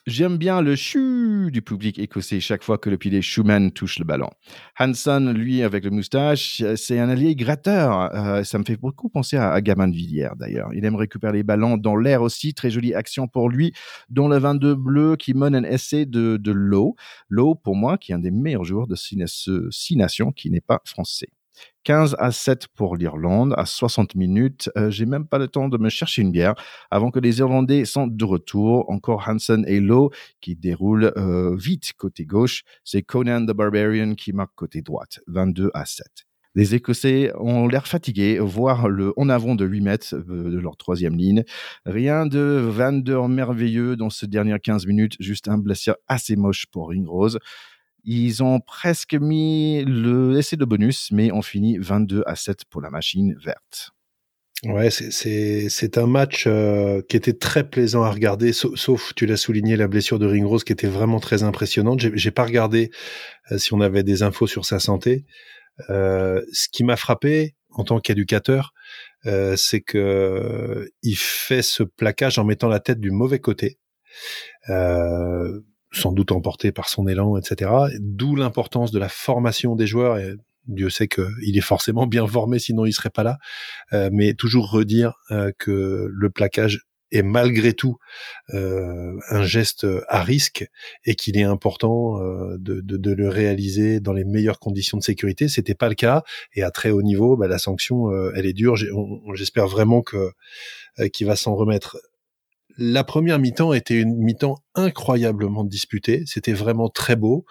J'aime 0.08 0.38
bien 0.38 0.62
le 0.62 0.74
chu 0.74 1.50
du 1.52 1.60
public 1.60 1.98
écossais 1.98 2.40
chaque 2.40 2.64
fois 2.64 2.78
que 2.78 2.88
le 2.88 2.96
pied 2.96 3.20
Schumann 3.20 3.70
touche 3.70 3.98
le 3.98 4.06
ballon. 4.06 4.30
Hanson, 4.78 5.34
lui, 5.36 5.62
avec 5.62 5.84
le 5.84 5.90
moustache, 5.90 6.62
c'est 6.76 6.98
un 6.98 7.10
allié 7.10 7.36
gratteur. 7.36 8.14
Euh, 8.14 8.42
ça 8.42 8.58
me 8.58 8.64
fait 8.64 8.78
beaucoup 8.78 9.10
penser 9.10 9.36
à, 9.36 9.52
à 9.52 9.60
Gamin 9.60 9.86
de 9.86 9.94
Villiers, 9.94 10.30
d'ailleurs. 10.36 10.70
Il 10.72 10.86
aime 10.86 10.94
récupérer 10.94 11.34
les 11.34 11.42
ballons 11.42 11.76
dans 11.76 11.94
l'air 11.94 12.22
aussi. 12.22 12.54
Très 12.54 12.70
jolie 12.70 12.94
action 12.94 13.28
pour 13.28 13.50
lui, 13.50 13.74
dont 14.08 14.28
le 14.28 14.38
22 14.38 14.74
bleu 14.76 15.16
qui 15.16 15.34
mène 15.34 15.54
un 15.54 15.64
essai 15.64 16.06
de, 16.06 16.38
de 16.38 16.52
Lowe. 16.52 16.94
Lowe, 17.28 17.54
pour 17.56 17.76
moi, 17.76 17.98
qui 17.98 18.12
est 18.12 18.14
un 18.14 18.18
des 18.18 18.30
meilleurs 18.30 18.64
joueurs 18.64 18.86
de 18.86 18.96
Six 18.96 19.96
Nations, 19.96 20.32
qui 20.32 20.48
n'est 20.48 20.62
pas 20.62 20.80
français. 20.86 21.28
15 21.84 22.16
à 22.18 22.32
7 22.32 22.68
pour 22.68 22.96
l'Irlande 22.96 23.54
à 23.56 23.66
60 23.66 24.14
minutes. 24.14 24.70
Euh, 24.76 24.90
j'ai 24.90 25.06
même 25.06 25.26
pas 25.26 25.38
le 25.38 25.48
temps 25.48 25.68
de 25.68 25.78
me 25.78 25.88
chercher 25.88 26.22
une 26.22 26.32
bière 26.32 26.54
avant 26.90 27.10
que 27.10 27.18
les 27.18 27.38
Irlandais 27.38 27.84
sont 27.84 28.06
de 28.06 28.24
retour. 28.24 28.90
Encore 28.90 29.24
Hansen 29.28 29.64
et 29.66 29.80
Lowe 29.80 30.10
qui 30.40 30.56
déroulent 30.56 31.12
euh, 31.16 31.56
vite 31.56 31.92
côté 31.96 32.24
gauche. 32.24 32.62
C'est 32.84 33.02
Conan 33.02 33.44
the 33.46 33.52
Barbarian 33.52 34.14
qui 34.14 34.32
marque 34.32 34.54
côté 34.54 34.82
droite. 34.82 35.20
22 35.26 35.70
à 35.74 35.84
7. 35.84 36.06
Les 36.54 36.74
Écossais 36.74 37.30
ont 37.38 37.68
l'air 37.68 37.86
fatigués, 37.86 38.38
voire 38.40 38.88
le 38.88 39.12
en 39.16 39.28
avant 39.28 39.54
de 39.54 39.64
8 39.64 39.80
mètres 39.80 40.14
euh, 40.14 40.50
de 40.50 40.58
leur 40.58 40.76
troisième 40.76 41.16
ligne. 41.16 41.44
Rien 41.84 42.26
de 42.26 42.68
Van 42.68 43.28
merveilleux 43.28 43.96
dans 43.96 44.10
ce 44.10 44.26
dernier 44.26 44.58
15 44.58 44.86
minutes, 44.86 45.14
juste 45.20 45.48
un 45.48 45.58
blessure 45.58 45.96
assez 46.08 46.36
moche 46.36 46.66
pour 46.66 46.88
Ringrose. 46.88 47.38
Ils 48.04 48.42
ont 48.42 48.60
presque 48.60 49.14
mis 49.14 49.84
le 49.84 50.38
essai 50.38 50.56
de 50.56 50.64
bonus, 50.64 51.10
mais 51.12 51.30
on 51.32 51.42
finit 51.42 51.78
22 51.78 52.22
à 52.26 52.36
7 52.36 52.64
pour 52.64 52.80
la 52.80 52.90
machine 52.90 53.34
verte. 53.44 53.92
Ouais, 54.64 54.90
c'est 54.90 55.98
un 55.98 56.06
match 56.08 56.44
euh, 56.48 57.00
qui 57.08 57.16
était 57.16 57.32
très 57.32 57.68
plaisant 57.68 58.02
à 58.02 58.10
regarder, 58.10 58.52
sauf, 58.52 59.14
tu 59.14 59.24
l'as 59.24 59.36
souligné, 59.36 59.76
la 59.76 59.86
blessure 59.86 60.18
de 60.18 60.26
Ringrose 60.26 60.64
qui 60.64 60.72
était 60.72 60.88
vraiment 60.88 61.20
très 61.20 61.44
impressionnante. 61.44 62.00
J'ai 62.00 62.30
pas 62.32 62.44
regardé 62.44 62.90
euh, 63.52 63.58
si 63.58 63.72
on 63.72 63.80
avait 63.80 64.02
des 64.02 64.24
infos 64.24 64.48
sur 64.48 64.64
sa 64.64 64.80
santé. 64.80 65.24
Euh, 65.90 66.42
ce 66.52 66.68
qui 66.68 66.82
m'a 66.82 66.96
frappé 66.96 67.54
en 67.70 67.84
tant 67.84 68.00
qu'éducateur, 68.00 68.72
c'est 69.56 69.80
que 69.80 70.90
il 71.02 71.16
fait 71.16 71.62
ce 71.62 71.84
plaquage 71.84 72.38
en 72.38 72.44
mettant 72.44 72.68
la 72.68 72.80
tête 72.80 72.98
du 72.98 73.12
mauvais 73.12 73.38
côté. 73.38 73.78
Sans 75.90 76.12
doute 76.12 76.32
emporté 76.32 76.72
par 76.72 76.88
son 76.88 77.06
élan, 77.08 77.36
etc. 77.36 77.70
D'où 78.00 78.36
l'importance 78.36 78.90
de 78.90 78.98
la 78.98 79.08
formation 79.08 79.76
des 79.76 79.86
joueurs. 79.86 80.18
Et 80.18 80.34
Dieu 80.66 80.90
sait 80.90 81.08
qu'il 81.08 81.56
est 81.56 81.62
forcément 81.62 82.06
bien 82.06 82.26
formé, 82.26 82.58
sinon 82.58 82.84
il 82.84 82.92
serait 82.92 83.10
pas 83.10 83.22
là. 83.22 83.38
mais 84.12 84.34
toujours 84.34 84.70
redire 84.70 85.14
que 85.58 86.08
le 86.10 86.30
plaquage 86.30 86.80
est 87.10 87.22
malgré 87.22 87.72
tout 87.72 87.96
euh, 88.54 89.18
un 89.30 89.42
geste 89.42 89.86
à 90.08 90.22
risque 90.22 90.66
et 91.04 91.14
qu'il 91.14 91.38
est 91.38 91.42
important 91.42 92.20
euh, 92.20 92.56
de, 92.58 92.80
de, 92.80 92.96
de, 92.96 93.12
le 93.12 93.28
réaliser 93.28 94.00
dans 94.00 94.12
les 94.12 94.24
meilleures 94.24 94.58
conditions 94.58 94.98
de 94.98 95.02
sécurité. 95.02 95.48
C'était 95.48 95.74
pas 95.74 95.88
le 95.88 95.94
cas 95.94 96.22
et 96.54 96.62
à 96.62 96.70
très 96.70 96.90
haut 96.90 97.02
niveau, 97.02 97.36
bah, 97.36 97.48
la 97.48 97.58
sanction, 97.58 98.10
euh, 98.10 98.32
elle 98.34 98.46
est 98.46 98.52
dure. 98.52 98.76
J'espère 99.34 99.68
vraiment 99.68 100.02
que 100.02 100.30
euh, 100.98 101.08
qu'il 101.08 101.26
va 101.26 101.36
s'en 101.36 101.54
remettre 101.54 101.98
la 102.80 103.02
première 103.02 103.40
mi-temps 103.40 103.72
était 103.72 104.00
une 104.00 104.16
mi-temps 104.16 104.62
incroyablement 104.76 105.64
disputée. 105.64 106.22
C'était 106.26 106.52
vraiment 106.52 106.88
très 106.88 107.16
beau. 107.16 107.44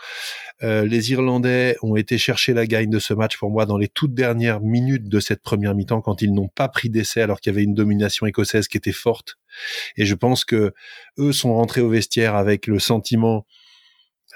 Euh, 0.63 0.86
les 0.86 1.11
Irlandais 1.11 1.75
ont 1.82 1.97
été 1.97 2.17
chercher 2.17 2.53
la 2.53 2.65
gagne 2.65 2.89
de 2.89 2.97
ce 2.97 3.13
match 3.13 3.38
pour 3.38 3.51
moi 3.51 3.65
dans 3.65 3.78
les 3.78 3.89
toutes 3.89 4.13
dernières 4.13 4.61
minutes 4.61 5.09
de 5.09 5.19
cette 5.19 5.43
première 5.43 5.75
mi-temps 5.75 5.99
quand 5.99 6.21
ils 6.21 6.34
n'ont 6.34 6.47
pas 6.47 6.69
pris 6.69 6.89
d'essai 6.89 7.21
alors 7.21 7.41
qu'il 7.41 7.51
y 7.51 7.55
avait 7.55 7.63
une 7.63 7.73
domination 7.73 8.25
écossaise 8.25 8.69
qui 8.69 8.78
était 8.78 8.93
forte. 8.93 9.38
Et 9.97 10.05
je 10.05 10.15
pense 10.15 10.45
que 10.45 10.73
eux 11.19 11.34
sont 11.34 11.53
rentrés 11.53 11.82
au 11.82 11.89
vestiaire 11.89 12.36
avec 12.36 12.65
le 12.65 12.80
sentiment 12.80 13.45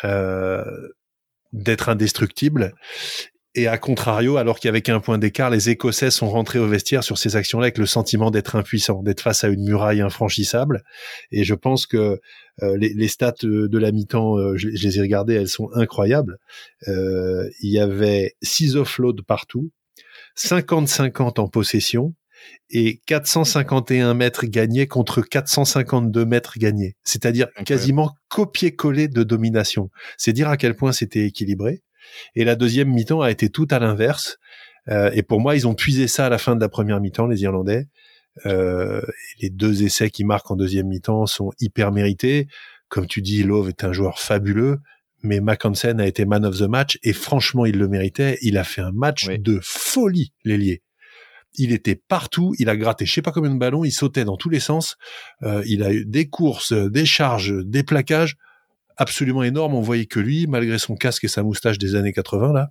euh, 0.04 0.64
d'être 1.54 1.88
indestructibles 1.88 2.74
et 3.54 3.68
à 3.68 3.78
contrario, 3.78 4.38
alors 4.38 4.60
avait 4.64 4.82
qu'un 4.82 5.02
point 5.02 5.18
d'écart, 5.18 5.50
les 5.50 5.70
Écossais 5.70 6.10
sont 6.10 6.30
rentrés 6.30 6.60
au 6.60 6.68
vestiaire 6.68 7.04
sur 7.04 7.18
ces 7.18 7.36
actions-là 7.36 7.66
avec 7.66 7.78
le 7.78 7.86
sentiment 7.86 8.32
d'être 8.32 8.56
impuissants, 8.56 9.04
d'être 9.04 9.20
face 9.20 9.44
à 9.44 9.50
une 9.50 9.64
muraille 9.64 10.00
infranchissable. 10.00 10.84
Et 11.32 11.44
je 11.44 11.54
pense 11.54 11.86
que 11.86 12.22
euh, 12.64 12.78
les, 12.78 13.08
stats 13.10 13.34
de 13.44 13.78
la 13.78 13.92
mi-temps, 13.92 14.38
euh, 14.38 14.56
je, 14.56 14.70
les 14.70 14.98
ai 14.98 15.02
regardées, 15.02 15.34
elles 15.34 15.50
sont 15.50 15.70
incroyables. 15.74 16.38
Euh, 16.88 17.50
il 17.62 17.72
y 17.72 17.80
avait 17.80 18.36
6 18.42 18.78
offloads 18.78 19.24
partout, 19.28 19.72
50-50 20.38 21.42
en 21.42 21.48
possession 21.50 22.14
et 22.70 23.02
451 23.06 24.14
mètres 24.14 24.46
gagnés 24.46 24.88
contre 24.88 25.22
452 25.22 26.26
mètres 26.26 26.58
gagnés. 26.58 26.96
C'est-à-dire 27.04 27.48
quasiment 27.66 28.16
copier-coller 28.30 29.10
de 29.10 29.24
domination. 29.24 29.90
C'est 30.18 30.34
dire 30.34 30.48
à 30.48 30.58
quel 30.58 30.76
point 30.76 30.94
c'était 30.94 31.26
équilibré. 31.26 31.84
Et 32.36 32.44
la 32.44 32.56
deuxième 32.56 32.90
mi-temps 32.90 33.22
a 33.22 33.32
été 33.32 33.50
tout 33.50 33.68
à 33.72 33.80
l'inverse. 33.80 34.38
Euh, 34.90 35.12
et 35.14 35.24
pour 35.24 35.40
moi, 35.40 35.56
ils 35.56 35.68
ont 35.68 35.76
puisé 35.76 36.08
ça 36.08 36.26
à 36.26 36.30
la 36.30 36.38
fin 36.38 36.56
de 36.56 36.62
la 36.62 36.70
première 36.70 37.00
mi-temps, 37.00 37.28
les 37.28 37.42
Irlandais. 37.44 37.88
Euh, 38.46 39.02
les 39.42 39.50
deux 39.50 39.84
essais 39.84 40.10
qui 40.10 40.24
marquent 40.24 40.52
en 40.52 40.56
deuxième 40.56 40.88
mi-temps 40.88 41.26
sont 41.26 41.52
hyper 41.60 41.92
mérités. 41.92 42.48
Comme 42.88 43.08
tu 43.08 43.22
dis, 43.22 43.44
Love 43.44 43.70
est 43.70 43.84
un 43.84 43.94
joueur 43.94 44.20
fabuleux, 44.20 44.80
mais 45.24 45.40
Mackensen 45.40 46.00
a 46.00 46.08
été 46.08 46.26
man 46.26 46.46
of 46.46 46.58
the 46.58 46.64
match 46.64 46.98
et 47.04 47.14
franchement, 47.14 47.66
il 47.66 47.78
le 47.78 47.88
méritait. 47.88 48.38
Il 48.42 48.58
a 48.58 48.64
fait 48.64 48.82
un 48.82 48.92
match 48.92 49.28
de 49.28 49.60
folie, 49.62 50.34
l'ailier. 50.44 50.82
Il 51.56 51.74
était 51.74 51.96
partout, 51.96 52.56
il 52.60 52.70
a 52.70 52.78
gratté 52.78 53.06
je 53.06 53.14
sais 53.14 53.22
pas 53.22 53.34
combien 53.34 53.54
de 53.54 53.60
ballons, 53.60 53.84
il 53.84 53.92
sautait 53.92 54.24
dans 54.24 54.38
tous 54.38 54.50
les 54.50 54.62
sens. 54.62 54.96
Euh, 55.44 55.62
il 55.68 55.84
a 55.84 55.92
eu 55.92 56.06
des 56.06 56.30
courses, 56.30 56.72
des 56.72 57.06
charges, 57.06 57.54
des 57.66 57.84
plaquages 57.84 58.38
absolument 58.98 59.44
énorme. 59.44 59.74
On 59.74 59.82
voyait 59.82 60.06
que 60.06 60.20
lui, 60.20 60.48
malgré 60.48 60.78
son 60.80 60.96
casque 60.96 61.24
et 61.24 61.28
sa 61.28 61.44
moustache 61.44 61.78
des 61.78 61.96
années 61.96 62.14
80 62.14 62.54
là, 62.54 62.70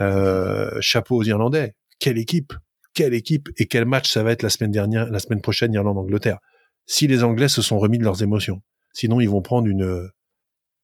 euh, 0.00 0.76
chapeau 0.80 1.16
aux 1.16 1.24
Irlandais. 1.24 1.74
Quelle 1.98 2.18
équipe, 2.18 2.52
quelle 2.94 3.14
équipe 3.14 3.48
et 3.56 3.66
quel 3.66 3.84
match 3.84 4.10
ça 4.10 4.22
va 4.22 4.32
être 4.32 4.42
la 4.42 4.50
semaine 4.50 4.70
dernière, 4.70 5.10
la 5.10 5.18
semaine 5.18 5.40
prochaine 5.40 5.72
Irlande-Angleterre? 5.72 6.38
Si 6.86 7.06
les 7.06 7.22
Anglais 7.22 7.48
se 7.48 7.62
sont 7.62 7.78
remis 7.78 7.98
de 7.98 8.04
leurs 8.04 8.22
émotions, 8.22 8.62
sinon 8.92 9.20
ils 9.20 9.28
vont 9.28 9.42
prendre 9.42 9.68
une, 9.68 10.10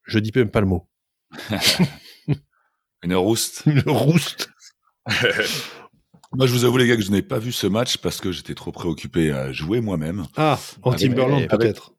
je 0.04 0.18
dis 0.18 0.32
même 0.34 0.50
pas 0.50 0.60
le 0.60 0.66
mot. 0.66 0.88
une 3.02 3.14
rouste. 3.14 3.62
Une 3.66 3.82
rouste. 3.86 4.50
Moi, 6.32 6.46
je 6.46 6.52
vous 6.52 6.64
avoue, 6.64 6.76
les 6.76 6.86
gars, 6.86 6.96
que 6.96 7.02
je 7.02 7.10
n'ai 7.10 7.22
pas 7.22 7.38
vu 7.38 7.52
ce 7.52 7.66
match 7.66 7.98
parce 7.98 8.20
que 8.20 8.32
j'étais 8.32 8.54
trop 8.54 8.72
préoccupé 8.72 9.30
à 9.30 9.52
jouer 9.52 9.80
moi-même. 9.80 10.26
Ah, 10.36 10.58
en 10.82 10.92
Timberland 10.92 11.46
peut-être. 11.48 11.94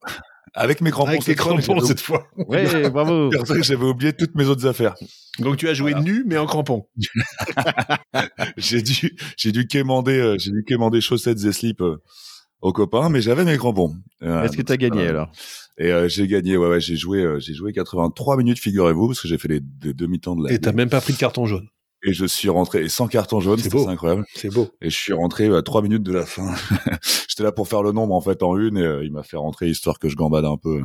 Avec 0.58 0.82
mes 0.82 0.90
crampons. 0.90 1.12
Avec 1.12 1.38
crampons 1.38 1.80
cette 1.82 2.02
fois. 2.02 2.28
Ouais, 2.48 2.90
bravo. 2.90 3.30
J'avais 3.62 3.86
oublié 3.86 4.12
toutes 4.14 4.34
mes 4.36 4.46
autres 4.46 4.66
affaires. 4.66 4.96
Donc 5.40 5.58
tu 5.58 5.70
as 5.70 5.74
joué 5.74 5.94
nu 5.94 6.24
mais 6.26 6.38
en 6.38 6.48
crampons. 6.48 6.88
j'ai 8.58 8.82
dû 8.82 9.16
j'ai 9.38 9.52
dû 9.52 9.68
quémander 9.68 10.18
euh, 10.18 10.36
j'ai 10.40 10.52
dû 10.52 10.64
quémander 10.66 11.00
chaussettes 11.00 11.44
et 11.44 11.52
slips 11.52 11.82
euh, 11.82 12.02
aux 12.62 12.74
copains 12.74 13.10
mais 13.10 13.22
j'avais 13.22 13.46
mes 13.46 13.58
crampons. 13.58 13.96
Est-ce 14.22 14.58
que 14.58 14.64
tu 14.64 14.72
as 14.72 14.78
gagné 14.78 15.08
alors? 15.08 15.32
Et 15.78 15.92
euh, 15.92 16.08
j'ai 16.08 16.28
gagné 16.28 16.58
ouais 16.58 16.70
ouais, 16.70 16.82
j'ai 16.82 16.96
joué 16.96 17.24
j'ai 17.40 17.54
joué 17.54 17.72
83 17.72 18.38
minutes 18.38 18.60
figurez-vous 18.60 19.08
parce 19.08 19.22
que 19.22 19.28
j'ai 19.28 19.38
fait 19.38 19.50
les, 19.50 19.62
demi-temps 19.62 20.36
de 20.36 20.48
la 20.48 20.54
Et 20.54 20.60
t'as 20.60 20.72
même 20.72 20.90
pas 20.90 21.02
pris 21.02 21.14
de 21.14 21.20
carton 21.20 21.46
jaune. 21.46 21.68
Et 22.08 22.14
je 22.14 22.26
suis 22.26 22.48
rentré, 22.48 22.86
et 22.86 22.90
sans 22.90 23.10
carton 23.10 23.42
jaune, 23.42 23.60
c'est 23.60 23.76
incroyable. 23.76 24.24
C'est 24.34 24.50
beau. 24.50 24.70
Et 24.82 24.90
je 24.90 24.96
suis 24.96 25.12
rentré 25.12 25.54
à 25.54 25.62
trois 25.62 25.82
minutes 25.82 26.04
de 26.04 26.14
la 26.14 26.26
fin. 26.26 26.56
J'étais 27.28 27.44
là 27.44 27.52
pour 27.52 27.68
faire 27.68 27.84
le 27.84 27.92
nombre, 27.92 28.16
en 28.16 28.22
fait, 28.22 28.44
en 28.44 28.58
une, 28.58 28.78
et 28.78 28.82
euh, 28.82 29.04
il 29.04 29.12
m'a 29.12 29.24
fait 29.24 29.36
rentrer 29.36 29.68
histoire 29.68 30.00
que 30.00 30.08
je 30.08 30.16
gambade 30.16 30.46
un 30.46 30.56
peu. 30.56 30.84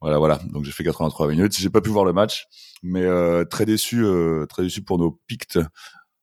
Voilà, 0.00 0.18
voilà. 0.18 0.40
Donc 0.52 0.64
j'ai 0.64 0.72
fait 0.72 0.82
83 0.82 1.28
minutes. 1.28 1.56
J'ai 1.56 1.70
pas 1.70 1.80
pu 1.80 1.90
voir 1.90 2.04
le 2.04 2.12
match, 2.12 2.46
mais 2.82 3.04
euh, 3.04 3.44
très 3.44 3.64
déçu, 3.64 4.04
euh, 4.04 4.44
très 4.46 4.64
déçu 4.64 4.82
pour 4.82 4.98
nos 4.98 5.20
Pictes 5.28 5.60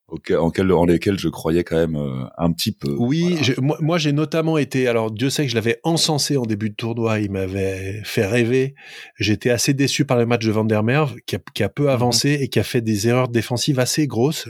en, 0.08 0.52
en, 0.72 0.86
lesquels 0.86 1.18
je 1.18 1.30
croyais 1.30 1.64
quand 1.64 1.78
même 1.78 1.96
euh, 1.96 2.26
un 2.38 2.52
petit 2.52 2.72
peu. 2.72 2.96
Oui, 2.98 3.38
moi, 3.60 3.98
j'ai 3.98 4.12
notamment 4.12 4.58
été. 4.58 4.88
Alors 4.88 5.12
Dieu 5.12 5.30
sait 5.30 5.44
que 5.44 5.50
je 5.50 5.56
l'avais 5.56 5.80
encensé 5.84 6.38
en 6.38 6.44
début 6.44 6.70
de 6.70 6.76
tournoi, 6.76 7.20
il 7.20 7.32
m'avait 7.32 8.02
fait 8.04 8.26
rêver. 8.26 8.76
J'étais 9.20 9.50
assez 9.50 9.74
déçu 9.74 10.06
par 10.06 10.18
le 10.18 10.26
match 10.26 10.46
de 10.46 10.52
Van 10.52 10.66
der 10.66 10.84
Merwe 10.84 11.16
qui 11.26 11.36
a, 11.36 11.40
qui 11.54 11.64
a 11.64 11.70
peu 11.70 11.84
mhm. 11.84 11.90
avancé 11.90 12.38
et 12.42 12.50
qui 12.50 12.60
a 12.60 12.64
fait 12.64 12.82
des 12.82 13.08
erreurs 13.08 13.30
défensives 13.30 13.80
assez 13.80 14.08
grosses. 14.08 14.48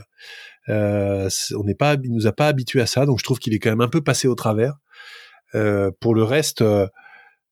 Euh, 0.70 1.30
on 1.56 1.64
n'est 1.64 1.76
pas, 1.76 1.96
il 2.04 2.12
nous 2.12 2.28
a 2.28 2.32
pas 2.32 2.48
habitué 2.48 2.82
à 2.82 2.86
ça, 2.86 3.06
donc 3.06 3.20
je 3.20 3.24
trouve 3.24 3.40
qu'il 3.40 3.54
est 3.54 3.60
quand 3.60 3.70
même 3.70 3.82
un 3.82 3.88
peu 3.88 4.02
passé 4.02 4.28
au 4.28 4.36
travers. 4.36 4.74
Euh, 5.54 5.92
pour 6.00 6.16
le 6.16 6.24
reste, 6.24 6.62
euh, 6.62 6.88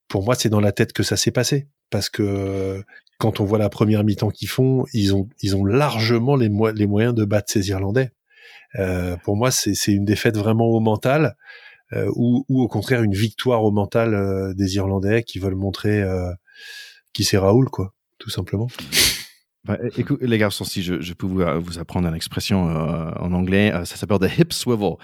pour 0.08 0.24
moi, 0.24 0.36
c'est 0.36 0.50
dans 0.50 0.60
la 0.60 0.72
tête 0.72 0.94
que 0.94 1.04
ça 1.04 1.16
s'est 1.16 1.32
passé 1.32 1.68
parce 1.90 2.10
que 2.10 2.84
quand 3.24 3.40
on 3.40 3.46
voit 3.46 3.58
la 3.58 3.70
première 3.70 4.04
mi-temps 4.04 4.32
qu'ils 4.32 4.50
font, 4.50 4.84
ils 4.92 5.16
ont, 5.16 5.30
ils 5.42 5.56
ont 5.56 5.64
largement 5.64 6.36
les, 6.36 6.50
les 6.76 6.88
moyens 6.88 7.16
de 7.16 7.24
battre 7.24 7.50
ces 7.50 7.70
Irlandais. 7.70 8.12
Euh, 8.76 9.16
pour 9.24 9.38
moi, 9.38 9.50
c'est 9.50 9.94
une 9.94 10.04
défaite 10.04 10.36
vraiment 10.36 10.66
au 10.66 10.82
mental, 10.82 11.38
euh, 11.94 12.12
ou, 12.18 12.46
ou, 12.50 12.62
au 12.62 12.68
contraire 12.68 13.02
une 13.02 13.14
victoire 13.14 13.64
au 13.64 13.72
mental 13.72 14.14
euh, 14.14 14.54
des 14.54 14.76
Irlandais 14.76 15.24
qui 15.24 15.40
veulent 15.40 15.56
montrer 15.56 16.02
euh, 16.02 16.34
qui 17.14 17.24
c'est 17.24 17.38
Raoul, 17.38 17.70
quoi, 17.70 17.94
tout 18.18 18.30
simplement. 18.30 18.68
Bah, 19.66 19.78
écoute, 19.96 20.20
les 20.22 20.38
garçons, 20.38 20.66
si 20.66 20.84
je, 20.84 21.00
je 21.00 21.14
peux 21.14 21.26
vous, 21.26 21.40
euh, 21.40 21.58
vous 21.58 21.80
apprendre 21.80 22.06
une 22.10 22.16
expression 22.16 22.68
euh, 22.68 23.12
en 23.18 23.32
anglais, 23.32 23.72
euh, 23.74 23.86
ça 23.86 23.96
s'appelle 23.96 24.20
the 24.20 24.38
hip 24.38 24.52
swivel. 24.52 24.96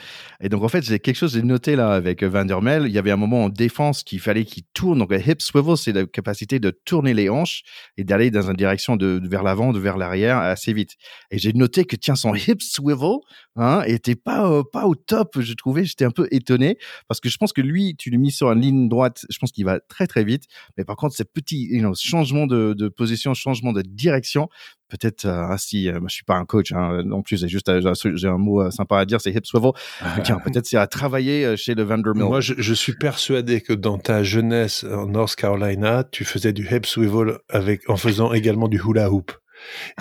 Et 0.41 0.49
donc, 0.49 0.63
en 0.63 0.67
fait, 0.67 0.83
j'ai 0.83 0.99
quelque 0.99 1.15
chose 1.15 1.31
j'ai 1.31 1.43
noté 1.43 1.77
là 1.77 1.93
avec 1.93 2.23
Van 2.23 2.43
der 2.43 2.61
Mel. 2.61 2.83
Il 2.85 2.91
y 2.91 2.97
avait 2.97 3.11
un 3.11 3.15
moment 3.15 3.45
en 3.45 3.49
défense 3.49 4.03
qu'il 4.03 4.19
fallait 4.19 4.43
qu'il 4.43 4.63
tourne. 4.73 4.99
Donc, 4.99 5.11
le 5.13 5.21
hip 5.25 5.37
swivel, 5.39 5.77
c'est 5.77 5.93
la 5.93 6.05
capacité 6.05 6.59
de 6.59 6.71
tourner 6.71 7.13
les 7.13 7.29
hanches 7.29 7.63
et 7.95 8.03
d'aller 8.03 8.31
dans 8.31 8.49
une 8.49 8.57
direction 8.57 8.97
de, 8.97 9.21
vers 9.23 9.43
l'avant, 9.43 9.71
de 9.71 9.79
vers 9.79 9.95
l'arrière 9.95 10.39
assez 10.39 10.73
vite. 10.73 10.95
Et 11.31 11.37
j'ai 11.37 11.53
noté 11.53 11.85
que, 11.85 11.95
tiens, 11.95 12.15
son 12.15 12.35
hip 12.35 12.57
swivel 12.59 13.19
hein, 13.55 13.83
était 13.87 14.17
pas, 14.17 14.61
pas 14.73 14.87
au 14.87 14.95
top, 14.95 15.39
je 15.39 15.53
trouvais. 15.53 15.85
J'étais 15.85 16.03
un 16.03 16.11
peu 16.11 16.27
étonné 16.31 16.77
parce 17.07 17.21
que 17.21 17.29
je 17.29 17.37
pense 17.37 17.53
que 17.53 17.61
lui, 17.61 17.95
tu 17.95 18.09
lui 18.09 18.17
mis 18.17 18.31
sur 18.31 18.51
une 18.51 18.59
ligne 18.59 18.89
droite, 18.89 19.25
je 19.29 19.37
pense 19.39 19.53
qu'il 19.53 19.63
va 19.63 19.79
très, 19.79 20.05
très 20.05 20.25
vite. 20.25 20.47
Mais 20.77 20.83
par 20.83 20.97
contre, 20.97 21.15
ces 21.15 21.23
petits 21.23 21.69
you 21.71 21.79
know, 21.79 21.93
changements 21.95 22.45
de, 22.45 22.73
de 22.77 22.89
position, 22.89 23.33
changement 23.33 23.71
de 23.71 23.83
direction, 23.83 24.48
peut-être 24.89 25.25
euh, 25.25 25.55
si 25.57 25.87
euh, 25.87 25.99
je 26.07 26.13
suis 26.13 26.23
pas 26.23 26.35
un 26.35 26.45
coach 26.45 26.71
hein, 26.71 27.01
non 27.05 27.21
plus 27.21 27.39
j'ai 27.39 27.47
juste 27.47 27.69
euh, 27.69 27.93
j'ai 28.15 28.27
un 28.27 28.37
mot 28.37 28.69
sympa 28.71 28.99
à 28.99 29.05
dire 29.05 29.21
c'est 29.21 29.31
hip 29.31 29.45
swivel. 29.45 29.71
Tiens 30.23 30.39
peut-être 30.43 30.65
c'est 30.65 30.77
à 30.77 30.87
travailler 30.87 31.55
chez 31.55 31.75
le 31.75 31.83
Vanderbilt 31.83 32.27
moi 32.27 32.41
je, 32.41 32.55
je, 32.57 32.73
suis 32.73 32.93
persuadé 32.93 33.61
que 33.61 33.73
dans 33.73 33.97
ta 33.97 34.23
jeunesse 34.23 34.83
en 34.83 35.05
North 35.05 35.35
Carolina 35.35 36.03
tu 36.03 36.25
faisais 36.25 36.53
du 36.53 36.67
hip 36.69 36.85
swivel 36.85 37.37
avec 37.49 37.89
en 37.89 37.97
faisant 37.97 38.33
également 38.33 38.67
du 38.67 38.81
hula 38.81 39.11
hoop. 39.11 39.31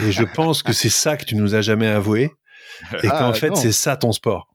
Et 0.00 0.12
je 0.12 0.22
pense 0.22 0.62
que 0.62 0.72
c'est 0.72 0.88
ça 0.88 1.16
que 1.16 1.24
tu 1.24 1.36
nous 1.36 1.54
as 1.54 1.60
jamais 1.60 1.88
avoué 1.88 2.30
et 3.02 3.08
qu'en 3.08 3.30
ah, 3.30 3.32
fait 3.32 3.56
c'est 3.56 3.72
ça 3.72 3.96
ton 3.96 4.12
sport 4.12 4.48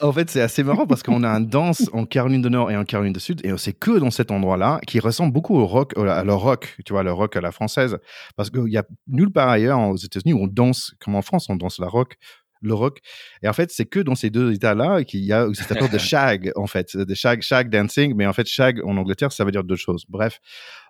en 0.00 0.12
fait, 0.12 0.30
c'est 0.30 0.40
assez 0.40 0.62
marrant 0.62 0.86
parce 0.86 1.02
qu'on 1.02 1.22
a 1.22 1.28
un 1.28 1.40
danse 1.40 1.90
en 1.92 2.06
Caroline 2.06 2.42
du 2.42 2.50
Nord 2.50 2.70
et 2.70 2.76
en 2.76 2.84
Caroline 2.84 3.12
du 3.12 3.20
Sud, 3.20 3.44
et 3.44 3.56
c'est 3.56 3.72
que 3.72 3.98
dans 3.98 4.10
cet 4.10 4.30
endroit-là 4.30 4.80
qui 4.86 5.00
ressemble 5.00 5.32
beaucoup 5.32 5.56
au 5.56 5.66
rock, 5.66 5.92
à 5.96 6.24
le 6.24 6.34
rock, 6.34 6.76
tu 6.84 6.92
vois, 6.92 7.02
le 7.02 7.12
rock 7.12 7.36
à 7.36 7.40
la 7.40 7.52
française. 7.52 7.98
Parce 8.36 8.50
qu'il 8.50 8.68
y 8.68 8.76
a 8.76 8.84
nulle 9.08 9.32
part 9.32 9.48
ailleurs 9.48 9.80
aux 9.80 9.96
États-Unis 9.96 10.34
où 10.34 10.44
on 10.44 10.46
danse 10.46 10.92
comme 11.00 11.14
en 11.14 11.22
France, 11.22 11.48
on 11.48 11.56
danse 11.56 11.78
la 11.78 11.88
rock 11.88 12.16
le 12.60 12.74
rock. 12.74 12.98
Et 13.42 13.48
en 13.48 13.52
fait, 13.52 13.70
c'est 13.70 13.86
que 13.86 14.00
dans 14.00 14.14
ces 14.14 14.30
deux 14.30 14.52
états-là 14.52 15.04
qu'il 15.04 15.24
y 15.24 15.32
a 15.32 15.46
cette 15.54 15.72
affaire 15.72 15.90
de 15.90 15.98
shag, 15.98 16.52
en 16.56 16.66
fait, 16.66 16.96
de 16.96 17.14
shag, 17.14 17.42
shag 17.42 17.70
dancing, 17.70 18.14
mais 18.16 18.26
en 18.26 18.32
fait, 18.32 18.46
shag 18.46 18.80
en 18.84 18.96
Angleterre, 18.96 19.32
ça 19.32 19.44
veut 19.44 19.52
dire 19.52 19.64
deux 19.64 19.76
choses. 19.76 20.04
Bref. 20.08 20.40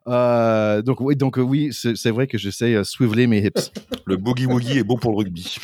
Euh, 0.07 0.81
donc 0.81 1.01
oui, 1.01 1.16
donc 1.16 1.37
oui, 1.37 1.71
c'est 1.73 2.11
vrai 2.11 2.27
que 2.27 2.39
je 2.39 2.49
sais 2.51 2.75
euh, 2.75 2.85
swiveler 2.85 3.27
mes 3.27 3.45
hips. 3.45 3.73
Le 4.07 4.16
boogie 4.16 4.47
woogie 4.47 4.79
est 4.79 4.85
bon 4.85 4.97
pour 4.97 5.11
le 5.12 5.19
rugby. 5.19 5.59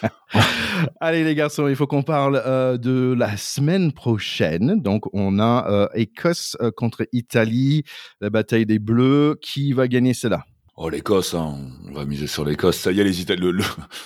Allez 1.00 1.22
les 1.22 1.34
garçons, 1.34 1.68
il 1.68 1.76
faut 1.76 1.86
qu'on 1.86 2.02
parle 2.02 2.42
euh, 2.44 2.76
de 2.76 3.14
la 3.16 3.36
semaine 3.36 3.92
prochaine. 3.92 4.80
Donc 4.80 5.04
on 5.12 5.38
a 5.38 5.88
Écosse 5.94 6.56
contre 6.76 7.06
Italie, 7.12 7.84
la 8.20 8.30
bataille 8.30 8.66
des 8.66 8.78
Bleus. 8.78 9.36
Qui 9.40 9.72
va 9.72 9.86
gagner 9.86 10.14
cela? 10.14 10.44
Oh 10.80 10.88
l'Écosse, 10.90 11.34
hein. 11.34 11.56
on 11.88 11.92
va 11.92 12.04
miser 12.04 12.28
sur 12.28 12.44
l'Écosse. 12.44 12.78
Ça 12.78 12.92
y 12.92 13.00
est, 13.00 13.04
les 13.04 13.20
Italiens, 13.20 13.50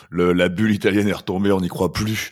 le, 0.09 0.33
la 0.33 0.49
bulle 0.49 0.73
italienne 0.73 1.07
est 1.07 1.13
retombée, 1.13 1.53
on 1.53 1.61
n'y 1.61 1.69
croit 1.69 1.93
plus. 1.93 2.31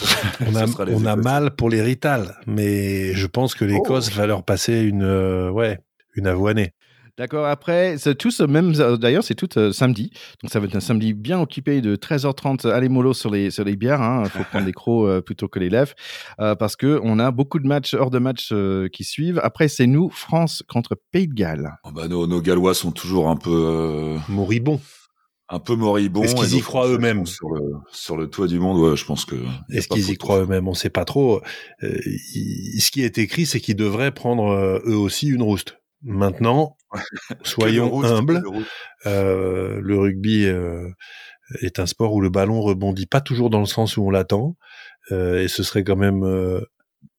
on 0.46 0.56
a, 0.56 0.64
on 0.88 1.04
a 1.04 1.14
mal 1.14 1.50
pour 1.50 1.68
les 1.68 1.82
Rital, 1.82 2.40
mais 2.46 3.12
je 3.12 3.26
pense 3.26 3.54
que 3.54 3.66
l'Écosse 3.66 4.08
oh. 4.10 4.16
va 4.16 4.26
leur 4.26 4.44
passer 4.44 4.80
une, 4.80 5.50
ouais, 5.50 5.78
une 6.14 6.26
avoinée. 6.26 6.72
D'accord. 7.18 7.44
Après, 7.44 7.98
c'est 7.98 8.14
tout 8.14 8.30
ce 8.30 8.42
même. 8.42 8.72
D'ailleurs, 8.72 9.22
c'est 9.22 9.34
tout 9.34 9.58
euh, 9.58 9.70
samedi. 9.70 10.10
Donc, 10.42 10.50
ça 10.50 10.60
va 10.60 10.66
être 10.66 10.76
un 10.76 10.80
samedi 10.80 11.12
bien 11.12 11.38
occupé 11.38 11.82
de 11.82 11.94
13h30 11.94 12.70
à 12.70 12.80
les 12.80 12.88
mollo 12.88 13.12
sur 13.12 13.30
les 13.30 13.50
sur 13.50 13.64
les 13.64 13.76
bières. 13.76 13.98
Il 14.00 14.02
hein. 14.02 14.24
faut 14.24 14.44
prendre 14.44 14.64
les 14.64 14.72
crocs 14.72 15.06
euh, 15.06 15.20
plutôt 15.20 15.46
que 15.46 15.58
les 15.58 15.68
lèvres 15.68 15.92
euh, 16.40 16.54
parce 16.54 16.74
que 16.74 16.98
on 17.02 17.18
a 17.18 17.30
beaucoup 17.30 17.58
de 17.58 17.66
matchs 17.66 17.92
hors 17.92 18.10
de 18.10 18.18
match 18.18 18.52
qui 18.92 19.04
suivent. 19.04 19.40
Après, 19.42 19.68
c'est 19.68 19.86
nous, 19.86 20.08
France 20.08 20.62
contre 20.68 20.98
Pays 21.10 21.28
de 21.28 21.34
Galles. 21.34 21.76
Oh 21.84 21.90
bah, 21.92 22.08
nos, 22.08 22.26
nos 22.26 22.40
Gallois 22.40 22.74
sont 22.74 22.92
toujours 22.92 23.28
un 23.28 23.36
peu 23.36 24.16
moribonds 24.28 24.80
un 25.50 25.58
peu 25.58 25.74
moribonds. 25.74 26.22
Est-ce 26.22 26.34
qu'ils 26.34 26.54
y 26.54 26.60
croient 26.62 26.88
eux-mêmes? 26.88 27.26
sur 27.26 27.50
le 27.50 27.60
sur 27.90 28.16
le 28.16 28.26
toit 28.26 28.46
du 28.46 28.58
monde 28.58 28.78
Ouais, 28.78 28.96
je 28.96 29.04
pense 29.04 29.26
que. 29.26 29.36
Est-ce 29.70 29.86
qu'ils 29.86 30.08
y 30.08 30.16
croient 30.16 30.40
eux-mêmes? 30.40 30.66
On 30.66 30.70
ne 30.70 30.76
sait 30.76 30.88
pas 30.88 31.04
trop. 31.04 31.42
ce 31.82 32.90
qui 32.90 33.02
est 33.02 33.18
écrit, 33.18 33.44
c'est 33.44 33.60
qu'ils 33.60 33.76
devraient 33.76 34.12
prendre 34.12 34.80
eux 34.86 34.96
aussi 34.96 35.28
une 35.28 35.42
rouste. 35.42 35.76
Maintenant, 36.04 36.76
soyons 37.42 38.02
humbles. 38.04 38.42
Euh, 39.06 39.80
le 39.82 39.98
rugby 39.98 40.46
euh, 40.46 40.88
est 41.60 41.78
un 41.78 41.86
sport 41.86 42.12
où 42.12 42.20
le 42.20 42.30
ballon 42.30 42.60
rebondit 42.60 43.06
pas 43.06 43.20
toujours 43.20 43.50
dans 43.50 43.60
le 43.60 43.66
sens 43.66 43.96
où 43.96 44.06
on 44.06 44.10
l'attend, 44.10 44.56
euh, 45.10 45.42
et 45.42 45.48
ce 45.48 45.62
serait 45.62 45.84
quand 45.84 45.96
même 45.96 46.60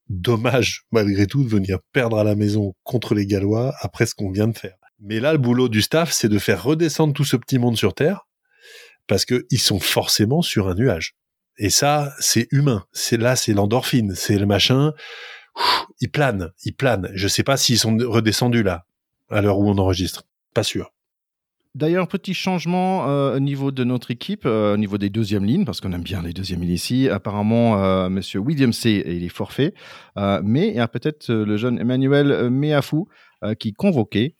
dommage 0.09 0.84
malgré 0.91 1.28
tout 1.28 1.43
de 1.43 1.49
venir 1.49 1.80
perdre 1.91 2.17
à 2.17 2.24
la 2.24 2.36
maison 2.36 2.74
contre 2.84 3.15
les 3.15 3.26
Gallois 3.26 3.74
après 3.80 4.05
ce 4.05 4.15
qu'on 4.15 4.32
vient 4.32 4.47
de 4.47 4.57
faire. 4.57 4.76
Mais 4.99 5.19
là, 5.19 5.34
le 5.34 5.39
boulot 5.39 5.69
du 5.69 5.82
staff, 5.82 6.11
c'est 6.11 6.30
de 6.30 6.39
faire 6.39 6.63
redescendre 6.63 7.13
tout 7.13 7.26
ce 7.26 7.36
petit 7.36 7.59
monde 7.59 7.78
sur 7.78 7.93
Terre, 7.93 8.28
parce 9.07 9.26
que 9.26 9.45
ils 9.49 9.59
sont 9.59 9.80
forcément 9.80 10.41
sur 10.41 10.69
un 10.69 10.76
nuage. 10.76 11.15
Et 11.57 11.69
ça, 11.69 12.13
c'est 12.19 12.47
humain. 12.51 12.86
C'est 12.93 13.17
là, 13.17 13.36
c'est 13.36 13.53
l'endorphine, 13.53 14.13
c'est 14.15 14.39
le 14.39 14.45
machin 14.45 14.93
ils 15.99 16.11
planent, 16.11 16.51
ils 16.63 16.76
planent. 16.76 17.09
Je 17.13 17.28
sais 17.28 17.43
pas 17.43 17.57
s'ils 17.57 17.80
sont 17.80 17.97
redescendus 17.97 18.63
là, 18.63 18.86
à 19.34 19.41
l'heure 19.41 19.59
où 19.59 19.69
on 19.69 19.77
enregistre. 19.77 20.23
Pas 20.53 20.63
sûr. 20.63 20.91
D'ailleurs, 21.75 22.07
petit 22.07 22.36
changement 22.36 23.09
euh, 23.09 23.38
au 23.38 23.39
niveau 23.39 23.71
de 23.71 23.84
notre 23.84 24.11
équipe, 24.11 24.45
euh, 24.45 24.75
au 24.75 24.77
niveau 24.77 24.99
des 24.99 25.09
deuxièmes 25.09 25.43
lignes, 25.43 25.65
parce 25.65 25.81
qu'on 25.81 25.91
aime 25.91 26.03
bien 26.03 26.21
les 26.21 26.31
deuxièmes 26.31 26.61
lignes 26.61 26.73
ici. 26.73 27.09
Apparemment, 27.09 27.84
euh, 27.84 28.09
Monsieur 28.09 28.39
William 28.39 28.71
C, 28.71 29.03
il 29.07 29.23
est 29.23 29.29
forfait, 29.29 29.73
mais 30.15 30.67
il 30.67 30.75
y 30.75 30.79
a 30.79 30.88
peut-être 30.88 31.34
le 31.34 31.57
jeune 31.57 31.79
Emmanuel 31.79 32.49
Meafou 32.51 33.07
qui 33.59 33.69
est 33.69 33.73
convoqué 33.73 34.36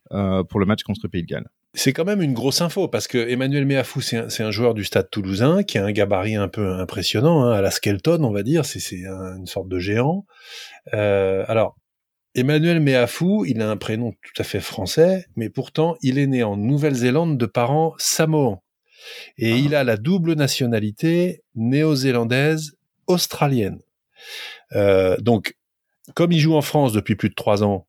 pour 0.50 0.60
le 0.60 0.66
match 0.66 0.84
contre 0.84 1.08
Pays 1.08 1.24
de 1.24 1.28
Galles. 1.28 1.50
C'est 1.76 1.91
quand 1.91 2.06
même 2.06 2.22
une 2.22 2.34
grosse 2.34 2.62
info 2.62 2.88
parce 2.88 3.08
que 3.08 3.18
Emmanuel 3.18 3.66
Meafou, 3.66 4.00
c'est 4.00 4.44
un, 4.44 4.52
joueur 4.52 4.76
du 4.76 4.84
Stade 4.84 5.10
Toulousain 5.10 5.64
qui 5.64 5.80
a 5.80 5.86
un 5.86 5.91
gabarit 5.91 6.36
un 6.36 6.48
peu 6.48 6.74
impressionnant, 6.74 7.46
hein, 7.46 7.52
à 7.52 7.62
la 7.62 7.72
Skelton, 7.72 8.24
on 8.24 8.32
va 8.32 8.44
dire. 8.44 8.64
C'est 8.64 8.96
une 8.96 9.48
sorte 9.48 9.68
de 9.68 9.80
géant. 9.80 10.28
Euh, 10.94 11.44
alors, 11.48 11.76
Emmanuel 12.36 12.80
Meafou, 12.80 13.46
il 13.46 13.62
a 13.62 13.70
un 13.70 13.78
prénom 13.78 14.12
tout 14.12 14.42
à 14.42 14.44
fait 14.44 14.60
français, 14.60 15.28
mais 15.36 15.50
pourtant, 15.50 15.96
il 16.02 16.18
est 16.18 16.26
né 16.26 16.42
en 16.42 16.58
Nouvelle-Zélande 16.58 17.38
de 17.38 17.46
parents 17.46 17.94
samoans. 18.00 18.64
Et 19.38 19.54
ah. 19.54 19.58
il 19.58 19.76
a 19.76 19.84
la 19.84 19.98
double 19.98 20.34
nationalité 20.34 21.44
néo-zélandaise 21.56 22.76
australienne. 23.08 23.80
Euh, 24.76 25.18
donc, 25.18 25.56
comme 26.16 26.32
il 26.32 26.40
joue 26.40 26.56
en 26.56 26.62
France 26.62 26.92
depuis 26.92 27.16
plus 27.16 27.30
de 27.30 27.36
trois 27.36 27.64
ans, 27.64 27.88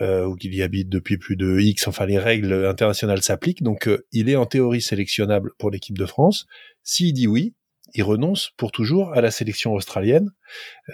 euh, 0.00 0.24
ou 0.24 0.34
qu'il 0.34 0.54
y 0.54 0.62
habite 0.62 0.88
depuis 0.88 1.16
plus 1.16 1.36
de 1.36 1.60
X, 1.60 1.86
enfin 1.86 2.06
les 2.06 2.18
règles 2.18 2.66
internationales 2.66 3.22
s'appliquent, 3.22 3.62
donc 3.62 3.86
euh, 3.86 4.04
il 4.10 4.28
est 4.28 4.34
en 4.34 4.46
théorie 4.46 4.82
sélectionnable 4.82 5.52
pour 5.58 5.70
l'équipe 5.70 5.96
de 5.96 6.06
France. 6.06 6.46
S'il 6.82 7.12
dit 7.12 7.28
oui, 7.28 7.54
il 7.96 8.02
renonce 8.02 8.50
pour 8.56 8.72
toujours 8.72 9.12
à 9.14 9.20
la 9.20 9.30
sélection 9.30 9.72
australienne, 9.72 10.30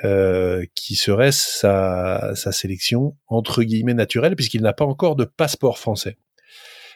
euh, 0.05 0.65
qui 0.75 0.95
serait 0.95 1.33
sa, 1.33 2.33
sa 2.35 2.53
sélection 2.53 3.17
entre 3.27 3.63
guillemets 3.63 3.95
naturelle, 3.95 4.37
puisqu'il 4.37 4.63
n'a 4.63 4.73
pas 4.73 4.85
encore 4.85 5.17
de 5.17 5.25
passeport 5.25 5.79
français. 5.79 6.17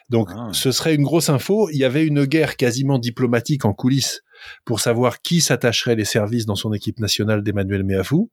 Donc 0.09 0.29
ah. 0.31 0.49
ce 0.53 0.71
serait 0.71 0.95
une 0.95 1.03
grosse 1.03 1.29
info. 1.29 1.69
Il 1.71 1.77
y 1.77 1.83
avait 1.83 2.05
une 2.05 2.25
guerre 2.25 2.55
quasiment 2.55 2.99
diplomatique 2.99 3.65
en 3.65 3.73
coulisses 3.73 4.21
pour 4.65 4.79
savoir 4.79 5.21
qui 5.21 5.41
s'attacherait 5.41 5.95
les 5.95 6.05
services 6.05 6.45
dans 6.45 6.55
son 6.55 6.73
équipe 6.73 6.99
nationale 6.99 7.43
d'Emmanuel 7.43 7.83
Meafou. 7.83 8.31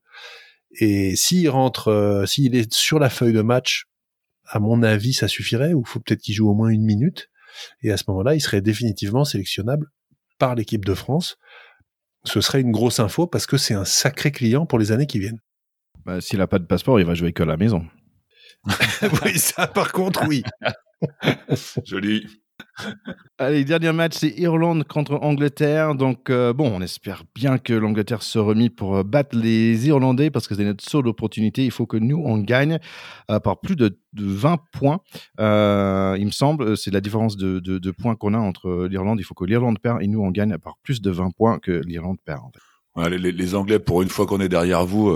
Et 0.79 1.15
s'il 1.15 1.49
rentre, 1.49 1.89
euh, 1.89 2.25
s'il 2.25 2.55
est 2.55 2.73
sur 2.73 2.99
la 2.99 3.09
feuille 3.09 3.33
de 3.33 3.41
match, 3.41 3.85
à 4.47 4.59
mon 4.59 4.83
avis, 4.83 5.13
ça 5.13 5.27
suffirait, 5.27 5.73
ou 5.73 5.83
faut 5.83 5.99
peut-être 5.99 6.21
qu'il 6.21 6.35
joue 6.35 6.49
au 6.49 6.53
moins 6.53 6.69
une 6.69 6.83
minute. 6.83 7.29
Et 7.81 7.91
à 7.91 7.97
ce 7.97 8.03
moment-là, 8.09 8.35
il 8.35 8.41
serait 8.41 8.61
définitivement 8.61 9.25
sélectionnable 9.25 9.87
par 10.37 10.55
l'équipe 10.55 10.85
de 10.85 10.93
France. 10.93 11.37
Ce 12.25 12.41
serait 12.41 12.61
une 12.61 12.71
grosse 12.71 12.99
info 12.99 13.27
parce 13.27 13.45
que 13.45 13.57
c'est 13.57 13.73
un 13.73 13.85
sacré 13.85 14.31
client 14.31 14.65
pour 14.65 14.79
les 14.79 14.91
années 14.91 15.07
qui 15.07 15.19
viennent. 15.19 15.39
Bah, 16.05 16.21
s'il 16.21 16.39
n'a 16.39 16.47
pas 16.47 16.59
de 16.59 16.65
passeport, 16.65 16.99
il 16.99 17.05
va 17.05 17.15
jouer 17.15 17.33
que 17.33 17.43
à 17.43 17.45
la 17.45 17.57
maison. 17.57 17.85
oui, 19.23 19.37
ça 19.37 19.67
par 19.67 19.91
contre, 19.91 20.25
oui. 20.27 20.43
Joli. 21.85 22.27
Allez, 23.37 23.63
dernier 23.63 23.91
match, 23.91 24.13
c'est 24.15 24.33
Irlande 24.37 24.83
contre 24.85 25.15
Angleterre. 25.21 25.95
Donc, 25.95 26.29
euh, 26.29 26.53
bon, 26.53 26.71
on 26.73 26.81
espère 26.81 27.23
bien 27.33 27.57
que 27.57 27.73
l'Angleterre 27.73 28.21
se 28.21 28.39
remet 28.39 28.69
pour 28.69 28.97
euh, 28.97 29.03
battre 29.03 29.37
les 29.37 29.87
Irlandais 29.87 30.29
parce 30.29 30.47
que 30.47 30.55
c'est 30.55 30.63
notre 30.63 30.83
seule 30.83 31.07
opportunité. 31.07 31.63
Il 31.63 31.71
faut 31.71 31.85
que 31.85 31.97
nous, 31.97 32.21
on 32.23 32.37
gagne 32.37 32.79
euh, 33.31 33.39
par 33.39 33.59
plus 33.59 33.75
de, 33.75 33.97
20 34.17 34.59
points. 34.71 34.99
il 35.39 36.25
me 36.25 36.31
semble, 36.31 36.77
c'est 36.77 36.91
la 36.91 37.01
différence 37.01 37.35
de, 37.35 37.91
points 37.91 38.15
qu'on 38.15 38.33
a 38.33 38.37
entre 38.37 38.87
l'Irlande. 38.89 39.19
Il 39.19 39.23
faut 39.23 39.35
que 39.35 39.45
l'Irlande 39.45 39.79
perd 39.79 40.01
et 40.01 40.07
nous, 40.07 40.21
on 40.21 40.31
gagne 40.31 40.57
par 40.57 40.77
plus 40.83 41.01
de 41.01 41.11
20 41.11 41.31
points 41.31 41.59
que 41.59 41.81
l'Irlande 41.85 42.17
perd. 42.23 42.41
les, 43.09 43.55
Anglais, 43.55 43.79
pour 43.79 44.01
une 44.01 44.09
fois 44.09 44.25
qu'on 44.25 44.39
est 44.39 44.49
derrière 44.49 44.85
vous, 44.85 45.13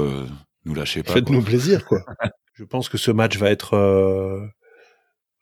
nous 0.65 0.73
lâchez 0.73 1.03
pas. 1.03 1.13
Faites-nous 1.13 1.41
plaisir, 1.41 1.85
quoi. 1.85 2.03
Je 2.53 2.65
pense 2.65 2.89
que 2.89 2.97
ce 2.97 3.11
match 3.11 3.37
va 3.37 3.49
être 3.51 4.51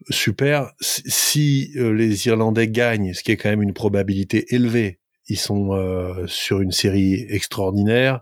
super. 0.09 0.71
Si 0.79 1.71
euh, 1.75 1.91
les 1.91 2.27
Irlandais 2.27 2.67
gagnent, 2.67 3.13
ce 3.13 3.23
qui 3.23 3.31
est 3.31 3.37
quand 3.37 3.49
même 3.49 3.61
une 3.61 3.73
probabilité 3.73 4.53
élevée, 4.53 4.99
ils 5.27 5.39
sont 5.39 5.73
euh, 5.73 6.25
sur 6.27 6.61
une 6.61 6.71
série 6.71 7.25
extraordinaire. 7.29 8.21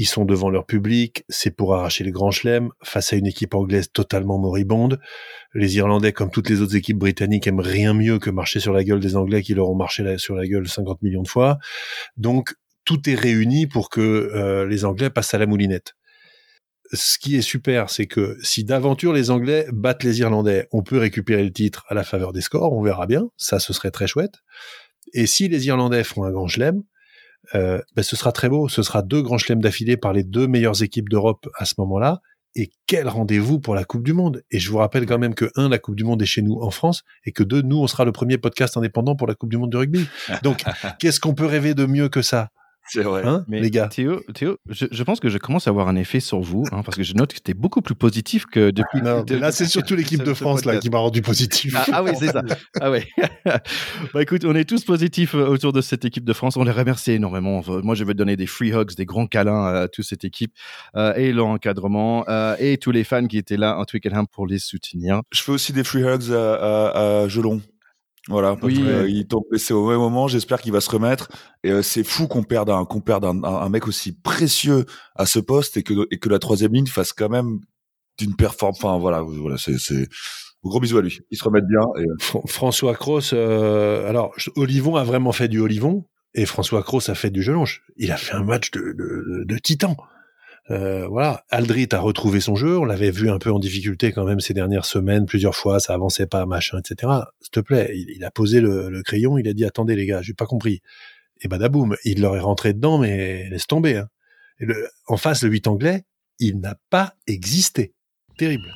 Ils 0.00 0.06
sont 0.06 0.24
devant 0.24 0.48
leur 0.48 0.64
public, 0.64 1.24
c'est 1.28 1.50
pour 1.50 1.74
arracher 1.74 2.04
le 2.04 2.12
grand 2.12 2.30
chelem 2.30 2.70
face 2.84 3.12
à 3.12 3.16
une 3.16 3.26
équipe 3.26 3.54
anglaise 3.54 3.90
totalement 3.92 4.38
moribonde. 4.38 5.00
Les 5.54 5.76
Irlandais, 5.76 6.12
comme 6.12 6.30
toutes 6.30 6.48
les 6.48 6.60
autres 6.60 6.76
équipes 6.76 6.98
britanniques, 6.98 7.48
aiment 7.48 7.58
rien 7.58 7.94
mieux 7.94 8.20
que 8.20 8.30
marcher 8.30 8.60
sur 8.60 8.72
la 8.72 8.84
gueule 8.84 9.00
des 9.00 9.16
Anglais 9.16 9.42
qui 9.42 9.54
leur 9.54 9.68
ont 9.68 9.74
marché 9.74 10.16
sur 10.18 10.36
la 10.36 10.46
gueule 10.46 10.68
50 10.68 11.02
millions 11.02 11.22
de 11.22 11.28
fois. 11.28 11.58
Donc, 12.16 12.54
tout 12.84 13.10
est 13.10 13.16
réuni 13.16 13.66
pour 13.66 13.90
que 13.90 14.00
euh, 14.00 14.66
les 14.68 14.84
Anglais 14.84 15.10
passent 15.10 15.34
à 15.34 15.38
la 15.38 15.46
moulinette 15.46 15.94
ce 16.92 17.18
qui 17.18 17.36
est 17.36 17.42
super, 17.42 17.90
c'est 17.90 18.06
que 18.06 18.36
si 18.42 18.64
d'aventure 18.64 19.12
les 19.12 19.30
Anglais 19.30 19.66
battent 19.72 20.04
les 20.04 20.20
Irlandais, 20.20 20.68
on 20.72 20.82
peut 20.82 20.98
récupérer 20.98 21.44
le 21.44 21.52
titre 21.52 21.84
à 21.88 21.94
la 21.94 22.04
faveur 22.04 22.32
des 22.32 22.40
scores, 22.40 22.72
on 22.72 22.82
verra 22.82 23.06
bien, 23.06 23.28
ça 23.36 23.58
ce 23.58 23.72
serait 23.72 23.90
très 23.90 24.06
chouette. 24.06 24.34
Et 25.12 25.26
si 25.26 25.48
les 25.48 25.66
Irlandais 25.66 26.04
font 26.04 26.24
un 26.24 26.30
grand 26.30 26.48
chelem, 26.48 26.82
euh, 27.54 27.80
ben, 27.94 28.02
ce 28.02 28.16
sera 28.16 28.32
très 28.32 28.48
beau, 28.48 28.68
ce 28.68 28.82
sera 28.82 29.02
deux 29.02 29.22
grands 29.22 29.38
chelems 29.38 29.60
d'affilée 29.60 29.96
par 29.96 30.12
les 30.12 30.24
deux 30.24 30.46
meilleures 30.46 30.82
équipes 30.82 31.08
d'Europe 31.08 31.48
à 31.56 31.64
ce 31.64 31.74
moment-là. 31.78 32.20
Et 32.54 32.70
quel 32.86 33.08
rendez-vous 33.08 33.60
pour 33.60 33.74
la 33.74 33.84
Coupe 33.84 34.02
du 34.02 34.12
Monde 34.12 34.42
Et 34.50 34.58
je 34.58 34.70
vous 34.70 34.78
rappelle 34.78 35.06
quand 35.06 35.18
même 35.18 35.34
que 35.34 35.50
un, 35.54 35.68
la 35.68 35.78
Coupe 35.78 35.94
du 35.94 36.04
Monde 36.04 36.20
est 36.22 36.26
chez 36.26 36.42
nous 36.42 36.58
en 36.60 36.70
France, 36.70 37.04
et 37.24 37.32
que 37.32 37.42
deux, 37.42 37.62
nous, 37.62 37.76
on 37.76 37.86
sera 37.86 38.04
le 38.04 38.12
premier 38.12 38.38
podcast 38.38 38.76
indépendant 38.76 39.14
pour 39.14 39.26
la 39.26 39.34
Coupe 39.34 39.50
du 39.50 39.58
Monde 39.58 39.70
de 39.70 39.76
rugby. 39.76 40.06
Donc, 40.42 40.64
qu'est-ce 40.98 41.20
qu'on 41.20 41.34
peut 41.34 41.46
rêver 41.46 41.74
de 41.74 41.86
mieux 41.86 42.08
que 42.08 42.22
ça? 42.22 42.50
C'est 42.88 43.02
vrai. 43.02 43.22
Hein, 43.24 43.44
mais 43.48 43.60
les 43.60 43.70
gars. 43.70 43.88
Théo, 43.88 44.20
Théo 44.34 44.56
je, 44.68 44.86
je, 44.90 45.02
pense 45.02 45.20
que 45.20 45.28
je 45.28 45.38
commence 45.38 45.66
à 45.66 45.70
avoir 45.70 45.88
un 45.88 45.96
effet 45.96 46.20
sur 46.20 46.40
vous, 46.40 46.64
hein, 46.72 46.82
parce 46.84 46.96
que 46.96 47.02
je 47.02 47.14
note 47.14 47.32
que 47.32 47.38
tu 47.42 47.50
es 47.50 47.54
beaucoup 47.54 47.82
plus 47.82 47.94
positif 47.94 48.46
que 48.46 48.70
depuis. 48.70 49.02
Non, 49.02 49.24
là, 49.28 49.52
c'est 49.52 49.66
surtout 49.66 49.94
l'équipe 49.94 50.22
de 50.22 50.34
France 50.34 50.64
là, 50.64 50.78
qui 50.78 50.90
m'a 50.90 50.98
rendu 50.98 51.22
positif. 51.22 51.74
Ah, 51.76 51.86
ah 51.92 52.02
oui, 52.02 52.12
c'est 52.18 52.28
ça. 52.28 52.42
Ah 52.80 52.90
ouais. 52.90 53.06
bah 54.14 54.22
écoute, 54.22 54.44
on 54.44 54.54
est 54.54 54.68
tous 54.68 54.84
positifs 54.84 55.34
euh, 55.34 55.46
autour 55.46 55.72
de 55.72 55.80
cette 55.80 56.04
équipe 56.04 56.24
de 56.24 56.32
France. 56.32 56.56
On 56.56 56.64
les 56.64 56.72
remercie 56.72 57.12
énormément. 57.12 57.62
Moi, 57.82 57.94
je 57.94 58.04
vais 58.04 58.14
donner 58.14 58.36
des 58.36 58.46
free 58.46 58.72
hugs, 58.72 58.94
des 58.96 59.06
grands 59.06 59.26
câlins 59.26 59.66
à 59.66 59.88
toute 59.88 60.04
cette 60.04 60.24
équipe 60.24 60.52
euh, 60.96 61.14
et 61.14 61.32
l'encadrement 61.32 62.24
euh, 62.28 62.56
et 62.58 62.78
tous 62.78 62.90
les 62.90 63.04
fans 63.04 63.26
qui 63.26 63.38
étaient 63.38 63.56
là 63.56 63.78
en 63.78 63.84
Twickenham 63.84 64.26
pour 64.26 64.46
les 64.46 64.58
soutenir. 64.58 65.22
Je 65.32 65.42
fais 65.42 65.52
aussi 65.52 65.72
des 65.72 65.84
free 65.84 66.02
hugs 66.02 66.32
à, 66.32 66.54
à, 66.54 67.22
à 67.22 67.28
Gelon. 67.28 67.60
Voilà, 68.28 68.54
parce 68.56 68.64
Oui. 68.72 68.78
que, 68.80 68.86
euh, 68.86 69.08
il 69.08 69.26
tombe 69.26 69.44
blessé 69.50 69.72
au 69.72 69.88
même 69.88 69.98
moment. 69.98 70.28
J'espère 70.28 70.60
qu'il 70.60 70.72
va 70.72 70.80
se 70.80 70.90
remettre. 70.90 71.28
Et 71.64 71.70
euh, 71.72 71.82
c'est 71.82 72.04
fou 72.04 72.26
qu'on 72.28 72.42
perde 72.42 72.70
un 72.70 72.84
qu'on 72.84 73.00
perde 73.00 73.24
un, 73.24 73.42
un- 73.42 73.68
mec 73.70 73.88
aussi 73.88 74.12
précieux 74.12 74.84
à 75.16 75.24
ce 75.26 75.38
poste 75.38 75.76
et 75.78 75.82
que 75.82 75.94
et 76.10 76.18
que 76.18 76.28
la 76.28 76.38
troisième 76.38 76.72
ligne 76.74 76.86
fasse 76.86 77.12
quand 77.12 77.28
même 77.30 77.60
d'une 78.18 78.36
performance. 78.36 78.78
Enfin 78.84 78.98
voilà, 78.98 79.22
voilà, 79.22 79.56
c'est 79.58 79.78
c'est 79.78 80.08
gros 80.62 80.80
bisous 80.80 80.98
à 80.98 81.02
lui. 81.02 81.20
Il 81.30 81.38
se 81.38 81.44
remette 81.44 81.66
bien. 81.66 81.80
Et, 81.96 82.02
euh, 82.02 82.14
Fr- 82.20 82.46
François 82.48 82.94
Cross, 82.94 83.30
euh, 83.34 84.08
alors 84.08 84.34
Olivon 84.56 84.96
a 84.96 85.04
vraiment 85.04 85.32
fait 85.32 85.48
du 85.48 85.60
Olivon 85.60 86.04
et 86.34 86.44
François 86.44 86.82
Cross 86.82 87.08
a 87.08 87.14
fait 87.14 87.30
du 87.30 87.42
Gelonge. 87.42 87.82
Il 87.96 88.12
a 88.12 88.16
fait 88.18 88.34
un 88.34 88.44
match 88.44 88.70
de, 88.72 88.80
de, 88.80 89.44
de 89.44 89.58
titan. 89.58 89.96
Euh, 90.70 91.06
voilà, 91.06 91.44
Aldrit 91.48 91.88
a 91.92 92.00
retrouvé 92.00 92.40
son 92.40 92.54
jeu. 92.54 92.78
On 92.78 92.84
l'avait 92.84 93.10
vu 93.10 93.30
un 93.30 93.38
peu 93.38 93.50
en 93.50 93.58
difficulté 93.58 94.12
quand 94.12 94.24
même 94.24 94.40
ces 94.40 94.54
dernières 94.54 94.84
semaines, 94.84 95.26
plusieurs 95.26 95.54
fois, 95.54 95.80
ça 95.80 95.94
avançait 95.94 96.26
pas, 96.26 96.44
machin, 96.46 96.78
etc. 96.78 97.12
S'il 97.40 97.50
te 97.50 97.60
plaît, 97.60 97.90
il, 97.94 98.24
a 98.24 98.30
posé 98.30 98.60
le, 98.60 99.02
crayon, 99.02 99.38
il 99.38 99.48
a 99.48 99.54
dit 99.54 99.64
attendez 99.64 99.96
les 99.96 100.06
gars, 100.06 100.22
j'ai 100.22 100.34
pas 100.34 100.46
compris. 100.46 100.82
Et 101.40 101.48
badaboum, 101.48 101.96
il 102.04 102.20
leur 102.20 102.36
est 102.36 102.40
rentré 102.40 102.74
dedans, 102.74 102.98
mais 102.98 103.48
laisse 103.48 103.66
tomber. 103.66 103.96
Hein. 103.96 104.08
En 105.06 105.16
face, 105.16 105.42
le 105.42 105.50
8 105.50 105.68
anglais, 105.68 106.04
il 106.38 106.60
n'a 106.60 106.76
pas 106.90 107.14
existé. 107.26 107.94
Terrible. 108.36 108.68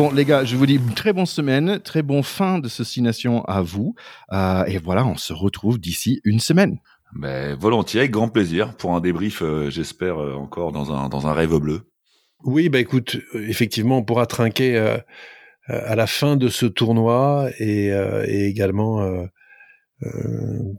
Bon, 0.00 0.10
les 0.12 0.24
gars, 0.24 0.46
je 0.46 0.56
vous 0.56 0.64
dis 0.64 0.76
une 0.76 0.94
très 0.94 1.12
bonne 1.12 1.26
semaine, 1.26 1.78
très 1.78 2.00
bon 2.00 2.22
fin 2.22 2.58
de 2.58 2.70
Nations 3.02 3.44
à 3.44 3.60
vous. 3.60 3.94
Euh, 4.32 4.64
et 4.64 4.78
voilà, 4.78 5.04
on 5.04 5.18
se 5.18 5.34
retrouve 5.34 5.78
d'ici 5.78 6.22
une 6.24 6.40
semaine. 6.40 6.78
mais 7.14 7.54
volontiers, 7.54 8.00
avec 8.00 8.10
grand 8.10 8.30
plaisir 8.30 8.74
pour 8.78 8.94
un 8.94 9.00
débrief. 9.02 9.42
euh, 9.42 9.68
J'espère 9.68 10.18
euh, 10.18 10.32
encore 10.36 10.72
dans 10.72 10.90
un 10.90 11.10
dans 11.10 11.26
un 11.26 11.34
rêve 11.34 11.54
bleu. 11.58 11.82
Oui, 12.44 12.70
bah 12.70 12.78
écoute, 12.78 13.18
effectivement, 13.34 13.98
on 13.98 14.02
pourra 14.02 14.24
trinquer 14.24 14.78
à 15.68 15.94
la 15.94 16.06
fin 16.06 16.36
de 16.36 16.48
ce 16.48 16.64
tournoi 16.64 17.50
et, 17.58 17.92
euh, 17.92 18.24
et 18.26 18.46
également 18.46 19.06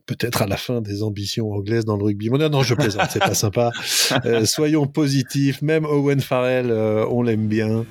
peut-être 0.06 0.42
à 0.42 0.48
la 0.48 0.58
fin 0.58 0.82
des 0.82 1.04
ambitions 1.04 1.52
anglaises 1.52 1.86
dans 1.86 1.98
le 1.98 2.04
rugby 2.04 2.30
moderne. 2.30 2.52
Non, 2.52 2.64
je 2.64 2.74
plaisante, 2.74 3.08
c'est 3.10 3.20
pas 3.20 3.34
sympa. 3.34 3.72
Euh, 4.26 4.46
soyons 4.46 4.88
positifs. 4.88 5.62
Même 5.62 5.86
Owen 5.86 6.20
Farrell, 6.22 6.70
euh, 6.70 7.06
on 7.10 7.24
l'aime 7.24 7.48
bien. 7.48 7.86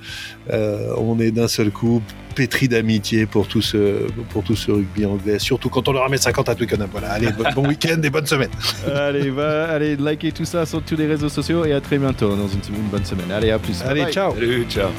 Euh, 0.50 0.94
on 0.98 1.18
est 1.18 1.30
d'un 1.30 1.48
seul 1.48 1.70
coup 1.70 2.02
pétri 2.34 2.68
d'amitié 2.68 3.26
pour 3.26 3.48
tout 3.48 3.62
ce 3.62 4.06
pour 4.30 4.42
tout 4.42 4.54
ce 4.54 4.70
rugby 4.70 5.06
anglais. 5.06 5.38
Surtout 5.38 5.68
quand 5.70 5.88
on 5.88 5.92
leur 5.92 6.08
met 6.08 6.18
50 6.18 6.48
à 6.48 6.54
Twickenham. 6.54 6.88
Voilà. 6.92 7.12
Allez, 7.12 7.32
bon, 7.32 7.44
bon 7.54 7.68
week-end 7.68 8.00
et 8.02 8.10
bonne 8.10 8.26
semaine. 8.26 8.50
allez, 8.86 9.30
va, 9.30 9.70
allez, 9.70 9.96
likez 9.96 10.32
tout 10.32 10.44
ça 10.44 10.66
sur 10.66 10.82
tous 10.82 10.96
les 10.96 11.06
réseaux 11.06 11.28
sociaux 11.28 11.64
et 11.64 11.72
à 11.72 11.80
très 11.80 11.98
bientôt 11.98 12.28
dans 12.28 12.48
une, 12.48 12.60
une 12.74 12.88
bonne 12.90 13.04
semaine. 13.04 13.30
Allez, 13.30 13.50
à 13.50 13.58
plus. 13.58 13.82
Allez, 13.82 14.04
Bye. 14.04 14.12
ciao. 14.12 14.34
Salut, 14.34 14.64
ciao. 14.68 14.90